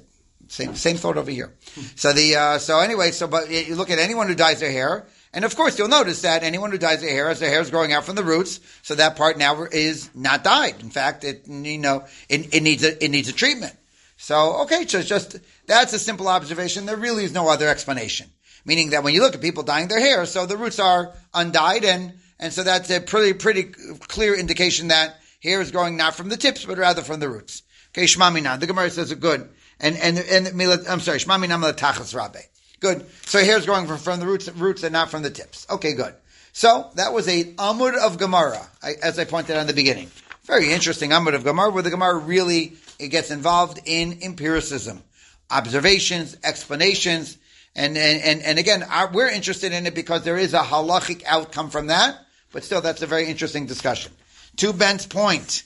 same 0.49 0.75
same 0.75 0.97
thought 0.97 1.17
over 1.17 1.31
here. 1.31 1.53
so 1.97 2.13
the 2.13 2.37
uh, 2.37 2.59
so 2.59 2.79
anyway, 2.81 3.11
so 3.11 3.27
but 3.27 3.51
you 3.51 3.75
look 3.75 3.91
at 3.91 3.99
anyone 3.99 4.29
who 4.29 4.35
dyes 4.35 4.61
their 4.61 4.71
hair. 4.71 5.07
And 5.33 5.45
of 5.45 5.55
course, 5.55 5.79
you'll 5.79 5.89
notice 5.89 6.23
that 6.23 6.43
anyone 6.43 6.71
who 6.71 6.79
dyes 6.79 7.01
their 7.01 7.11
hair, 7.11 7.29
as 7.29 7.41
their 7.41 7.51
hair 7.51 7.61
is 7.61 7.71
growing 7.71 7.93
out 7.93 8.05
from 8.05 8.17
the 8.17 8.25
roots, 8.25 8.61
so 8.83 8.95
that 8.95 9.17
part 9.17 9.37
now 9.37 9.65
is 9.65 10.09
not 10.15 10.45
dyed. 10.45 10.81
In 10.81 10.91
fact, 10.91 11.25
it 11.25 11.47
you 11.47 11.79
know 11.79 12.05
it, 12.29 12.55
it 12.55 12.63
needs 12.63 12.85
a 12.85 13.05
it 13.05 13.11
needs 13.11 13.29
a 13.29 13.33
treatment. 13.33 13.75
So, 14.17 14.63
okay, 14.63 14.87
so 14.87 15.03
just, 15.03 15.37
that's 15.67 15.93
a 15.93 15.99
simple 15.99 16.29
observation. 16.29 16.87
There 16.87 16.97
really 16.97 17.25
is 17.25 17.33
no 17.33 17.49
other 17.49 17.69
explanation. 17.69 18.31
Meaning 18.65 18.91
that 18.91 19.05
when 19.05 19.15
you 19.15 19.21
look 19.21 19.35
at 19.35 19.41
people 19.41 19.63
dyeing 19.63 19.89
their 19.89 20.01
hair, 20.01 20.27
so 20.27 20.47
the 20.47 20.57
roots 20.57 20.79
are 20.79 21.13
undyed 21.35 21.85
and, 21.85 22.15
and 22.39 22.53
so 22.53 22.65
that's 22.65 22.91
a 22.91 23.01
pretty, 23.01 23.35
pretty 23.35 23.65
clear 23.65 24.35
indication 24.35 24.89
that 24.89 25.21
hair 25.43 25.61
is 25.61 25.71
growing 25.71 25.97
not 25.97 26.15
from 26.15 26.29
the 26.29 26.37
tips, 26.37 26.65
but 26.65 26.79
rather 26.79 27.03
from 27.03 27.21
the 27.21 27.29
roots. 27.29 27.63
Okay, 27.91 28.05
Shmamina. 28.05 28.59
The 28.59 28.67
Gemara 28.67 28.91
says 28.91 29.13
it 29.13 29.21
good. 29.21 29.49
And, 29.79 29.97
and, 29.97 30.19
and, 30.19 30.47
I'm 30.89 31.01
sorry, 31.01 31.19
Shmamina 31.19 31.73
Tachas 31.75 32.15
Rabbe. 32.15 32.41
Good. 32.81 33.07
So 33.27 33.43
hair 33.43 33.59
is 33.59 33.67
growing 33.67 33.87
from, 33.87 33.99
from 33.99 34.21
the 34.21 34.27
roots, 34.27 34.49
roots 34.49 34.83
and 34.83 34.93
not 34.93 35.11
from 35.11 35.23
the 35.23 35.31
tips. 35.31 35.67
Okay, 35.71 35.95
good. 35.95 36.15
So 36.53 36.91
that 36.95 37.13
was 37.13 37.29
a 37.29 37.45
Amud 37.55 37.97
of 37.97 38.19
Gemara, 38.19 38.67
as 39.03 39.19
I 39.19 39.25
pointed 39.25 39.57
out 39.57 39.61
in 39.61 39.67
the 39.67 39.75
beginning. 39.75 40.11
Very 40.45 40.73
interesting 40.73 41.11
Amud 41.11 41.35
of 41.35 41.45
Gemara, 41.45 41.71
where 41.71 41.83
the 41.83 41.91
Gemara 41.91 42.19
really 42.19 42.75
it 42.99 43.09
gets 43.09 43.31
involved 43.31 43.81
in 43.85 44.21
empiricism, 44.23 45.03
observations, 45.51 46.37
explanations, 46.45 47.37
and 47.75 47.99
and 47.99 48.23
and, 48.23 48.43
and 48.43 48.59
again, 48.59 48.83
our, 48.85 49.11
we're 49.11 49.29
interested 49.29 49.73
in 49.73 49.87
it 49.87 49.95
because 49.95 50.23
there 50.23 50.39
is 50.39 50.55
a 50.55 50.61
halachic 50.61 51.25
outcome 51.27 51.69
from 51.71 51.89
that. 51.89 52.17
But 52.53 52.65
still, 52.65 52.81
that's 52.81 53.03
a 53.03 53.07
very 53.07 53.27
interesting 53.27 53.67
discussion. 53.67 54.13
To 54.57 54.73
Ben's 54.73 55.05
point, 55.05 55.65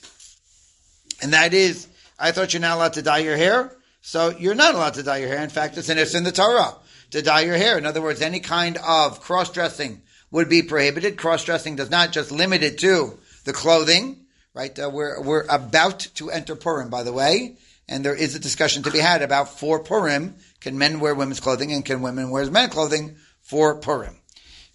and 1.21 1.31
that 1.33 1.53
is, 1.53 1.87
I 2.19 2.31
thought 2.31 2.53
you're 2.53 2.61
not 2.61 2.75
allowed 2.75 2.93
to 2.93 3.01
dye 3.01 3.19
your 3.19 3.37
hair, 3.37 3.73
so 4.01 4.35
you're 4.37 4.55
not 4.55 4.75
allowed 4.75 4.95
to 4.95 5.03
dye 5.03 5.17
your 5.17 5.29
hair. 5.29 5.41
In 5.41 5.49
fact, 5.49 5.77
it's 5.77 5.87
in 5.87 5.97
it's 5.97 6.15
in 6.15 6.23
the 6.25 6.33
Torah 6.33 6.75
to 7.11 7.21
dye 7.21 7.41
your 7.41 7.57
hair. 7.57 7.77
In 7.77 7.85
other 7.85 8.01
words, 8.01 8.21
any 8.21 8.39
kind 8.39 8.77
of 8.77 9.21
cross 9.21 9.51
dressing 9.51 10.01
would 10.31 10.49
be 10.49 10.63
prohibited. 10.63 11.17
Cross 11.17 11.45
dressing 11.45 11.75
does 11.75 11.89
not 11.89 12.11
just 12.11 12.31
limit 12.31 12.63
it 12.63 12.79
to 12.79 13.17
the 13.43 13.53
clothing 13.53 14.21
right? 14.53 14.77
Uh, 14.77 14.89
we're 14.91 15.21
we're 15.21 15.45
about 15.49 15.99
to 16.15 16.29
enter 16.29 16.55
Purim, 16.55 16.89
by 16.89 17.03
the 17.03 17.13
way, 17.13 17.57
and 17.87 18.03
there 18.03 18.15
is 18.15 18.35
a 18.35 18.39
discussion 18.39 18.83
to 18.83 18.91
be 18.91 18.99
had 18.99 19.21
about 19.21 19.49
for 19.49 19.79
Purim, 19.79 20.35
can 20.59 20.77
men 20.77 20.99
wear 20.99 21.15
women's 21.15 21.39
clothing 21.39 21.71
and 21.71 21.85
can 21.85 22.01
women 22.01 22.29
wear 22.29 22.49
men's 22.49 22.73
clothing 22.73 23.15
for 23.41 23.75
Purim? 23.75 24.17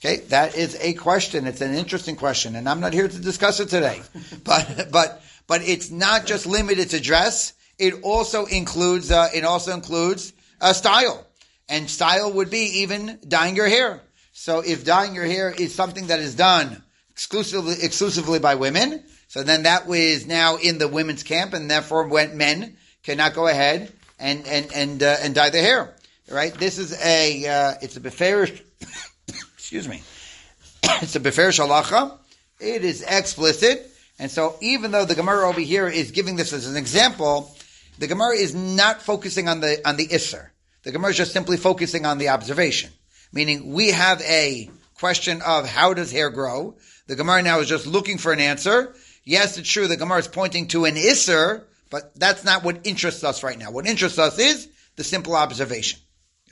Okay, 0.01 0.19
that 0.29 0.57
is 0.57 0.77
a 0.81 0.93
question. 0.95 1.47
It's 1.47 1.61
an 1.61 1.75
interesting 1.75 2.17
question, 2.17 2.55
and 2.57 2.69
I'm 2.69 2.81
not 2.81 2.93
here 2.93 3.09
to 3.09 3.19
discuss 3.19 3.61
it 3.61 3.69
today. 3.69 4.03
but 4.45 4.89
but 4.91 5.23
but 5.47 5.63
it's 5.63 5.91
not 5.91 6.27
just 6.27 6.47
limited 6.47 6.91
to 6.91 7.01
dress. 7.01 7.53
It 7.79 8.03
also 8.03 8.47
includes 8.47 9.11
uh, 9.11 9.29
it 9.35 9.45
also 9.45 9.73
includes 9.73 10.33
uh, 10.61 10.73
style, 10.73 11.26
and 11.69 11.91
style 11.91 12.33
would 12.33 12.51
be 12.51 12.81
even 12.81 13.19
dyeing 13.27 13.57
your 13.57 13.69
hair. 13.69 14.01
So 14.33 14.61
if 14.61 14.85
dyeing 14.85 15.15
your 15.15 15.25
hair 15.25 15.51
is 15.51 15.75
something 15.75 16.09
that 16.09 16.21
is 16.21 16.35
done 16.35 16.83
exclusively 17.11 17.77
exclusively 17.83 18.39
by 18.39 18.55
women, 18.57 19.03
so 19.29 19.43
then 19.43 19.65
that 19.65 19.87
was 19.87 20.27
now 20.27 20.57
in 20.57 20.79
the 20.79 20.89
women's 20.89 21.23
camp, 21.23 21.53
and 21.53 21.71
therefore 21.71 22.07
men 22.07 22.77
cannot 23.03 23.35
go 23.35 23.47
ahead 23.47 23.93
and 24.19 24.47
and 24.47 24.73
and 24.75 25.03
uh, 25.03 25.17
and 25.21 25.35
dye 25.35 25.51
their 25.51 25.63
hair. 25.63 25.95
Right? 26.31 26.53
This 26.55 26.79
is 26.79 26.93
a 27.03 27.47
uh, 27.47 27.75
it's 27.83 27.97
a 27.97 28.01
beferish. 28.01 28.61
excuse 29.55 29.89
me. 29.89 30.03
it's 30.83 31.17
a 31.17 31.21
beferish 31.21 31.59
halacha. 31.59 32.19
It 32.61 32.85
is 32.85 33.03
explicit, 33.03 33.91
and 34.19 34.31
so 34.31 34.57
even 34.61 34.91
though 34.91 35.05
the 35.05 35.15
Gemara 35.15 35.49
over 35.49 35.61
here 35.61 35.89
is 35.89 36.11
giving 36.11 36.37
this 36.37 36.53
as 36.53 36.67
an 36.67 36.77
example, 36.77 37.55
the 37.99 38.07
Gemara 38.07 38.37
is 38.37 38.55
not 38.55 39.03
focusing 39.03 39.49
on 39.49 39.61
the 39.61 39.87
on 39.87 39.97
the 39.97 40.07
isser. 40.09 40.49
The 40.87 40.93
Gemara 40.93 41.11
is 41.11 41.17
just 41.17 41.33
simply 41.33 41.59
focusing 41.59 42.07
on 42.07 42.17
the 42.17 42.29
observation, 42.29 42.91
meaning 43.33 43.75
we 43.75 43.91
have 43.91 44.23
a 44.23 44.71
question 44.95 45.43
of 45.43 45.69
how 45.69 45.93
does 45.93 46.11
hair 46.11 46.31
grow. 46.31 46.77
The 47.09 47.17
Gemara 47.17 47.43
now 47.43 47.61
is 47.61 47.69
just 47.69 47.87
looking 47.87 48.17
for 48.17 48.33
an 48.33 48.41
answer, 48.41 48.95
Yes, 49.27 49.59
it's 49.59 49.69
true 49.69 49.89
the 49.89 49.97
Gemara 49.97 50.21
is 50.21 50.29
pointing 50.29 50.69
to 50.69 50.85
an 50.85 50.95
Isser, 50.95 51.65
but 51.91 52.15
that's 52.15 52.45
not 52.45 52.63
what 52.63 52.87
interests 52.87 53.25
us 53.25 53.43
right 53.43 53.59
now. 53.59 53.73
What 53.73 53.85
interests 53.85 54.21
us 54.21 54.39
is 54.39 54.69
the 54.95 55.03
simple 55.03 55.35
observation. 55.35 55.99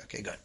Okay, 0.03 0.23
good. 0.23 0.37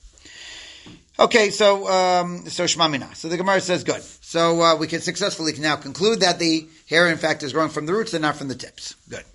Okay, 1.18 1.50
so 1.50 1.88
um, 1.88 2.48
so 2.48 2.66
shmamina. 2.66 3.16
So 3.16 3.28
the 3.28 3.36
Gemara 3.36 3.60
says 3.60 3.84
good. 3.84 4.04
So 4.04 4.62
uh, 4.62 4.76
we 4.76 4.86
can 4.86 5.02
successfully 5.02 5.54
now 5.58 5.76
conclude 5.76 6.20
that 6.20 6.38
the 6.38 6.70
hair, 6.88 7.10
in 7.10 7.18
fact, 7.18 7.42
is 7.42 7.52
growing 7.52 7.72
from 7.72 7.88
the 7.88 7.94
roots 7.94 8.14
and 8.14 8.22
not 8.22 8.36
from 8.36 8.48
the 8.48 8.56
tips. 8.56 8.94
Good. 9.10 9.26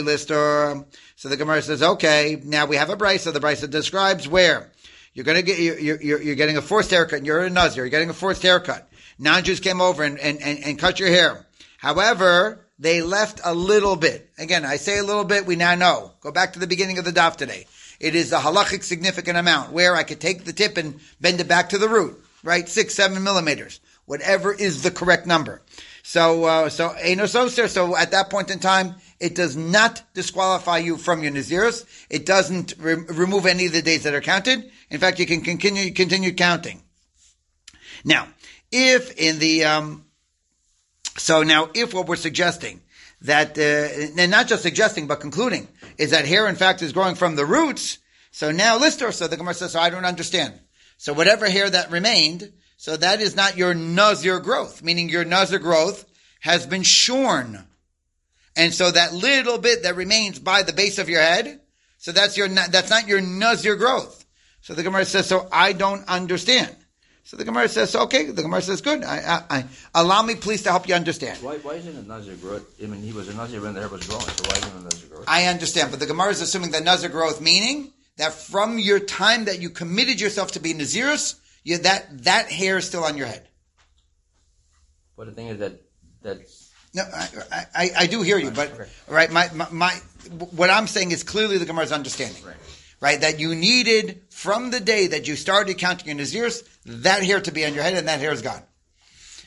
Lister. 0.00 0.84
So 1.16 1.28
the 1.28 1.36
Gemara 1.36 1.62
says, 1.62 1.82
okay, 1.82 2.40
now 2.44 2.66
we 2.66 2.76
have 2.76 2.90
a 2.90 2.96
brisa. 2.96 3.32
The 3.32 3.40
brisa 3.40 3.68
describes 3.68 4.28
where 4.28 4.70
you're 5.12 5.24
going 5.24 5.36
to 5.36 5.42
get 5.42 5.58
you're, 5.58 5.78
you're, 5.78 6.22
you're, 6.22 6.34
getting 6.36 6.56
a 6.56 6.62
forced 6.62 6.90
haircut. 6.90 7.24
You're 7.24 7.40
a 7.40 7.50
nazir. 7.50 7.84
You're 7.84 7.90
getting 7.90 8.10
a 8.10 8.14
forced 8.14 8.42
haircut. 8.42 8.88
Non-Jews 9.18 9.60
came 9.60 9.80
over 9.80 10.04
and, 10.04 10.18
and, 10.18 10.40
and, 10.40 10.64
and 10.64 10.78
cut 10.78 11.00
your 11.00 11.08
hair. 11.08 11.44
However, 11.78 12.64
they 12.78 13.02
left 13.02 13.40
a 13.44 13.52
little 13.52 13.96
bit. 13.96 14.30
Again, 14.38 14.64
I 14.64 14.76
say 14.76 14.98
a 14.98 15.02
little 15.02 15.24
bit. 15.24 15.46
We 15.46 15.56
now 15.56 15.74
know. 15.74 16.12
Go 16.20 16.30
back 16.30 16.52
to 16.52 16.58
the 16.58 16.66
beginning 16.66 16.98
of 16.98 17.04
the 17.04 17.10
daf 17.10 17.36
today. 17.36 17.66
It 18.00 18.14
is 18.14 18.32
a 18.32 18.38
halachic 18.38 18.84
significant 18.84 19.36
amount 19.36 19.72
where 19.72 19.96
I 19.96 20.04
could 20.04 20.20
take 20.20 20.44
the 20.44 20.52
tip 20.52 20.76
and 20.76 21.00
bend 21.20 21.40
it 21.40 21.48
back 21.48 21.70
to 21.70 21.78
the 21.78 21.88
root, 21.88 22.22
right? 22.44 22.68
Six, 22.68 22.94
seven 22.94 23.22
millimeters, 23.22 23.80
whatever 24.06 24.52
is 24.52 24.82
the 24.82 24.90
correct 24.90 25.26
number. 25.26 25.62
So, 26.04 26.44
uh, 26.44 26.68
so 26.68 26.94
Enos 27.04 27.32
So 27.32 27.96
at 27.96 28.12
that 28.12 28.30
point 28.30 28.50
in 28.50 28.60
time, 28.60 28.94
it 29.20 29.34
does 29.34 29.56
not 29.56 30.02
disqualify 30.14 30.78
you 30.78 30.96
from 30.96 31.22
your 31.22 31.32
Naziris. 31.32 31.84
It 32.08 32.24
doesn't 32.24 32.74
re- 32.78 32.94
remove 32.94 33.46
any 33.46 33.66
of 33.66 33.72
the 33.72 33.82
days 33.82 34.04
that 34.04 34.14
are 34.14 34.20
counted. 34.20 34.70
In 34.90 35.00
fact, 35.00 35.18
you 35.18 35.26
can 35.26 35.40
continue, 35.40 35.92
continue 35.92 36.32
counting. 36.32 36.82
Now, 38.04 38.28
if 38.70 39.16
in 39.18 39.38
the, 39.38 39.64
um, 39.64 40.04
so 41.16 41.42
now 41.42 41.68
if 41.74 41.92
what 41.92 42.06
we're 42.06 42.16
suggesting 42.16 42.80
that, 43.22 43.58
uh, 43.58 44.20
and 44.20 44.30
not 44.30 44.46
just 44.46 44.62
suggesting, 44.62 45.06
but 45.06 45.20
concluding, 45.20 45.68
is 45.96 46.10
that 46.10 46.26
hair 46.26 46.48
in 46.48 46.54
fact 46.54 46.82
is 46.82 46.92
growing 46.92 47.14
from 47.14 47.36
the 47.36 47.46
roots, 47.46 47.98
so 48.30 48.50
now 48.50 48.78
Lister, 48.78 49.10
so 49.12 49.26
the 49.26 49.36
Gemara 49.36 49.54
says, 49.54 49.72
so 49.72 49.80
I 49.80 49.90
don't 49.90 50.04
understand. 50.04 50.54
So 50.96 51.12
whatever 51.12 51.48
hair 51.48 51.68
that 51.68 51.90
remained, 51.90 52.52
so 52.76 52.96
that 52.96 53.20
is 53.20 53.34
not 53.34 53.56
your 53.56 53.74
Nazir 53.74 54.38
growth, 54.40 54.82
meaning 54.82 55.08
your 55.08 55.24
Nazir 55.24 55.58
growth 55.58 56.04
has 56.40 56.66
been 56.66 56.82
shorn. 56.84 57.66
And 58.56 58.72
so 58.72 58.90
that 58.90 59.12
little 59.12 59.58
bit 59.58 59.82
that 59.82 59.96
remains 59.96 60.38
by 60.38 60.62
the 60.62 60.72
base 60.72 60.98
of 60.98 61.08
your 61.08 61.20
head, 61.20 61.60
so 61.96 62.12
that's 62.12 62.36
your, 62.36 62.48
that's 62.48 62.90
not 62.90 63.08
your 63.08 63.20
Nazir 63.20 63.76
growth. 63.76 64.24
So 64.60 64.74
the 64.74 64.82
Gemara 64.82 65.04
says, 65.04 65.26
so 65.26 65.48
I 65.50 65.72
don't 65.72 66.06
understand. 66.08 66.74
So 67.28 67.36
the 67.36 67.44
Gemara 67.44 67.68
says, 67.68 67.94
okay, 67.94 68.30
the 68.30 68.40
Gemara 68.40 68.62
says, 68.62 68.80
good. 68.80 69.04
I, 69.04 69.18
I, 69.18 69.58
I, 69.58 69.64
allow 69.94 70.22
me 70.22 70.34
please 70.34 70.62
to 70.62 70.70
help 70.70 70.88
you 70.88 70.94
understand. 70.94 71.36
Why, 71.42 71.58
why 71.58 71.74
isn't 71.74 71.94
it 71.94 72.06
Nazir 72.06 72.36
growth? 72.36 72.64
I 72.82 72.86
mean, 72.86 73.02
he 73.02 73.12
was 73.12 73.28
a 73.28 73.34
Nazir 73.34 73.60
when 73.60 73.74
the 73.74 73.80
hair 73.80 73.90
was 73.90 74.06
growing, 74.06 74.24
so 74.24 74.48
why 74.48 74.56
isn't 74.56 74.80
it 74.80 74.82
Nazir 74.82 75.08
growth? 75.10 75.24
I 75.28 75.44
understand, 75.44 75.90
but 75.90 76.00
the 76.00 76.06
Gemara 76.06 76.30
is 76.30 76.40
assuming 76.40 76.70
that 76.70 76.84
Nazir 76.84 77.10
growth, 77.10 77.42
meaning 77.42 77.92
that 78.16 78.32
from 78.32 78.78
your 78.78 78.98
time 78.98 79.44
that 79.44 79.60
you 79.60 79.68
committed 79.68 80.22
yourself 80.22 80.52
to 80.52 80.60
be 80.60 80.72
Nazirus, 80.72 81.38
you, 81.64 81.76
that, 81.76 82.24
that 82.24 82.50
hair 82.50 82.78
is 82.78 82.86
still 82.86 83.04
on 83.04 83.18
your 83.18 83.26
head. 83.26 83.46
But 85.14 85.26
the 85.26 85.32
thing 85.32 85.48
is 85.48 85.58
that, 85.58 85.82
that's 86.22 86.72
no, 86.94 87.02
I, 87.12 87.66
I, 87.74 87.90
I 87.98 88.06
do 88.06 88.22
hear 88.22 88.38
you, 88.38 88.52
but 88.52 88.72
okay. 88.72 88.90
right, 89.06 89.30
my, 89.30 89.50
my, 89.52 89.66
my, 89.70 89.90
what 90.52 90.70
I'm 90.70 90.86
saying 90.86 91.10
is 91.10 91.24
clearly 91.24 91.58
the 91.58 91.66
Gemara's 91.66 91.92
understanding, 91.92 92.42
right. 92.42 92.56
right? 93.02 93.20
That 93.20 93.38
you 93.38 93.54
needed 93.54 94.22
from 94.30 94.70
the 94.70 94.80
day 94.80 95.08
that 95.08 95.28
you 95.28 95.36
started 95.36 95.76
counting 95.76 96.08
your 96.08 96.16
nazirs 96.16 96.64
that 96.88 97.22
hair 97.22 97.40
to 97.40 97.52
be 97.52 97.64
on 97.64 97.74
your 97.74 97.82
head, 97.82 97.94
and 97.94 98.08
that 98.08 98.20
hair 98.20 98.32
is 98.32 98.42
gone. 98.42 98.62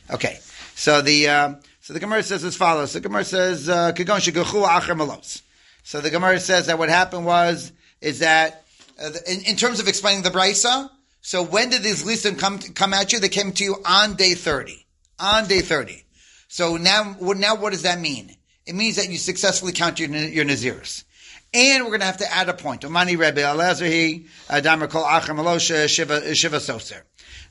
Okay, 0.09 0.39
so 0.75 1.01
the 1.01 1.29
uh, 1.29 1.53
so 1.81 1.93
the 1.93 1.99
Gemara 1.99 2.23
says 2.23 2.43
as 2.43 2.55
follows. 2.55 2.93
The 2.93 2.99
Gemara 2.99 3.25
says 3.25 3.69
uh, 3.69 3.91
malos. 3.93 5.41
So 5.83 6.01
the 6.01 6.09
Gemara 6.09 6.39
says 6.39 6.67
that 6.67 6.77
what 6.77 6.89
happened 6.89 7.25
was 7.25 7.71
is 8.01 8.19
that 8.19 8.63
uh, 9.01 9.09
in, 9.27 9.41
in, 9.41 9.55
terms 9.55 9.79
of 9.79 9.87
explaining 9.87 10.23
the 10.23 10.29
brisa. 10.29 10.89
So 11.21 11.43
when 11.43 11.69
did 11.69 11.83
these 11.83 12.03
listim 12.03 12.37
come 12.37 12.59
come 12.59 12.93
at 12.93 13.13
you? 13.13 13.19
They 13.19 13.29
came 13.29 13.51
to 13.53 13.63
you 13.63 13.77
on 13.85 14.15
day 14.15 14.33
thirty. 14.33 14.85
On 15.19 15.47
day 15.47 15.61
thirty. 15.61 16.05
So 16.47 16.75
now, 16.75 17.15
now 17.21 17.55
what 17.55 17.71
does 17.71 17.83
that 17.83 17.99
mean? 17.99 18.35
It 18.65 18.75
means 18.75 18.97
that 18.97 19.09
you 19.09 19.17
successfully 19.17 19.71
count 19.71 19.99
your, 19.99 20.09
your 20.09 20.43
Naziris. 20.43 21.05
And 21.53 21.83
we're 21.83 21.91
going 21.91 22.01
to 22.01 22.05
have 22.05 22.17
to 22.17 22.31
add 22.31 22.49
a 22.49 22.53
point. 22.53 22.81
Omani 22.81 23.17
Rebbe 23.17 23.41
Elazarhi, 23.41 24.27
Adamar 24.49 24.87
Kol 24.87 25.03
Achar 25.03 25.35
Malosha, 25.35 25.87
Shiva, 25.87 26.35
Shiva 26.35 26.57
Soser. 26.57 27.01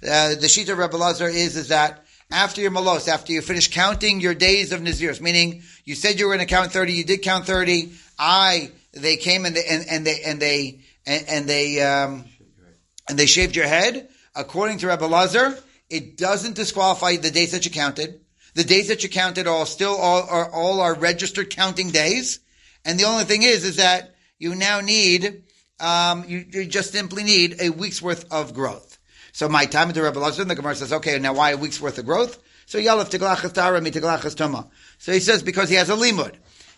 Uh, 0.03 0.35
the 0.35 0.49
sheet 0.49 0.69
of 0.69 0.79
Rebbe 0.79 0.97
Lazar 0.97 1.29
is, 1.29 1.57
is 1.57 1.69
that 1.69 2.05
after 2.31 2.61
your 2.61 2.71
malos, 2.71 3.09
after 3.09 3.33
you 3.33 3.43
finish 3.43 3.69
counting 3.69 4.21
your 4.21 4.35
days 4.35 4.73
of 4.73 4.81
Naziris, 4.81 5.21
meaning 5.21 5.63
you 5.85 5.95
said 5.95 6.19
you 6.19 6.27
were 6.27 6.35
going 6.35 6.47
to 6.47 6.53
count 6.55 6.73
30, 6.73 6.93
you 6.93 7.05
did 7.05 7.23
count 7.23 7.47
30, 7.47 7.93
I, 8.19 8.71
they 8.93 9.17
came 9.17 9.45
and 9.45 9.57
they, 9.57 9.65
and, 9.65 9.85
and 9.89 10.07
they, 10.07 10.23
and 10.23 10.41
they, 10.41 10.81
and, 11.07 11.25
and 11.29 11.49
they, 11.49 11.83
um, 11.83 12.25
and 13.09 13.19
they 13.19 13.27
shaved 13.27 13.57
your 13.57 13.67
head, 13.67 14.09
according 14.35 14.79
to 14.79 14.89
Rebbe 14.89 15.05
Lazar, 15.05 15.59
it 15.91 16.17
doesn't 16.17 16.55
disqualify 16.55 17.17
the 17.17 17.31
days 17.31 17.53
that 17.53 17.65
you 17.65 17.71
counted. 17.71 18.21
The 18.55 18.65
days 18.65 18.89
that 18.89 19.03
you 19.03 19.09
counted 19.09 19.47
are 19.47 19.67
still 19.67 19.97
all 19.97 20.27
are 20.29 20.51
all 20.51 20.81
are 20.81 20.95
registered 20.95 21.51
counting 21.51 21.91
days, 21.91 22.41
and 22.85 22.99
the 22.99 23.05
only 23.05 23.25
thing 23.25 23.43
is 23.43 23.65
is 23.65 23.77
that 23.77 24.15
you 24.39 24.57
now 24.57 24.81
need 24.81 25.45
um, 25.79 26.25
you, 26.27 26.45
you, 26.51 26.67
just 26.67 26.93
simply 26.93 27.23
need 27.23 27.61
a 27.61 27.71
week's 27.71 28.03
worth 28.03 28.31
of 28.33 28.53
growth. 28.53 28.90
So 29.33 29.49
my 29.49 29.67
time 29.67 29.93
the 29.93 30.03
Rebbe 30.03 30.19
Lazar, 30.19 30.45
the 30.45 30.55
Gemara 30.55 30.75
says, 30.75 30.93
okay, 30.93 31.19
now 31.19 31.35
why 31.35 31.51
a 31.51 31.57
week's 31.57 31.81
worth 31.81 31.99
of 31.99 32.07
growth? 32.07 32.39
So 32.67 32.79
Yalef 32.79 33.11
Tiglachas 33.11 33.53
Tara 33.53 33.81
Mi 33.81 33.91
Tiglachas 33.91 34.35
Tuma. 34.35 34.67
So 34.99 35.13
he 35.13 35.21
says 35.21 35.43
because 35.43 35.69
he 35.69 35.77
has 35.77 35.91
a 35.91 35.97
limud, 35.97 36.35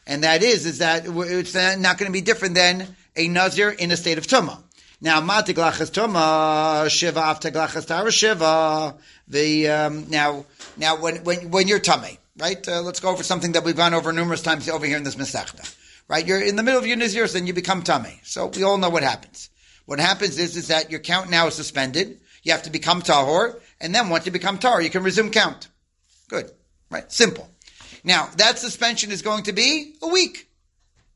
and 0.06 0.24
that 0.24 0.42
is 0.42 0.66
is 0.66 0.78
that 0.78 1.04
it's 1.06 1.54
not 1.54 1.98
going 1.98 2.08
to 2.08 2.12
be 2.12 2.20
different 2.20 2.54
than 2.54 2.96
a 3.16 3.28
nazir 3.28 3.70
in 3.70 3.90
a 3.90 3.96
state 3.96 4.18
of 4.18 4.26
tuma. 4.26 4.62
Now, 5.00 5.20
ma 5.20 5.42
tiglachas 5.42 5.90
tuma 5.90 6.88
shiva 6.88 7.20
af 7.20 7.40
tiglachas 7.40 7.86
tara 7.86 8.10
shiva. 8.10 8.96
The 9.28 9.68
um, 9.68 10.08
now 10.08 10.46
now, 10.76 10.96
when, 10.96 11.24
when, 11.24 11.50
when 11.50 11.68
you're 11.68 11.78
tummy, 11.78 12.18
right? 12.38 12.66
Uh, 12.66 12.82
let's 12.82 13.00
go 13.00 13.10
over 13.10 13.22
something 13.22 13.52
that 13.52 13.64
we've 13.64 13.76
gone 13.76 13.94
over 13.94 14.12
numerous 14.12 14.42
times 14.42 14.68
over 14.68 14.86
here 14.86 14.96
in 14.96 15.04
this 15.04 15.16
Masechta. 15.16 15.76
Right? 16.08 16.26
You're 16.26 16.42
in 16.42 16.56
the 16.56 16.62
middle 16.62 16.78
of 16.78 16.86
your 16.86 16.96
Nazirus 16.96 17.34
and 17.34 17.46
you 17.46 17.54
become 17.54 17.82
tummy. 17.82 18.20
So 18.22 18.46
we 18.46 18.62
all 18.62 18.78
know 18.78 18.90
what 18.90 19.02
happens. 19.02 19.50
What 19.86 19.98
happens 19.98 20.38
is, 20.38 20.56
is 20.56 20.68
that 20.68 20.90
your 20.90 21.00
count 21.00 21.30
now 21.30 21.46
is 21.46 21.54
suspended. 21.54 22.20
You 22.42 22.52
have 22.52 22.64
to 22.64 22.70
become 22.70 23.02
tahor. 23.02 23.61
And 23.81 23.94
then 23.94 24.09
once 24.09 24.26
you 24.26 24.33
become 24.33 24.59
tahor, 24.59 24.83
you 24.83 24.90
can 24.90 25.02
resume 25.02 25.31
count. 25.31 25.68
Good. 26.28 26.50
Right? 26.90 27.11
Simple. 27.11 27.48
Now, 28.05 28.28
that 28.37 28.59
suspension 28.59 29.11
is 29.11 29.22
going 29.22 29.44
to 29.44 29.52
be 29.52 29.94
a 30.02 30.09
week. 30.09 30.48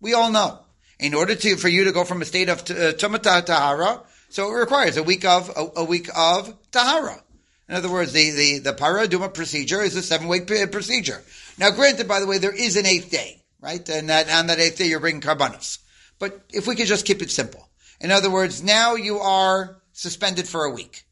We 0.01 0.15
all 0.15 0.31
know. 0.31 0.61
In 0.99 1.15
order 1.15 1.35
to, 1.35 1.57
for 1.57 1.69
you 1.69 1.85
to 1.85 1.93
go 1.93 2.05
from 2.05 2.23
a 2.23 2.25
state 2.25 2.49
of 2.49 2.61
uh, 2.61 2.95
tumata 2.95 3.45
tahara, 3.45 4.03
so 4.31 4.49
it 4.51 4.59
requires 4.59 4.97
a 4.97 5.03
week 5.03 5.25
of, 5.25 5.51
a, 5.51 5.81
a 5.81 5.85
week 5.85 6.09
of 6.17 6.55
tahara. 6.71 7.23
In 7.69 7.75
other 7.75 7.91
words, 7.91 8.13
the, 8.13 8.31
the, 8.31 8.59
the 8.61 8.73
paraduma 8.73 9.33
procedure 9.35 9.83
is 9.83 9.97
a 9.97 10.03
seven 10.03 10.29
week 10.29 10.47
procedure. 10.71 11.23
Now, 11.59 11.71
granted, 11.71 12.07
by 12.07 12.21
the 12.21 12.27
way, 12.27 12.39
there 12.39 12.55
is 12.55 12.77
an 12.77 12.87
eighth 12.87 13.11
day, 13.11 13.43
right? 13.61 13.87
And 13.89 14.09
that, 14.09 14.31
on 14.31 14.47
that 14.47 14.61
eighth 14.61 14.79
day, 14.79 14.87
you're 14.87 15.01
bringing 15.01 15.21
karbanos. 15.21 15.79
But 16.19 16.45
if 16.53 16.67
we 16.67 16.77
could 16.77 16.87
just 16.87 17.07
keep 17.07 17.23
it 17.23 17.31
simple. 17.31 17.69
In 18.01 18.11
other 18.11 18.31
words, 18.31 18.63
now 18.63 18.95
you 18.95 19.19
are 19.19 19.79
suspended 19.93 20.47
for 20.47 20.65
a 20.65 20.71
week. 20.71 21.06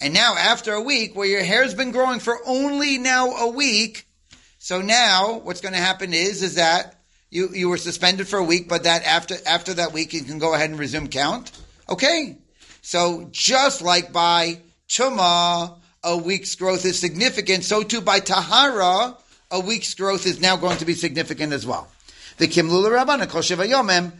And 0.00 0.14
now 0.14 0.34
after 0.36 0.72
a 0.72 0.80
week, 0.80 1.14
where 1.14 1.26
your 1.26 1.42
hair's 1.42 1.74
been 1.74 1.90
growing 1.90 2.20
for 2.20 2.38
only 2.46 2.98
now 2.98 3.36
a 3.36 3.48
week, 3.48 4.06
so 4.58 4.80
now 4.80 5.38
what's 5.38 5.60
going 5.60 5.74
to 5.74 5.80
happen 5.80 6.14
is, 6.14 6.42
is 6.42 6.54
that 6.54 6.96
you, 7.30 7.50
you 7.52 7.68
were 7.68 7.76
suspended 7.76 8.26
for 8.28 8.38
a 8.38 8.44
week, 8.44 8.68
but 8.68 8.84
that 8.84 9.04
after, 9.04 9.36
after 9.46 9.74
that 9.74 9.92
week, 9.92 10.12
you 10.12 10.22
can 10.22 10.38
go 10.38 10.54
ahead 10.54 10.70
and 10.70 10.78
resume 10.78 11.08
count. 11.08 11.52
Okay. 11.88 12.38
So 12.82 13.28
just 13.30 13.82
like 13.82 14.12
by 14.12 14.60
Tuma, 14.88 15.78
a 16.02 16.16
week's 16.16 16.54
growth 16.54 16.84
is 16.84 16.98
significant, 16.98 17.64
so 17.64 17.82
too 17.82 18.00
by 18.00 18.20
Tahara, 18.20 19.16
a 19.50 19.60
week's 19.60 19.94
growth 19.94 20.26
is 20.26 20.40
now 20.40 20.56
going 20.56 20.78
to 20.78 20.86
be 20.86 20.94
significant 20.94 21.52
as 21.52 21.66
well. 21.66 21.88
The 22.38 22.48
Kimlula 22.48 22.90
Rabbana 22.90 23.28
Kol 23.28 23.42
Shiva 23.42 23.66
Yomem 23.66 24.12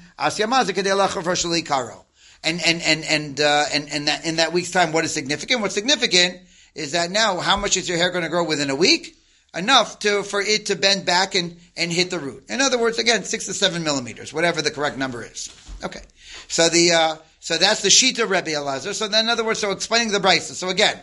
Karo. 1.67 2.05
And 2.43 2.61
and 2.65 2.83
and 2.83 3.05
and 3.05 3.41
uh, 3.41 3.65
and 3.73 3.89
and 3.93 4.09
that 4.09 4.25
in 4.25 4.37
that 4.37 4.53
week's 4.53 4.71
time, 4.71 4.93
what 4.93 5.05
is 5.05 5.13
significant? 5.13 5.61
What's 5.61 5.75
significant 5.75 6.39
is 6.75 6.93
that 6.93 7.11
now, 7.11 7.39
how 7.39 7.57
much 7.57 7.77
is 7.77 7.89
your 7.89 7.99
hair 7.99 8.11
going 8.11 8.25
to 8.25 8.31
grow 8.31 8.45
within 8.45 8.71
a 8.71 8.75
week? 8.75 9.17
Enough 9.55 9.99
to 10.01 10.23
for 10.23 10.41
it 10.41 10.67
to 10.67 10.77
bend 10.77 11.05
back 11.05 11.35
and 11.35 11.57
and 11.77 11.93
hit 11.93 12.11
the 12.11 12.19
root. 12.19 12.45
In 12.49 12.61
other 12.61 12.79
words, 12.79 12.99
again, 12.99 13.25
six 13.25 13.47
to 13.47 13.53
seven 13.53 13.83
millimeters, 13.83 14.33
whatever 14.33 14.63
the 14.63 14.71
correct 14.71 14.97
number 14.97 15.23
is. 15.23 15.55
Okay, 15.85 16.03
so 16.49 16.69
the 16.69 16.93
uh, 16.93 17.17
so 17.41 17.59
that's 17.59 17.83
the 17.83 17.89
Shita 17.89 18.29
Rebbe 18.29 18.51
Elazar. 18.51 18.95
So 18.95 19.09
then, 19.09 19.27
in 19.27 19.31
other 19.31 19.45
words, 19.45 19.59
so 19.59 19.73
explaining 19.73 20.13
the 20.13 20.19
Brisa. 20.19 20.53
So 20.53 20.69
again, 20.69 20.99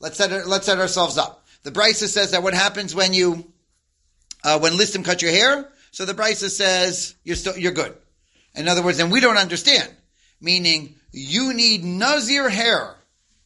Let's 0.00 0.16
set, 0.16 0.48
let's 0.48 0.64
set 0.64 0.78
ourselves 0.78 1.18
up. 1.18 1.46
The 1.62 1.70
Brisa 1.70 2.08
says 2.08 2.30
that 2.30 2.42
what 2.42 2.54
happens 2.54 2.94
when 2.94 3.12
you, 3.12 3.44
uh, 4.42 4.58
when 4.58 4.72
Listim 4.72 5.04
cut 5.04 5.20
your 5.20 5.30
hair? 5.30 5.68
So 5.90 6.06
the 6.06 6.14
Brisa 6.14 6.48
says 6.48 7.14
you're 7.22 7.36
still, 7.36 7.56
you're 7.56 7.72
good. 7.72 7.94
In 8.54 8.66
other 8.66 8.82
words, 8.82 8.98
and 8.98 9.12
we 9.12 9.20
don't 9.20 9.36
understand, 9.36 9.88
meaning 10.40 10.94
you 11.12 11.52
need 11.54 11.84
Nazir 11.84 12.48
hair 12.48 12.94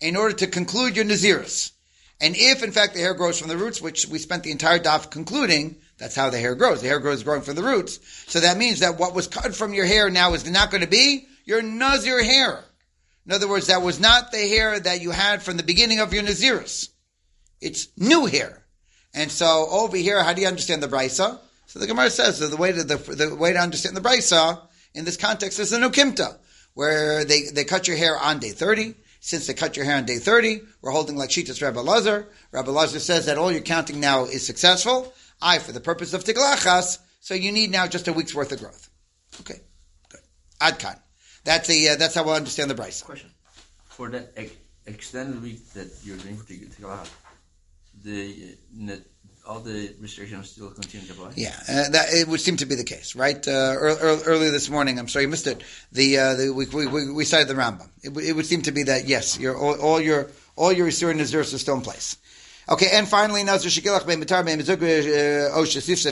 in 0.00 0.16
order 0.16 0.34
to 0.36 0.46
conclude 0.46 0.96
your 0.96 1.04
Naziris. 1.04 1.72
And 2.20 2.34
if 2.36 2.62
in 2.62 2.72
fact 2.72 2.94
the 2.94 3.00
hair 3.00 3.14
grows 3.14 3.38
from 3.38 3.48
the 3.48 3.56
roots, 3.56 3.82
which 3.82 4.06
we 4.06 4.18
spent 4.18 4.42
the 4.42 4.50
entire 4.50 4.78
daf 4.78 5.10
concluding 5.10 5.76
That's 5.98 6.16
how 6.16 6.30
the 6.30 6.38
hair 6.38 6.54
grows. 6.54 6.82
The 6.82 6.88
hair 6.88 6.98
grows 6.98 7.22
growing 7.22 7.42
from 7.42 7.54
the 7.54 7.62
roots. 7.62 8.00
So 8.26 8.40
that 8.40 8.56
means 8.56 8.80
that 8.80 8.98
what 8.98 9.14
was 9.14 9.28
cut 9.28 9.54
from 9.54 9.74
your 9.74 9.86
hair 9.86 10.10
now 10.10 10.34
is 10.34 10.48
not 10.50 10.70
going 10.70 10.82
to 10.82 10.88
be 10.88 11.26
your 11.44 11.62
Nazir 11.62 12.22
hair. 12.22 12.64
In 13.26 13.32
other 13.32 13.48
words, 13.48 13.68
that 13.68 13.82
was 13.82 14.00
not 14.00 14.32
the 14.32 14.48
hair 14.48 14.78
that 14.78 15.00
you 15.00 15.10
had 15.10 15.42
from 15.42 15.56
the 15.56 15.62
beginning 15.62 16.00
of 16.00 16.12
your 16.12 16.22
Nazirus. 16.22 16.90
It's 17.60 17.88
new 17.96 18.26
hair. 18.26 18.64
And 19.14 19.30
so 19.30 19.66
over 19.70 19.96
here, 19.96 20.22
how 20.22 20.32
do 20.32 20.42
you 20.42 20.48
understand 20.48 20.82
the 20.82 20.88
Brisa? 20.88 21.38
So 21.66 21.78
the 21.78 21.86
Gemara 21.86 22.10
says 22.10 22.40
that 22.40 22.48
the 22.48 22.56
way 22.56 22.72
to 22.72 22.84
the, 22.84 22.96
the 22.96 23.34
way 23.34 23.52
to 23.52 23.58
understand 23.58 23.96
the 23.96 24.00
Brisa 24.00 24.60
in 24.94 25.04
this 25.04 25.16
context 25.16 25.58
is 25.58 25.70
the 25.70 25.78
Nukimta, 25.78 26.36
where 26.74 27.24
they, 27.24 27.42
they 27.44 27.64
cut 27.64 27.88
your 27.88 27.96
hair 27.96 28.18
on 28.18 28.38
day 28.38 28.50
30. 28.50 28.94
Since 29.20 29.46
they 29.46 29.54
cut 29.54 29.76
your 29.76 29.86
hair 29.86 29.96
on 29.96 30.04
day 30.04 30.18
30, 30.18 30.60
we're 30.82 30.90
holding 30.90 31.16
like 31.16 31.30
Shitas 31.30 31.62
Rabbi 31.62 31.80
Lazar. 31.80 32.28
Rabbi 32.52 32.70
Lazar 32.70 33.00
says 33.00 33.26
that 33.26 33.38
all 33.38 33.50
your 33.50 33.62
counting 33.62 33.98
now 33.98 34.24
is 34.24 34.46
successful. 34.46 35.14
I, 35.40 35.58
for 35.58 35.72
the 35.72 35.80
purpose 35.80 36.12
of 36.12 36.24
Tiglachas, 36.24 36.98
so 37.20 37.32
you 37.32 37.50
need 37.50 37.70
now 37.70 37.86
just 37.86 38.06
a 38.06 38.12
week's 38.12 38.34
worth 38.34 38.52
of 38.52 38.60
growth. 38.60 38.90
Okay, 39.40 39.60
good. 40.10 40.20
Adkan. 40.60 40.98
That's 41.44 41.68
the 41.68 41.90
uh, 41.90 41.96
that's 41.96 42.14
how 42.14 42.24
we'll 42.24 42.34
understand 42.34 42.70
the 42.70 42.74
Brisa. 42.74 43.04
Question. 43.04 43.30
For 43.86 44.10
that 44.10 44.32
ex- 44.36 44.52
extended 44.86 45.42
week 45.42 45.66
that 45.72 45.88
you're 46.02 46.16
doing 46.18 46.36
for 46.36 46.44
Tigalah, 46.44 47.08
the 48.02 48.56
net, 48.74 49.00
all 49.46 49.60
the 49.60 49.94
restrictions 50.00 50.50
still 50.50 50.70
continue 50.70 51.06
to 51.06 51.12
apply? 51.12 51.32
Yeah, 51.36 51.54
uh, 51.68 51.88
that 51.90 52.06
it 52.12 52.28
would 52.28 52.40
seem 52.40 52.56
to 52.58 52.66
be 52.66 52.74
the 52.74 52.84
case, 52.84 53.14
right? 53.14 53.46
Uh, 53.46 53.50
ear- 53.50 53.88
ear- 53.88 54.20
earlier 54.26 54.50
this 54.50 54.70
morning, 54.70 54.98
I'm 54.98 55.08
sorry 55.08 55.24
you 55.24 55.28
missed 55.28 55.46
it. 55.46 55.62
The, 55.92 56.18
uh, 56.18 56.34
the 56.34 56.50
we, 56.50 56.66
we, 56.66 57.12
we 57.12 57.24
cited 57.24 57.48
the 57.48 57.54
Rambam. 57.54 57.88
It, 58.02 58.16
it 58.16 58.32
would 58.32 58.46
seem 58.46 58.62
to 58.62 58.72
be 58.72 58.84
that 58.84 59.06
yes, 59.06 59.38
your 59.38 59.56
all, 59.56 59.80
all 59.80 60.00
your 60.00 60.28
all 60.56 60.72
your 60.72 60.88
Naziris 60.88 61.52
are 61.54 61.58
still 61.58 61.76
in 61.76 61.82
place. 61.82 62.16
Okay, 62.68 62.88
and 62.92 63.06
finally, 63.06 63.44
Nazir 63.44 63.70
Shekilach 63.70 64.02
Mitar 64.02 64.44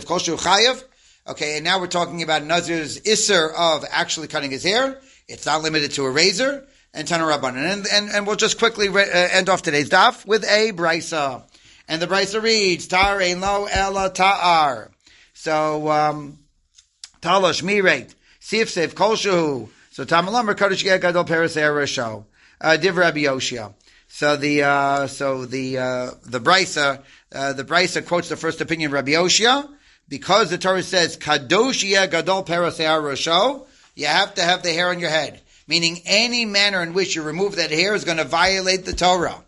Koshu 0.04 0.36
Chayev. 0.38 0.84
Okay, 1.26 1.56
and 1.56 1.64
now 1.64 1.78
we're 1.78 1.86
talking 1.86 2.22
about 2.22 2.42
Nazir's 2.42 3.00
Isser 3.00 3.52
of 3.54 3.84
actually 3.90 4.26
cutting 4.26 4.50
his 4.50 4.64
hair. 4.64 5.00
It's 5.28 5.46
not 5.46 5.62
limited 5.62 5.92
to 5.92 6.04
a 6.04 6.10
razor 6.10 6.66
and 6.92 7.06
Tana 7.06 7.24
Rabbanan. 7.24 7.72
And, 7.72 7.86
and, 7.90 8.10
and 8.10 8.26
we'll 8.26 8.36
just 8.36 8.58
quickly 8.58 8.88
re- 8.88 9.10
uh, 9.10 9.28
end 9.32 9.48
off 9.48 9.62
today's 9.62 9.88
daf 9.88 10.26
with 10.26 10.44
a 10.44 10.72
brisa. 10.72 11.44
And 11.88 12.00
the 12.00 12.06
brisa 12.06 12.42
reads, 12.42 12.86
Tar 12.86 13.20
ein 13.20 13.40
lo 13.40 13.66
ela 13.66 14.10
ta'ar. 14.10 14.90
So, 15.34 15.90
um, 15.90 16.38
Talosh 17.20 17.62
mireit, 17.62 18.14
sif 18.40 18.70
sif 18.70 18.94
kol 18.94 19.14
shehu. 19.14 19.68
So 19.92 20.04
Tamalamar 20.04 20.54
Kodesh 20.54 20.82
Yeh 20.84 20.98
Gadol 20.98 21.24
Peres 21.24 21.54
Eresho. 21.54 22.24
Uh, 22.60 22.76
Div 22.76 22.96
Rabbi 22.96 23.20
Yoshia. 23.20 23.74
So 24.08 24.36
the, 24.36 24.62
uh, 24.62 25.06
so 25.06 25.46
the, 25.46 25.78
uh, 25.78 26.10
the 26.24 26.40
brisa, 26.40 27.02
uh, 27.32 27.52
the 27.52 27.64
brisa 27.64 28.06
quotes 28.06 28.28
the 28.28 28.36
first 28.36 28.60
opinion 28.60 28.88
of 28.88 28.92
Rabbi 28.94 29.12
Yoshia. 29.12 29.68
Because 30.08 30.50
the 30.50 30.58
Torah 30.58 30.82
says, 30.82 31.16
Kadosh 31.16 31.88
Yeh 31.88 32.06
Gadol 32.06 32.42
Peres 32.42 32.78
Eresho, 32.78 33.66
you 33.94 34.06
have 34.06 34.34
to 34.34 34.42
have 34.42 34.62
the 34.62 34.72
hair 34.72 34.88
on 34.88 34.98
your 34.98 35.10
head. 35.10 35.40
Meaning 35.68 36.00
any 36.06 36.44
manner 36.44 36.82
in 36.82 36.92
which 36.92 37.14
you 37.14 37.22
remove 37.22 37.56
that 37.56 37.70
hair 37.70 37.94
is 37.94 38.04
going 38.04 38.18
to 38.18 38.24
violate 38.24 38.84
the 38.84 38.92
Torah. 38.92 39.42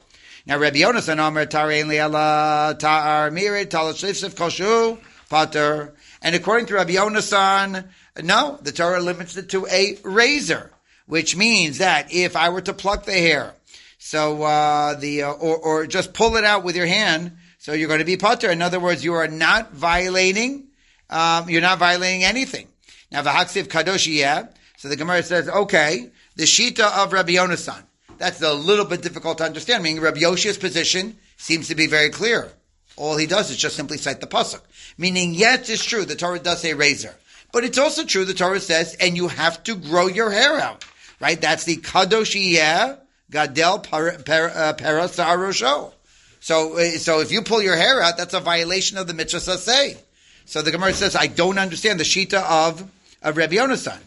Now, 0.46 0.58
Rabbi 0.58 0.76
Yonasan 0.80 1.18
Omer 1.18 1.46
Tarein 1.46 1.86
Liela 1.86 2.78
Ta'ar 2.78 3.30
Mirid 3.30 3.66
Talashlifsif 3.66 4.34
Koshu 4.34 4.98
Pater. 5.30 5.94
And 6.20 6.34
according 6.34 6.66
to 6.66 6.74
Rabbi 6.74 6.92
Yonasan, 6.92 7.88
no, 8.22 8.58
the 8.60 8.70
Torah 8.70 9.00
limits 9.00 9.38
it 9.38 9.48
to 9.50 9.66
a 9.66 9.98
razor, 10.04 10.70
which 11.06 11.34
means 11.34 11.78
that 11.78 12.12
if 12.12 12.36
I 12.36 12.50
were 12.50 12.60
to 12.60 12.74
pluck 12.74 13.06
the 13.06 13.12
hair, 13.12 13.54
so 13.98 14.42
uh, 14.42 14.94
the 14.94 15.22
uh, 15.22 15.32
or, 15.32 15.56
or 15.56 15.86
just 15.86 16.12
pull 16.12 16.36
it 16.36 16.44
out 16.44 16.62
with 16.62 16.76
your 16.76 16.86
hand, 16.86 17.38
so 17.56 17.72
you're 17.72 17.88
going 17.88 18.00
to 18.00 18.04
be 18.04 18.18
pater. 18.18 18.50
In 18.50 18.60
other 18.60 18.78
words, 18.78 19.02
you 19.02 19.14
are 19.14 19.28
not 19.28 19.72
violating. 19.72 20.68
Um, 21.08 21.48
you're 21.48 21.62
not 21.62 21.78
violating 21.78 22.22
anything. 22.22 22.68
Now, 23.10 23.22
v'haksiv 23.22 23.68
kadosh 23.68 24.06
yeh. 24.06 24.44
So 24.76 24.90
the 24.90 24.96
Gemara 24.96 25.22
says, 25.22 25.48
okay, 25.48 26.10
the 26.36 26.44
shita 26.44 27.02
of 27.02 27.14
Rabbi 27.14 27.32
Yonasan. 27.32 27.82
That's 28.18 28.42
a 28.42 28.52
little 28.52 28.84
bit 28.84 29.02
difficult 29.02 29.38
to 29.38 29.44
understand. 29.44 29.82
Meaning 29.82 30.02
Rabbi 30.02 30.20
Yoshia's 30.20 30.58
position 30.58 31.16
seems 31.36 31.68
to 31.68 31.74
be 31.74 31.86
very 31.86 32.10
clear. 32.10 32.50
All 32.96 33.16
he 33.16 33.26
does 33.26 33.50
is 33.50 33.56
just 33.56 33.76
simply 33.76 33.98
cite 33.98 34.20
the 34.20 34.26
pasuk. 34.26 34.60
Meaning, 34.96 35.34
yes, 35.34 35.68
it's 35.68 35.84
true 35.84 36.04
the 36.04 36.14
Torah 36.14 36.38
does 36.38 36.60
say 36.60 36.74
razor, 36.74 37.14
but 37.52 37.64
it's 37.64 37.78
also 37.78 38.04
true 38.04 38.24
the 38.24 38.34
Torah 38.34 38.60
says, 38.60 38.96
and 39.00 39.16
you 39.16 39.28
have 39.28 39.62
to 39.64 39.74
grow 39.74 40.06
your 40.06 40.30
hair 40.30 40.60
out, 40.60 40.84
right? 41.20 41.40
That's 41.40 41.64
the 41.64 41.76
kadosh 41.76 42.34
yeh 42.34 42.96
gadel 43.30 43.82
peras 43.82 45.16
arosho. 45.16 45.92
So, 46.40 46.78
uh, 46.78 46.90
so 46.98 47.20
if 47.20 47.32
you 47.32 47.42
pull 47.42 47.62
your 47.62 47.76
hair 47.76 48.02
out, 48.02 48.16
that's 48.16 48.34
a 48.34 48.40
violation 48.40 48.98
of 48.98 49.06
the 49.06 49.14
mitzvah 49.14 49.38
saseh. 49.38 49.96
So 50.44 50.62
the 50.62 50.70
Gemara 50.70 50.92
says, 50.92 51.16
I 51.16 51.26
don't 51.26 51.58
understand 51.58 51.98
the 51.98 52.04
shita 52.04 52.42
of, 52.42 52.84
of 53.22 53.36
Rabbi 53.36 53.54
Yonasan. 53.54 53.98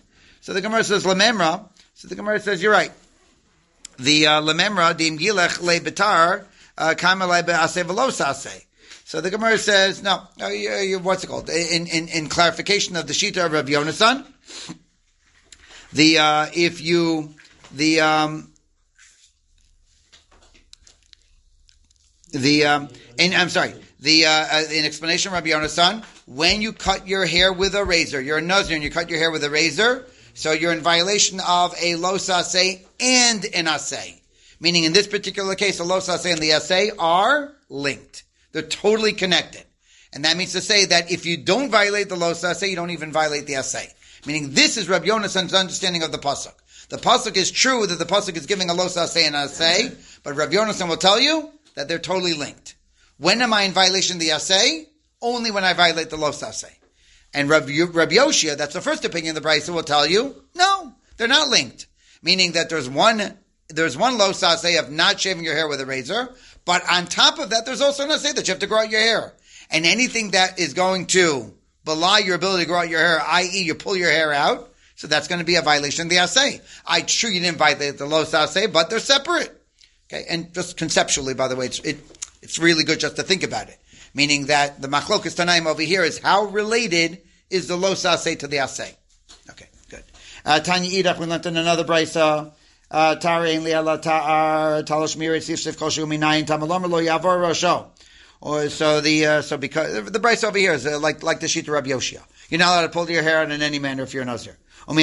So 0.41 0.53
the 0.53 0.61
Gemara 0.61 0.83
says, 0.83 1.03
Lememra. 1.03 1.67
So 1.95 2.07
the 2.07 2.15
Gemara 2.15 2.39
says, 2.39 2.61
you're 2.61 2.71
right. 2.71 2.91
The 3.99 4.27
uh, 4.27 4.41
Lememra, 4.41 4.95
dim 4.95 5.17
gilech 5.17 5.61
le 5.61 5.79
betar, 5.79 6.45
kama 6.97 7.25
le 7.25 7.43
be'aseh 7.43 7.83
v'lo 7.83 8.63
So 9.05 9.21
the 9.21 9.31
Gemara 9.31 9.57
says, 9.57 10.03
no, 10.03 10.21
uh, 10.39 10.99
what's 11.01 11.23
it 11.23 11.27
called? 11.27 11.49
In, 11.49 11.87
in, 11.87 12.07
in 12.09 12.29
clarification 12.29 12.95
of 12.95 13.07
the 13.07 13.13
shita 13.13 13.45
of 13.45 13.53
Rabbi 13.53 13.71
Yonasan, 13.71 14.25
the, 15.93 16.19
uh, 16.19 16.47
if 16.53 16.81
you, 16.81 17.33
the, 17.71 18.01
um, 18.01 18.51
the, 22.33 22.65
um, 22.65 22.89
I'm 23.19 23.49
sorry, 23.49 23.73
the, 23.99 24.25
uh, 24.25 24.61
in 24.71 24.85
explanation 24.85 25.29
of 25.29 25.33
Rabbi 25.33 25.49
Yonasan, 25.49 26.03
when 26.27 26.61
you 26.61 26.73
cut 26.73 27.07
your 27.07 27.25
hair 27.25 27.51
with 27.51 27.73
a 27.73 27.83
razor, 27.83 28.21
you're 28.21 28.37
a 28.37 28.41
Nazir 28.41 28.75
and 28.75 28.83
you 28.83 28.91
cut 28.91 29.09
your 29.09 29.17
hair 29.17 29.31
with 29.31 29.43
a 29.43 29.49
razor, 29.49 30.05
so 30.33 30.51
you're 30.51 30.73
in 30.73 30.81
violation 30.81 31.39
of 31.39 31.73
a 31.81 31.95
los 31.95 32.29
asay 32.29 32.86
and 32.99 33.45
an 33.45 33.65
asay. 33.65 34.19
Meaning 34.59 34.85
in 34.85 34.93
this 34.93 35.07
particular 35.07 35.55
case, 35.55 35.77
the 35.77 35.83
los 35.83 36.09
asay 36.09 36.33
and 36.33 36.41
the 36.41 36.51
asay 36.51 36.91
are 36.97 37.53
linked. 37.69 38.23
They're 38.51 38.61
totally 38.63 39.13
connected. 39.13 39.63
And 40.13 40.25
that 40.25 40.37
means 40.37 40.53
to 40.53 40.61
say 40.61 40.85
that 40.85 41.11
if 41.11 41.25
you 41.25 41.37
don't 41.37 41.69
violate 41.69 42.09
the 42.09 42.15
los 42.15 42.43
asay, 42.43 42.69
you 42.69 42.75
don't 42.75 42.91
even 42.91 43.11
violate 43.11 43.45
the 43.45 43.53
asay. 43.53 43.87
Meaning 44.25 44.51
this 44.51 44.77
is 44.77 44.89
Rabbi 44.89 45.07
Yonasan's 45.07 45.53
understanding 45.53 46.03
of 46.03 46.11
the 46.11 46.17
pasuk. 46.17 46.53
The 46.89 46.97
pasuk 46.97 47.37
is 47.37 47.51
true 47.51 47.85
that 47.85 47.99
the 47.99 48.05
pasuk 48.05 48.35
is 48.37 48.45
giving 48.45 48.69
a 48.69 48.73
los 48.73 48.97
asay 48.97 49.27
and 49.27 49.35
asay, 49.35 50.21
but 50.23 50.35
Rabbi 50.35 50.53
Yonasan 50.53 50.89
will 50.89 50.97
tell 50.97 51.19
you 51.19 51.51
that 51.75 51.87
they're 51.87 51.99
totally 51.99 52.33
linked. 52.33 52.75
When 53.17 53.41
am 53.41 53.53
I 53.53 53.63
in 53.63 53.73
violation 53.73 54.15
of 54.15 54.21
the 54.21 54.29
asay? 54.29 54.87
Only 55.21 55.51
when 55.51 55.63
I 55.63 55.73
violate 55.73 56.09
the 56.09 56.17
los 56.17 56.41
asay. 56.41 56.73
And 57.33 57.49
Rabbi, 57.49 57.81
Rabbi 57.91 58.15
Yoshia, 58.15 58.57
that's 58.57 58.73
the 58.73 58.81
first 58.81 59.05
opinion 59.05 59.35
of 59.35 59.43
the 59.43 59.47
Brisa 59.47 59.73
will 59.73 59.83
tell 59.83 60.07
you, 60.07 60.35
no, 60.55 60.93
they're 61.17 61.27
not 61.27 61.49
linked. 61.49 61.87
Meaning 62.21 62.53
that 62.53 62.69
there's 62.69 62.89
one, 62.89 63.37
there's 63.69 63.97
one 63.97 64.17
low 64.17 64.31
sase 64.31 64.79
of 64.79 64.91
not 64.91 65.19
shaving 65.19 65.43
your 65.43 65.55
hair 65.55 65.67
with 65.67 65.81
a 65.81 65.85
razor, 65.85 66.33
but 66.65 66.83
on 66.91 67.05
top 67.05 67.39
of 67.39 67.51
that, 67.51 67.65
there's 67.65 67.81
also 67.81 68.09
an 68.09 68.19
say 68.19 68.33
that 68.33 68.47
you 68.47 68.51
have 68.51 68.59
to 68.59 68.67
grow 68.67 68.79
out 68.79 68.89
your 68.89 69.01
hair. 69.01 69.33
And 69.69 69.85
anything 69.85 70.31
that 70.31 70.59
is 70.59 70.73
going 70.73 71.07
to 71.07 71.53
belie 71.85 72.19
your 72.19 72.35
ability 72.35 72.63
to 72.63 72.67
grow 72.67 72.79
out 72.79 72.89
your 72.89 72.99
hair, 72.99 73.21
i.e. 73.21 73.63
you 73.63 73.75
pull 73.75 73.95
your 73.95 74.11
hair 74.11 74.33
out, 74.33 74.73
so 74.95 75.07
that's 75.07 75.27
going 75.27 75.39
to 75.39 75.45
be 75.45 75.55
a 75.55 75.61
violation 75.61 76.03
of 76.03 76.09
the 76.09 76.17
assay. 76.17 76.61
I 76.85 77.01
true 77.01 77.29
you 77.29 77.39
didn't 77.39 77.57
violate 77.57 77.97
the 77.97 78.05
low 78.05 78.23
assay, 78.23 78.67
but 78.67 78.89
they're 78.89 78.99
separate. 78.99 79.53
Okay, 80.11 80.25
and 80.29 80.53
just 80.53 80.77
conceptually, 80.77 81.33
by 81.33 81.47
the 81.47 81.55
way, 81.55 81.65
it's, 81.65 81.79
it, 81.79 81.97
it's 82.41 82.59
really 82.59 82.83
good 82.83 82.99
just 82.99 83.17
to 83.17 83.23
think 83.23 83.43
about 83.43 83.67
it 83.67 83.77
meaning 84.17 84.47
that 84.47 84.81
the 84.81 84.87
machlokas 84.87 85.35
tanaim 85.35 85.67
over 85.67 85.83
here 85.83 86.03
is 86.03 86.17
how 86.17 86.45
related 86.45 87.21
is 87.51 87.67
the 87.67 87.77
los 87.77 88.03
asay 88.03 88.37
to 88.39 88.47
the 88.47 88.57
asay. 88.57 88.96
Uh, 90.47 90.61
Tanya 90.61 90.89
idach, 90.89 91.19
we 91.19 91.25
learned 91.25 91.45
in 91.45 91.57
another 91.57 91.83
brisa. 91.83 92.53
Tarein 92.89 93.63
li'ala 93.63 94.01
ta'ar 94.01 94.81
talosh 94.83 95.17
mirit 95.17 95.43
sifsif 95.43 95.75
koshu 95.75 96.07
minayin 96.07 96.45
tamalom 96.45 96.89
lo 96.89 97.01
yavor 97.01 97.37
rosho. 97.37 97.87
Or 98.39 98.69
so 98.69 99.01
the 99.01 99.25
uh, 99.25 99.41
so 99.41 99.57
because 99.57 100.09
the 100.09 100.21
brisa 100.21 100.45
over 100.45 100.57
here 100.57 100.71
is 100.71 100.87
uh, 100.87 100.99
like 100.99 101.21
like 101.21 101.41
the 101.41 101.47
shita 101.47 101.67
Rabbi 101.67 101.89
Yoshia. 101.89 102.23
You're 102.47 102.59
not 102.59 102.69
allowed 102.69 102.83
to 102.83 102.89
pull 102.89 103.11
your 103.11 103.23
hair 103.23 103.39
out 103.39 103.51
in 103.51 103.61
any 103.61 103.77
manner 103.77 104.03
if 104.03 104.13
you're 104.13 104.23
a 104.23 104.25
nazir. 104.25 104.55
So 104.87 104.93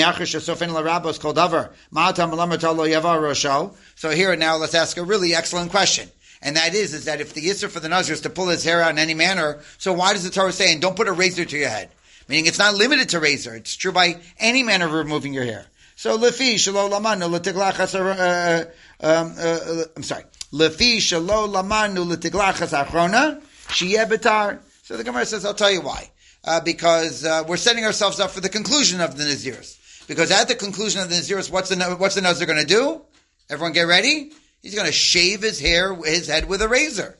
here 4.10 4.36
now 4.36 4.56
let's 4.56 4.74
ask 4.74 4.96
a 4.96 5.02
really 5.02 5.34
excellent 5.34 5.70
question. 5.70 6.08
And 6.40 6.56
that 6.56 6.74
is, 6.74 6.94
is 6.94 7.04
that 7.04 7.20
if 7.20 7.34
the 7.34 7.42
Isser 7.42 7.68
for 7.68 7.80
the 7.80 7.88
Nazir 7.90 8.14
is 8.14 8.22
to 8.22 8.30
pull 8.30 8.48
his 8.48 8.64
hair 8.64 8.80
out 8.80 8.92
in 8.92 8.98
any 8.98 9.12
manner, 9.14 9.60
so 9.76 9.92
why 9.92 10.14
does 10.14 10.24
the 10.24 10.30
Torah 10.30 10.52
say, 10.52 10.72
and 10.72 10.80
don't 10.80 10.96
put 10.96 11.08
a 11.08 11.12
razor 11.12 11.44
to 11.44 11.58
your 11.58 11.68
head? 11.68 11.90
Meaning 12.28 12.46
it's 12.46 12.58
not 12.58 12.74
limited 12.74 13.10
to 13.10 13.20
razor. 13.20 13.54
It's 13.54 13.76
true 13.76 13.92
by 13.92 14.20
any 14.38 14.62
manner 14.62 14.86
of 14.86 14.92
removing 14.92 15.34
your 15.34 15.44
hair. 15.44 15.66
So, 15.96 16.18
lefi 16.18 16.54
shalo 16.54 16.90
lamanu 16.90 17.38
letiglachas, 17.38 17.94
uh, 17.94 18.64
um, 19.00 19.34
uh, 19.38 19.84
I'm 19.96 20.02
sorry. 20.02 20.24
Lefi 20.52 20.96
shalo 20.96 21.48
lamanu 21.48 22.10
letiglachas 22.10 22.84
achrona, 22.84 23.42
sheyebetar. 23.68 24.60
So 24.82 24.96
the 24.96 25.04
Gemara 25.04 25.24
says, 25.24 25.44
I'll 25.44 25.54
tell 25.54 25.70
you 25.70 25.80
why. 25.80 26.10
Uh, 26.44 26.60
because 26.60 27.24
uh, 27.24 27.44
we're 27.48 27.56
setting 27.56 27.84
ourselves 27.84 28.20
up 28.20 28.30
for 28.30 28.40
the 28.40 28.50
conclusion 28.50 29.00
of 29.00 29.16
the 29.16 29.24
Naziris. 29.24 30.06
Because 30.06 30.30
at 30.30 30.48
the 30.48 30.54
conclusion 30.54 31.00
of 31.00 31.08
the 31.08 31.14
Naziris, 31.14 31.50
what's 31.50 31.70
the, 31.70 31.96
what's 31.98 32.16
the 32.16 32.20
Nazir 32.20 32.46
going 32.46 32.58
to 32.58 32.66
do? 32.66 33.00
Everyone 33.48 33.72
get 33.72 33.86
ready? 33.86 34.32
He's 34.60 34.74
going 34.74 34.86
to 34.86 34.92
shave 34.92 35.42
his 35.42 35.60
hair, 35.60 35.94
his 35.94 36.26
head 36.26 36.48
with 36.48 36.60
a 36.60 36.68
razor, 36.68 37.18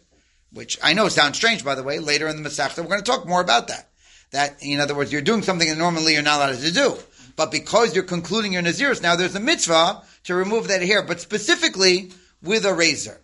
which 0.52 0.78
I 0.82 0.92
know 0.92 1.08
sounds 1.08 1.36
strange, 1.36 1.64
by 1.64 1.74
the 1.74 1.82
way. 1.82 1.98
Later 1.98 2.28
in 2.28 2.42
the 2.42 2.48
Masechta, 2.48 2.78
we're 2.78 2.88
going 2.88 3.02
to 3.02 3.10
talk 3.10 3.26
more 3.26 3.40
about 3.40 3.68
that. 3.68 3.88
That, 4.34 4.56
in 4.60 4.80
other 4.80 4.94
words, 4.94 5.12
you're 5.12 5.22
doing 5.22 5.42
something 5.42 5.68
that 5.68 5.78
normally 5.78 6.12
you're 6.12 6.22
not 6.22 6.40
allowed 6.40 6.58
to 6.58 6.72
do. 6.72 6.96
But 7.36 7.50
because 7.50 7.94
you're 7.94 8.04
concluding 8.04 8.52
your 8.52 8.62
Naziris, 8.62 9.00
now 9.00 9.16
there's 9.16 9.34
a 9.34 9.40
mitzvah 9.40 10.02
to 10.24 10.34
remove 10.34 10.68
that 10.68 10.82
hair, 10.82 11.02
but 11.02 11.20
specifically 11.20 12.10
with 12.42 12.64
a 12.64 12.74
razor. 12.74 13.20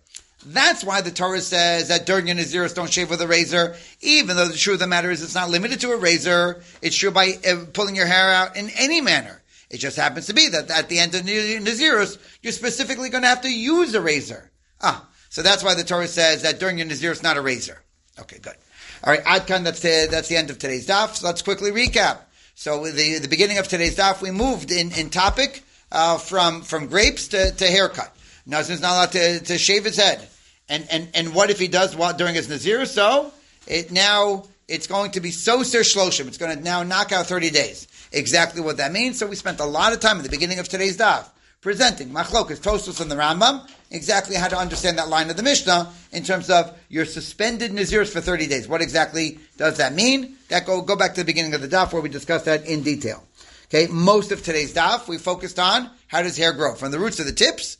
That's 0.46 0.84
why 0.84 1.00
the 1.00 1.10
Torah 1.10 1.40
says 1.40 1.88
that 1.88 2.06
during 2.06 2.26
your 2.26 2.36
Naziris 2.36 2.74
don't 2.74 2.90
shave 2.90 3.10
with 3.10 3.20
a 3.20 3.26
razor, 3.26 3.76
even 4.00 4.36
though 4.36 4.48
the 4.48 4.56
truth 4.56 4.74
of 4.74 4.80
the 4.80 4.86
matter 4.86 5.10
is 5.10 5.22
it's 5.22 5.34
not 5.34 5.50
limited 5.50 5.80
to 5.80 5.90
a 5.90 5.98
razor. 5.98 6.62
It's 6.80 6.96
true 6.96 7.10
by 7.10 7.34
uh, 7.46 7.64
pulling 7.72 7.96
your 7.96 8.06
hair 8.06 8.32
out 8.32 8.56
in 8.56 8.70
any 8.70 9.00
manner. 9.00 9.42
It 9.68 9.78
just 9.78 9.96
happens 9.96 10.26
to 10.26 10.34
be 10.34 10.48
that 10.48 10.70
at 10.70 10.88
the 10.88 10.98
end 10.98 11.14
of 11.14 11.22
Naziris, 11.22 12.18
you're 12.42 12.52
specifically 12.52 13.10
going 13.10 13.22
to 13.22 13.28
have 13.28 13.42
to 13.42 13.52
use 13.52 13.94
a 13.94 14.00
razor. 14.00 14.50
Ah, 14.80 15.08
so 15.28 15.42
that's 15.42 15.62
why 15.62 15.74
the 15.74 15.84
Torah 15.84 16.08
says 16.08 16.42
that 16.42 16.58
during 16.58 16.78
your 16.78 16.86
Naziris, 16.86 17.22
not 17.22 17.36
a 17.36 17.42
razor. 17.42 17.80
Okay, 18.18 18.38
good. 18.38 18.56
All 19.02 19.12
right, 19.12 19.24
Adkan, 19.24 19.64
that's 19.64 19.80
the, 19.80 20.08
that's 20.10 20.28
the 20.28 20.36
end 20.36 20.50
of 20.50 20.58
today's 20.58 20.86
daf. 20.86 21.14
So 21.14 21.26
let's 21.26 21.40
quickly 21.40 21.70
recap. 21.70 22.18
So 22.54 22.84
the, 22.84 23.18
the 23.18 23.28
beginning 23.28 23.56
of 23.58 23.66
today's 23.66 23.96
daf, 23.96 24.20
we 24.20 24.30
moved 24.30 24.70
in, 24.70 24.92
in 24.92 25.08
topic 25.08 25.64
uh, 25.90 26.18
from, 26.18 26.62
from 26.62 26.86
grapes 26.86 27.28
to, 27.28 27.50
to 27.50 27.66
haircut. 27.66 28.14
Nazir's 28.46 28.82
not 28.82 28.92
allowed 28.92 29.12
to, 29.12 29.40
to 29.40 29.56
shave 29.56 29.84
his 29.84 29.96
head. 29.96 30.28
And, 30.68 30.86
and, 30.90 31.08
and 31.14 31.34
what 31.34 31.48
if 31.48 31.58
he 31.58 31.66
does 31.66 31.96
while, 31.96 32.14
during 32.14 32.34
his 32.34 32.48
Nazir? 32.48 32.84
So 32.84 33.32
it 33.66 33.90
now, 33.90 34.44
it's 34.68 34.86
going 34.86 35.12
to 35.12 35.20
be 35.20 35.30
so 35.30 35.62
sir 35.62 35.80
shloshim. 35.80 36.28
It's 36.28 36.38
going 36.38 36.56
to 36.56 36.62
now 36.62 36.82
knock 36.82 37.10
out 37.10 37.26
30 37.26 37.50
days. 37.50 37.88
Exactly 38.12 38.60
what 38.60 38.76
that 38.76 38.92
means. 38.92 39.18
So 39.18 39.26
we 39.26 39.36
spent 39.36 39.60
a 39.60 39.64
lot 39.64 39.94
of 39.94 40.00
time 40.00 40.18
at 40.18 40.24
the 40.24 40.30
beginning 40.30 40.58
of 40.58 40.68
today's 40.68 40.98
daf 40.98 41.26
presenting 41.60 42.08
Machlokas, 42.10 42.58
Tosfos, 42.58 43.00
and 43.00 43.10
the 43.10 43.16
Rambam, 43.16 43.68
exactly 43.90 44.36
how 44.36 44.48
to 44.48 44.56
understand 44.56 44.98
that 44.98 45.08
line 45.08 45.28
of 45.28 45.36
the 45.36 45.42
Mishnah 45.42 45.92
in 46.12 46.22
terms 46.22 46.48
of 46.48 46.76
your 46.88 47.04
suspended 47.04 47.70
Nazirs 47.70 48.10
for 48.10 48.20
30 48.20 48.46
days. 48.46 48.66
What 48.66 48.80
exactly 48.80 49.38
does 49.58 49.76
that 49.76 49.94
mean? 49.94 50.36
That 50.48 50.64
go, 50.64 50.80
go 50.80 50.96
back 50.96 51.14
to 51.14 51.20
the 51.20 51.26
beginning 51.26 51.54
of 51.54 51.60
the 51.60 51.68
daf 51.68 51.92
where 51.92 52.00
we 52.00 52.08
discussed 52.08 52.46
that 52.46 52.66
in 52.66 52.82
detail. 52.82 53.22
Okay, 53.66 53.86
most 53.88 54.32
of 54.32 54.42
today's 54.42 54.72
daf 54.72 55.06
we 55.06 55.18
focused 55.18 55.58
on 55.58 55.90
how 56.08 56.22
does 56.22 56.36
hair 56.36 56.52
grow? 56.52 56.74
From 56.74 56.92
the 56.92 56.98
roots 56.98 57.16
to 57.18 57.24
the 57.24 57.32
tips? 57.32 57.76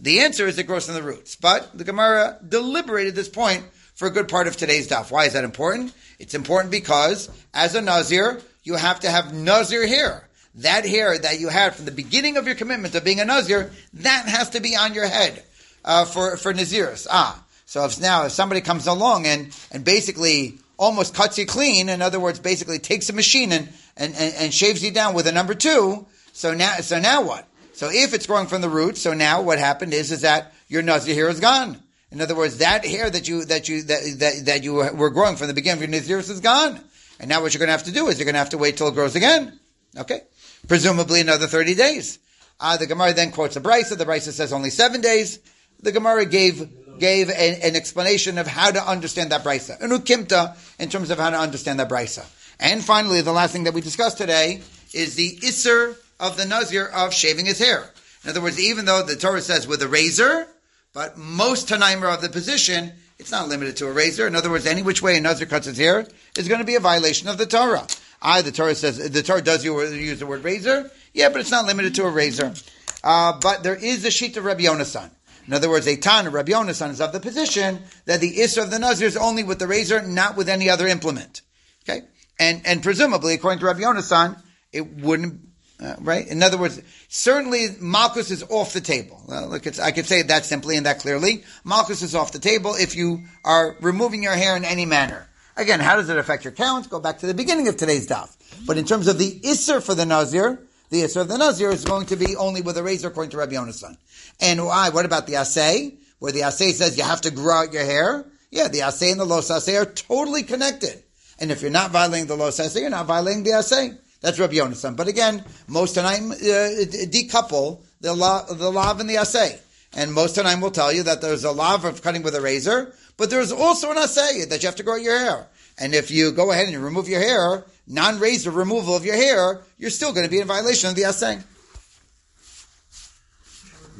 The 0.00 0.20
answer 0.20 0.46
is 0.46 0.58
it 0.58 0.66
grows 0.66 0.86
from 0.86 0.94
the 0.94 1.02
roots. 1.02 1.36
But 1.36 1.76
the 1.76 1.84
Gemara 1.84 2.38
deliberated 2.48 3.14
this 3.14 3.28
point 3.28 3.64
for 3.94 4.06
a 4.06 4.10
good 4.10 4.28
part 4.28 4.46
of 4.46 4.56
today's 4.56 4.88
daf. 4.88 5.10
Why 5.10 5.24
is 5.24 5.32
that 5.32 5.44
important? 5.44 5.92
It's 6.18 6.34
important 6.34 6.70
because 6.70 7.28
as 7.52 7.74
a 7.74 7.82
Nazir, 7.82 8.40
you 8.62 8.74
have 8.74 9.00
to 9.00 9.10
have 9.10 9.34
Nazir 9.34 9.86
hair 9.86 10.28
that 10.56 10.86
hair 10.86 11.18
that 11.18 11.40
you 11.40 11.48
had 11.48 11.74
from 11.74 11.84
the 11.84 11.90
beginning 11.90 12.36
of 12.36 12.46
your 12.46 12.54
commitment 12.54 12.94
of 12.94 13.04
being 13.04 13.20
a 13.20 13.24
Nazir, 13.24 13.70
that 13.94 14.26
has 14.26 14.50
to 14.50 14.60
be 14.60 14.76
on 14.76 14.94
your 14.94 15.06
head 15.06 15.42
uh, 15.84 16.04
for 16.04 16.36
for 16.36 16.52
Naziris. 16.52 17.06
Ah, 17.10 17.42
so 17.66 17.84
if 17.84 18.00
now 18.00 18.26
if 18.26 18.32
somebody 18.32 18.60
comes 18.60 18.86
along 18.86 19.26
and 19.26 19.56
and 19.72 19.84
basically 19.84 20.58
almost 20.76 21.14
cuts 21.14 21.38
you 21.38 21.46
clean, 21.46 21.88
in 21.88 22.02
other 22.02 22.20
words, 22.20 22.38
basically 22.38 22.78
takes 22.78 23.08
a 23.08 23.12
machine 23.12 23.52
and 23.52 23.68
and, 23.96 24.14
and, 24.14 24.34
and 24.36 24.54
shaves 24.54 24.82
you 24.82 24.90
down 24.90 25.14
with 25.14 25.26
a 25.26 25.32
number 25.32 25.54
two, 25.54 26.06
so 26.32 26.54
now 26.54 26.76
so 26.76 27.00
now 27.00 27.22
what? 27.22 27.48
So 27.72 27.90
if 27.90 28.14
it's 28.14 28.26
growing 28.26 28.46
from 28.46 28.62
the 28.62 28.68
root, 28.68 28.96
so 28.96 29.12
now 29.12 29.42
what 29.42 29.58
happened 29.58 29.92
is 29.92 30.12
is 30.12 30.20
that 30.20 30.54
your 30.68 30.82
Nazir 30.82 31.14
hair 31.14 31.28
is 31.28 31.40
gone. 31.40 31.80
In 32.12 32.20
other 32.20 32.36
words, 32.36 32.58
that 32.58 32.86
hair 32.86 33.10
that 33.10 33.26
you 33.26 33.44
that 33.46 33.68
you 33.68 33.82
that 33.82 34.02
that, 34.18 34.46
that 34.46 34.62
you 34.62 34.74
were 34.74 35.10
growing 35.10 35.34
from 35.34 35.48
the 35.48 35.54
beginning 35.54 35.82
of 35.82 35.90
your 35.90 36.00
Naziris 36.00 36.30
is 36.30 36.40
gone. 36.40 36.80
And 37.18 37.28
now 37.28 37.42
what 37.42 37.54
you're 37.54 37.60
going 37.60 37.68
to 37.68 37.72
have 37.72 37.84
to 37.84 37.92
do 37.92 38.08
is 38.08 38.18
you're 38.18 38.24
going 38.24 38.34
to 38.34 38.40
have 38.40 38.50
to 38.50 38.58
wait 38.58 38.76
till 38.76 38.88
it 38.88 38.94
grows 38.94 39.14
again. 39.16 39.58
Okay 39.96 40.20
presumably 40.68 41.20
another 41.20 41.46
30 41.46 41.74
days. 41.74 42.18
Uh, 42.60 42.76
the 42.76 42.86
Gemara 42.86 43.12
then 43.12 43.30
quotes 43.30 43.56
a 43.56 43.60
Brisa. 43.60 43.96
The 43.96 44.04
Brisa 44.04 44.32
says 44.32 44.52
only 44.52 44.70
seven 44.70 45.00
days. 45.00 45.38
The 45.80 45.92
Gemara 45.92 46.24
gave 46.24 46.98
gave 46.98 47.28
an, 47.28 47.60
an 47.62 47.76
explanation 47.76 48.38
of 48.38 48.46
how 48.46 48.70
to 48.70 48.80
understand 48.80 49.32
that 49.32 49.42
Brisa. 49.42 49.80
An 49.80 49.90
ukimta 49.90 50.56
in 50.78 50.88
terms 50.88 51.10
of 51.10 51.18
how 51.18 51.30
to 51.30 51.38
understand 51.38 51.80
that 51.80 51.88
Brisa. 51.88 52.24
And 52.60 52.84
finally, 52.84 53.20
the 53.20 53.32
last 53.32 53.52
thing 53.52 53.64
that 53.64 53.74
we 53.74 53.80
discussed 53.80 54.18
today 54.18 54.62
is 54.92 55.16
the 55.16 55.36
Isser 55.38 55.96
of 56.20 56.36
the 56.36 56.44
Nazir 56.44 56.86
of 56.86 57.12
shaving 57.12 57.46
his 57.46 57.58
hair. 57.58 57.90
In 58.22 58.30
other 58.30 58.40
words, 58.40 58.60
even 58.60 58.84
though 58.84 59.02
the 59.02 59.16
Torah 59.16 59.42
says 59.42 59.66
with 59.66 59.82
a 59.82 59.88
razor, 59.88 60.46
but 60.92 61.18
most 61.18 61.68
Tanaim 61.68 62.02
of 62.02 62.22
the 62.22 62.28
position, 62.28 62.92
it's 63.18 63.32
not 63.32 63.48
limited 63.48 63.76
to 63.78 63.86
a 63.86 63.92
razor. 63.92 64.26
In 64.26 64.36
other 64.36 64.50
words, 64.50 64.66
any 64.66 64.82
which 64.82 65.02
way 65.02 65.18
a 65.18 65.20
Nazir 65.20 65.46
cuts 65.46 65.66
his 65.66 65.78
hair 65.78 66.06
is 66.38 66.48
going 66.48 66.60
to 66.60 66.66
be 66.66 66.76
a 66.76 66.80
violation 66.80 67.28
of 67.28 67.38
the 67.38 67.46
Torah. 67.46 67.86
I, 68.22 68.42
the 68.42 68.52
Torah 68.52 68.74
says, 68.74 69.10
the 69.10 69.22
Torah 69.22 69.42
does 69.42 69.64
use 69.64 70.18
the 70.18 70.26
word 70.26 70.44
razor. 70.44 70.90
Yeah, 71.12 71.28
but 71.28 71.40
it's 71.40 71.50
not 71.50 71.66
limited 71.66 71.94
to 71.96 72.04
a 72.04 72.10
razor. 72.10 72.54
Uh, 73.02 73.38
but 73.40 73.62
there 73.62 73.74
is 73.74 74.04
a 74.04 74.10
sheet 74.10 74.36
of 74.36 74.44
Rabbi 74.44 74.62
Yonasan. 74.62 75.10
In 75.46 75.52
other 75.52 75.68
words, 75.68 75.86
a 75.86 75.96
Tan, 75.96 76.30
Rabbi 76.30 76.52
Yonasan 76.52 76.90
is 76.90 77.00
of 77.00 77.12
the 77.12 77.20
position 77.20 77.82
that 78.06 78.20
the 78.20 78.36
Isra 78.36 78.64
of 78.64 78.70
the 78.70 78.78
Nazir 78.78 79.06
is 79.06 79.16
only 79.16 79.44
with 79.44 79.58
the 79.58 79.66
razor, 79.66 80.00
not 80.02 80.36
with 80.36 80.48
any 80.48 80.70
other 80.70 80.86
implement. 80.86 81.42
Okay? 81.82 82.06
And, 82.40 82.62
and 82.64 82.82
presumably, 82.82 83.34
according 83.34 83.60
to 83.60 83.66
Rabbi 83.66 83.80
Yonasan, 83.80 84.40
it 84.72 84.86
wouldn't, 84.96 85.40
uh, 85.80 85.96
right? 86.00 86.26
In 86.26 86.42
other 86.42 86.56
words, 86.56 86.80
certainly 87.08 87.66
Malchus 87.78 88.30
is 88.30 88.42
off 88.44 88.72
the 88.72 88.80
table. 88.80 89.22
Well, 89.28 89.48
look, 89.48 89.78
I 89.78 89.92
could 89.92 90.06
say 90.06 90.22
that 90.22 90.46
simply 90.46 90.76
and 90.78 90.86
that 90.86 91.00
clearly. 91.00 91.44
Malchus 91.62 92.00
is 92.00 92.14
off 92.14 92.32
the 92.32 92.38
table 92.38 92.74
if 92.74 92.96
you 92.96 93.24
are 93.44 93.76
removing 93.80 94.22
your 94.22 94.32
hair 94.32 94.56
in 94.56 94.64
any 94.64 94.86
manner. 94.86 95.28
Again, 95.56 95.80
how 95.80 95.96
does 95.96 96.08
it 96.08 96.18
affect 96.18 96.44
your 96.44 96.52
count? 96.52 96.90
Go 96.90 96.98
back 96.98 97.18
to 97.18 97.26
the 97.26 97.34
beginning 97.34 97.68
of 97.68 97.76
today's 97.76 98.08
daf. 98.08 98.34
But 98.66 98.76
in 98.76 98.84
terms 98.84 99.06
of 99.06 99.18
the 99.18 99.38
Isser 99.40 99.82
for 99.82 99.94
the 99.94 100.04
Nazir, 100.04 100.60
the 100.90 101.02
Isser 101.02 101.20
of 101.20 101.28
the 101.28 101.38
Nazir 101.38 101.70
is 101.70 101.84
going 101.84 102.06
to 102.06 102.16
be 102.16 102.34
only 102.34 102.60
with 102.60 102.76
a 102.76 102.82
razor 102.82 103.08
according 103.08 103.30
to 103.30 103.36
Rabbi 103.36 103.52
Yonasan. 103.52 103.96
And 104.40 104.64
why? 104.64 104.90
What 104.90 105.04
about 105.04 105.26
the 105.26 105.34
Asay? 105.34 105.94
Where 106.18 106.32
the 106.32 106.40
Asay 106.40 106.72
says 106.72 106.98
you 106.98 107.04
have 107.04 107.20
to 107.22 107.30
grow 107.30 107.54
out 107.54 107.72
your 107.72 107.84
hair? 107.84 108.26
Yeah, 108.50 108.68
the 108.68 108.80
Asay 108.80 109.12
and 109.12 109.20
the 109.20 109.24
Los 109.24 109.50
Asay 109.50 109.80
are 109.80 109.86
totally 109.86 110.42
connected. 110.42 111.02
And 111.38 111.52
if 111.52 111.62
you're 111.62 111.70
not 111.70 111.92
violating 111.92 112.26
the 112.26 112.36
Los 112.36 112.58
Asay, 112.58 112.80
you're 112.80 112.90
not 112.90 113.06
violating 113.06 113.44
the 113.44 113.50
Asay. 113.50 113.96
That's 114.20 114.38
Rabbi 114.40 114.54
Yonasan. 114.54 114.96
But 114.96 115.06
again, 115.06 115.44
most 115.68 115.94
time 115.94 116.32
uh, 116.32 116.34
decouple 116.34 117.82
the 118.00 118.14
law, 118.14 118.44
the 118.44 118.70
lav 118.70 118.98
and 118.98 119.08
the 119.08 119.16
Asay. 119.16 119.60
And 119.96 120.12
most 120.12 120.36
of 120.38 120.44
time 120.44 120.60
will 120.60 120.72
tell 120.72 120.92
you 120.92 121.04
that 121.04 121.20
there's 121.20 121.44
a 121.44 121.52
lav 121.52 121.84
of 121.84 122.02
cutting 122.02 122.22
with 122.22 122.34
a 122.34 122.40
razor, 122.40 122.94
but 123.16 123.30
there's 123.30 123.52
also 123.52 123.90
an 123.90 123.98
assay 123.98 124.44
that 124.46 124.62
you 124.62 124.66
have 124.66 124.76
to 124.76 124.82
grow 124.82 124.96
your 124.96 125.18
hair. 125.18 125.46
And 125.78 125.94
if 125.94 126.10
you 126.10 126.32
go 126.32 126.52
ahead 126.52 126.68
and 126.68 126.82
remove 126.82 127.08
your 127.08 127.20
hair, 127.20 127.64
non-razor 127.86 128.50
removal 128.50 128.96
of 128.96 129.04
your 129.04 129.16
hair, 129.16 129.62
you're 129.78 129.90
still 129.90 130.12
going 130.12 130.24
to 130.24 130.30
be 130.30 130.40
in 130.40 130.46
violation 130.46 130.90
of 130.90 130.96
the 130.96 131.04
assay. 131.04 131.38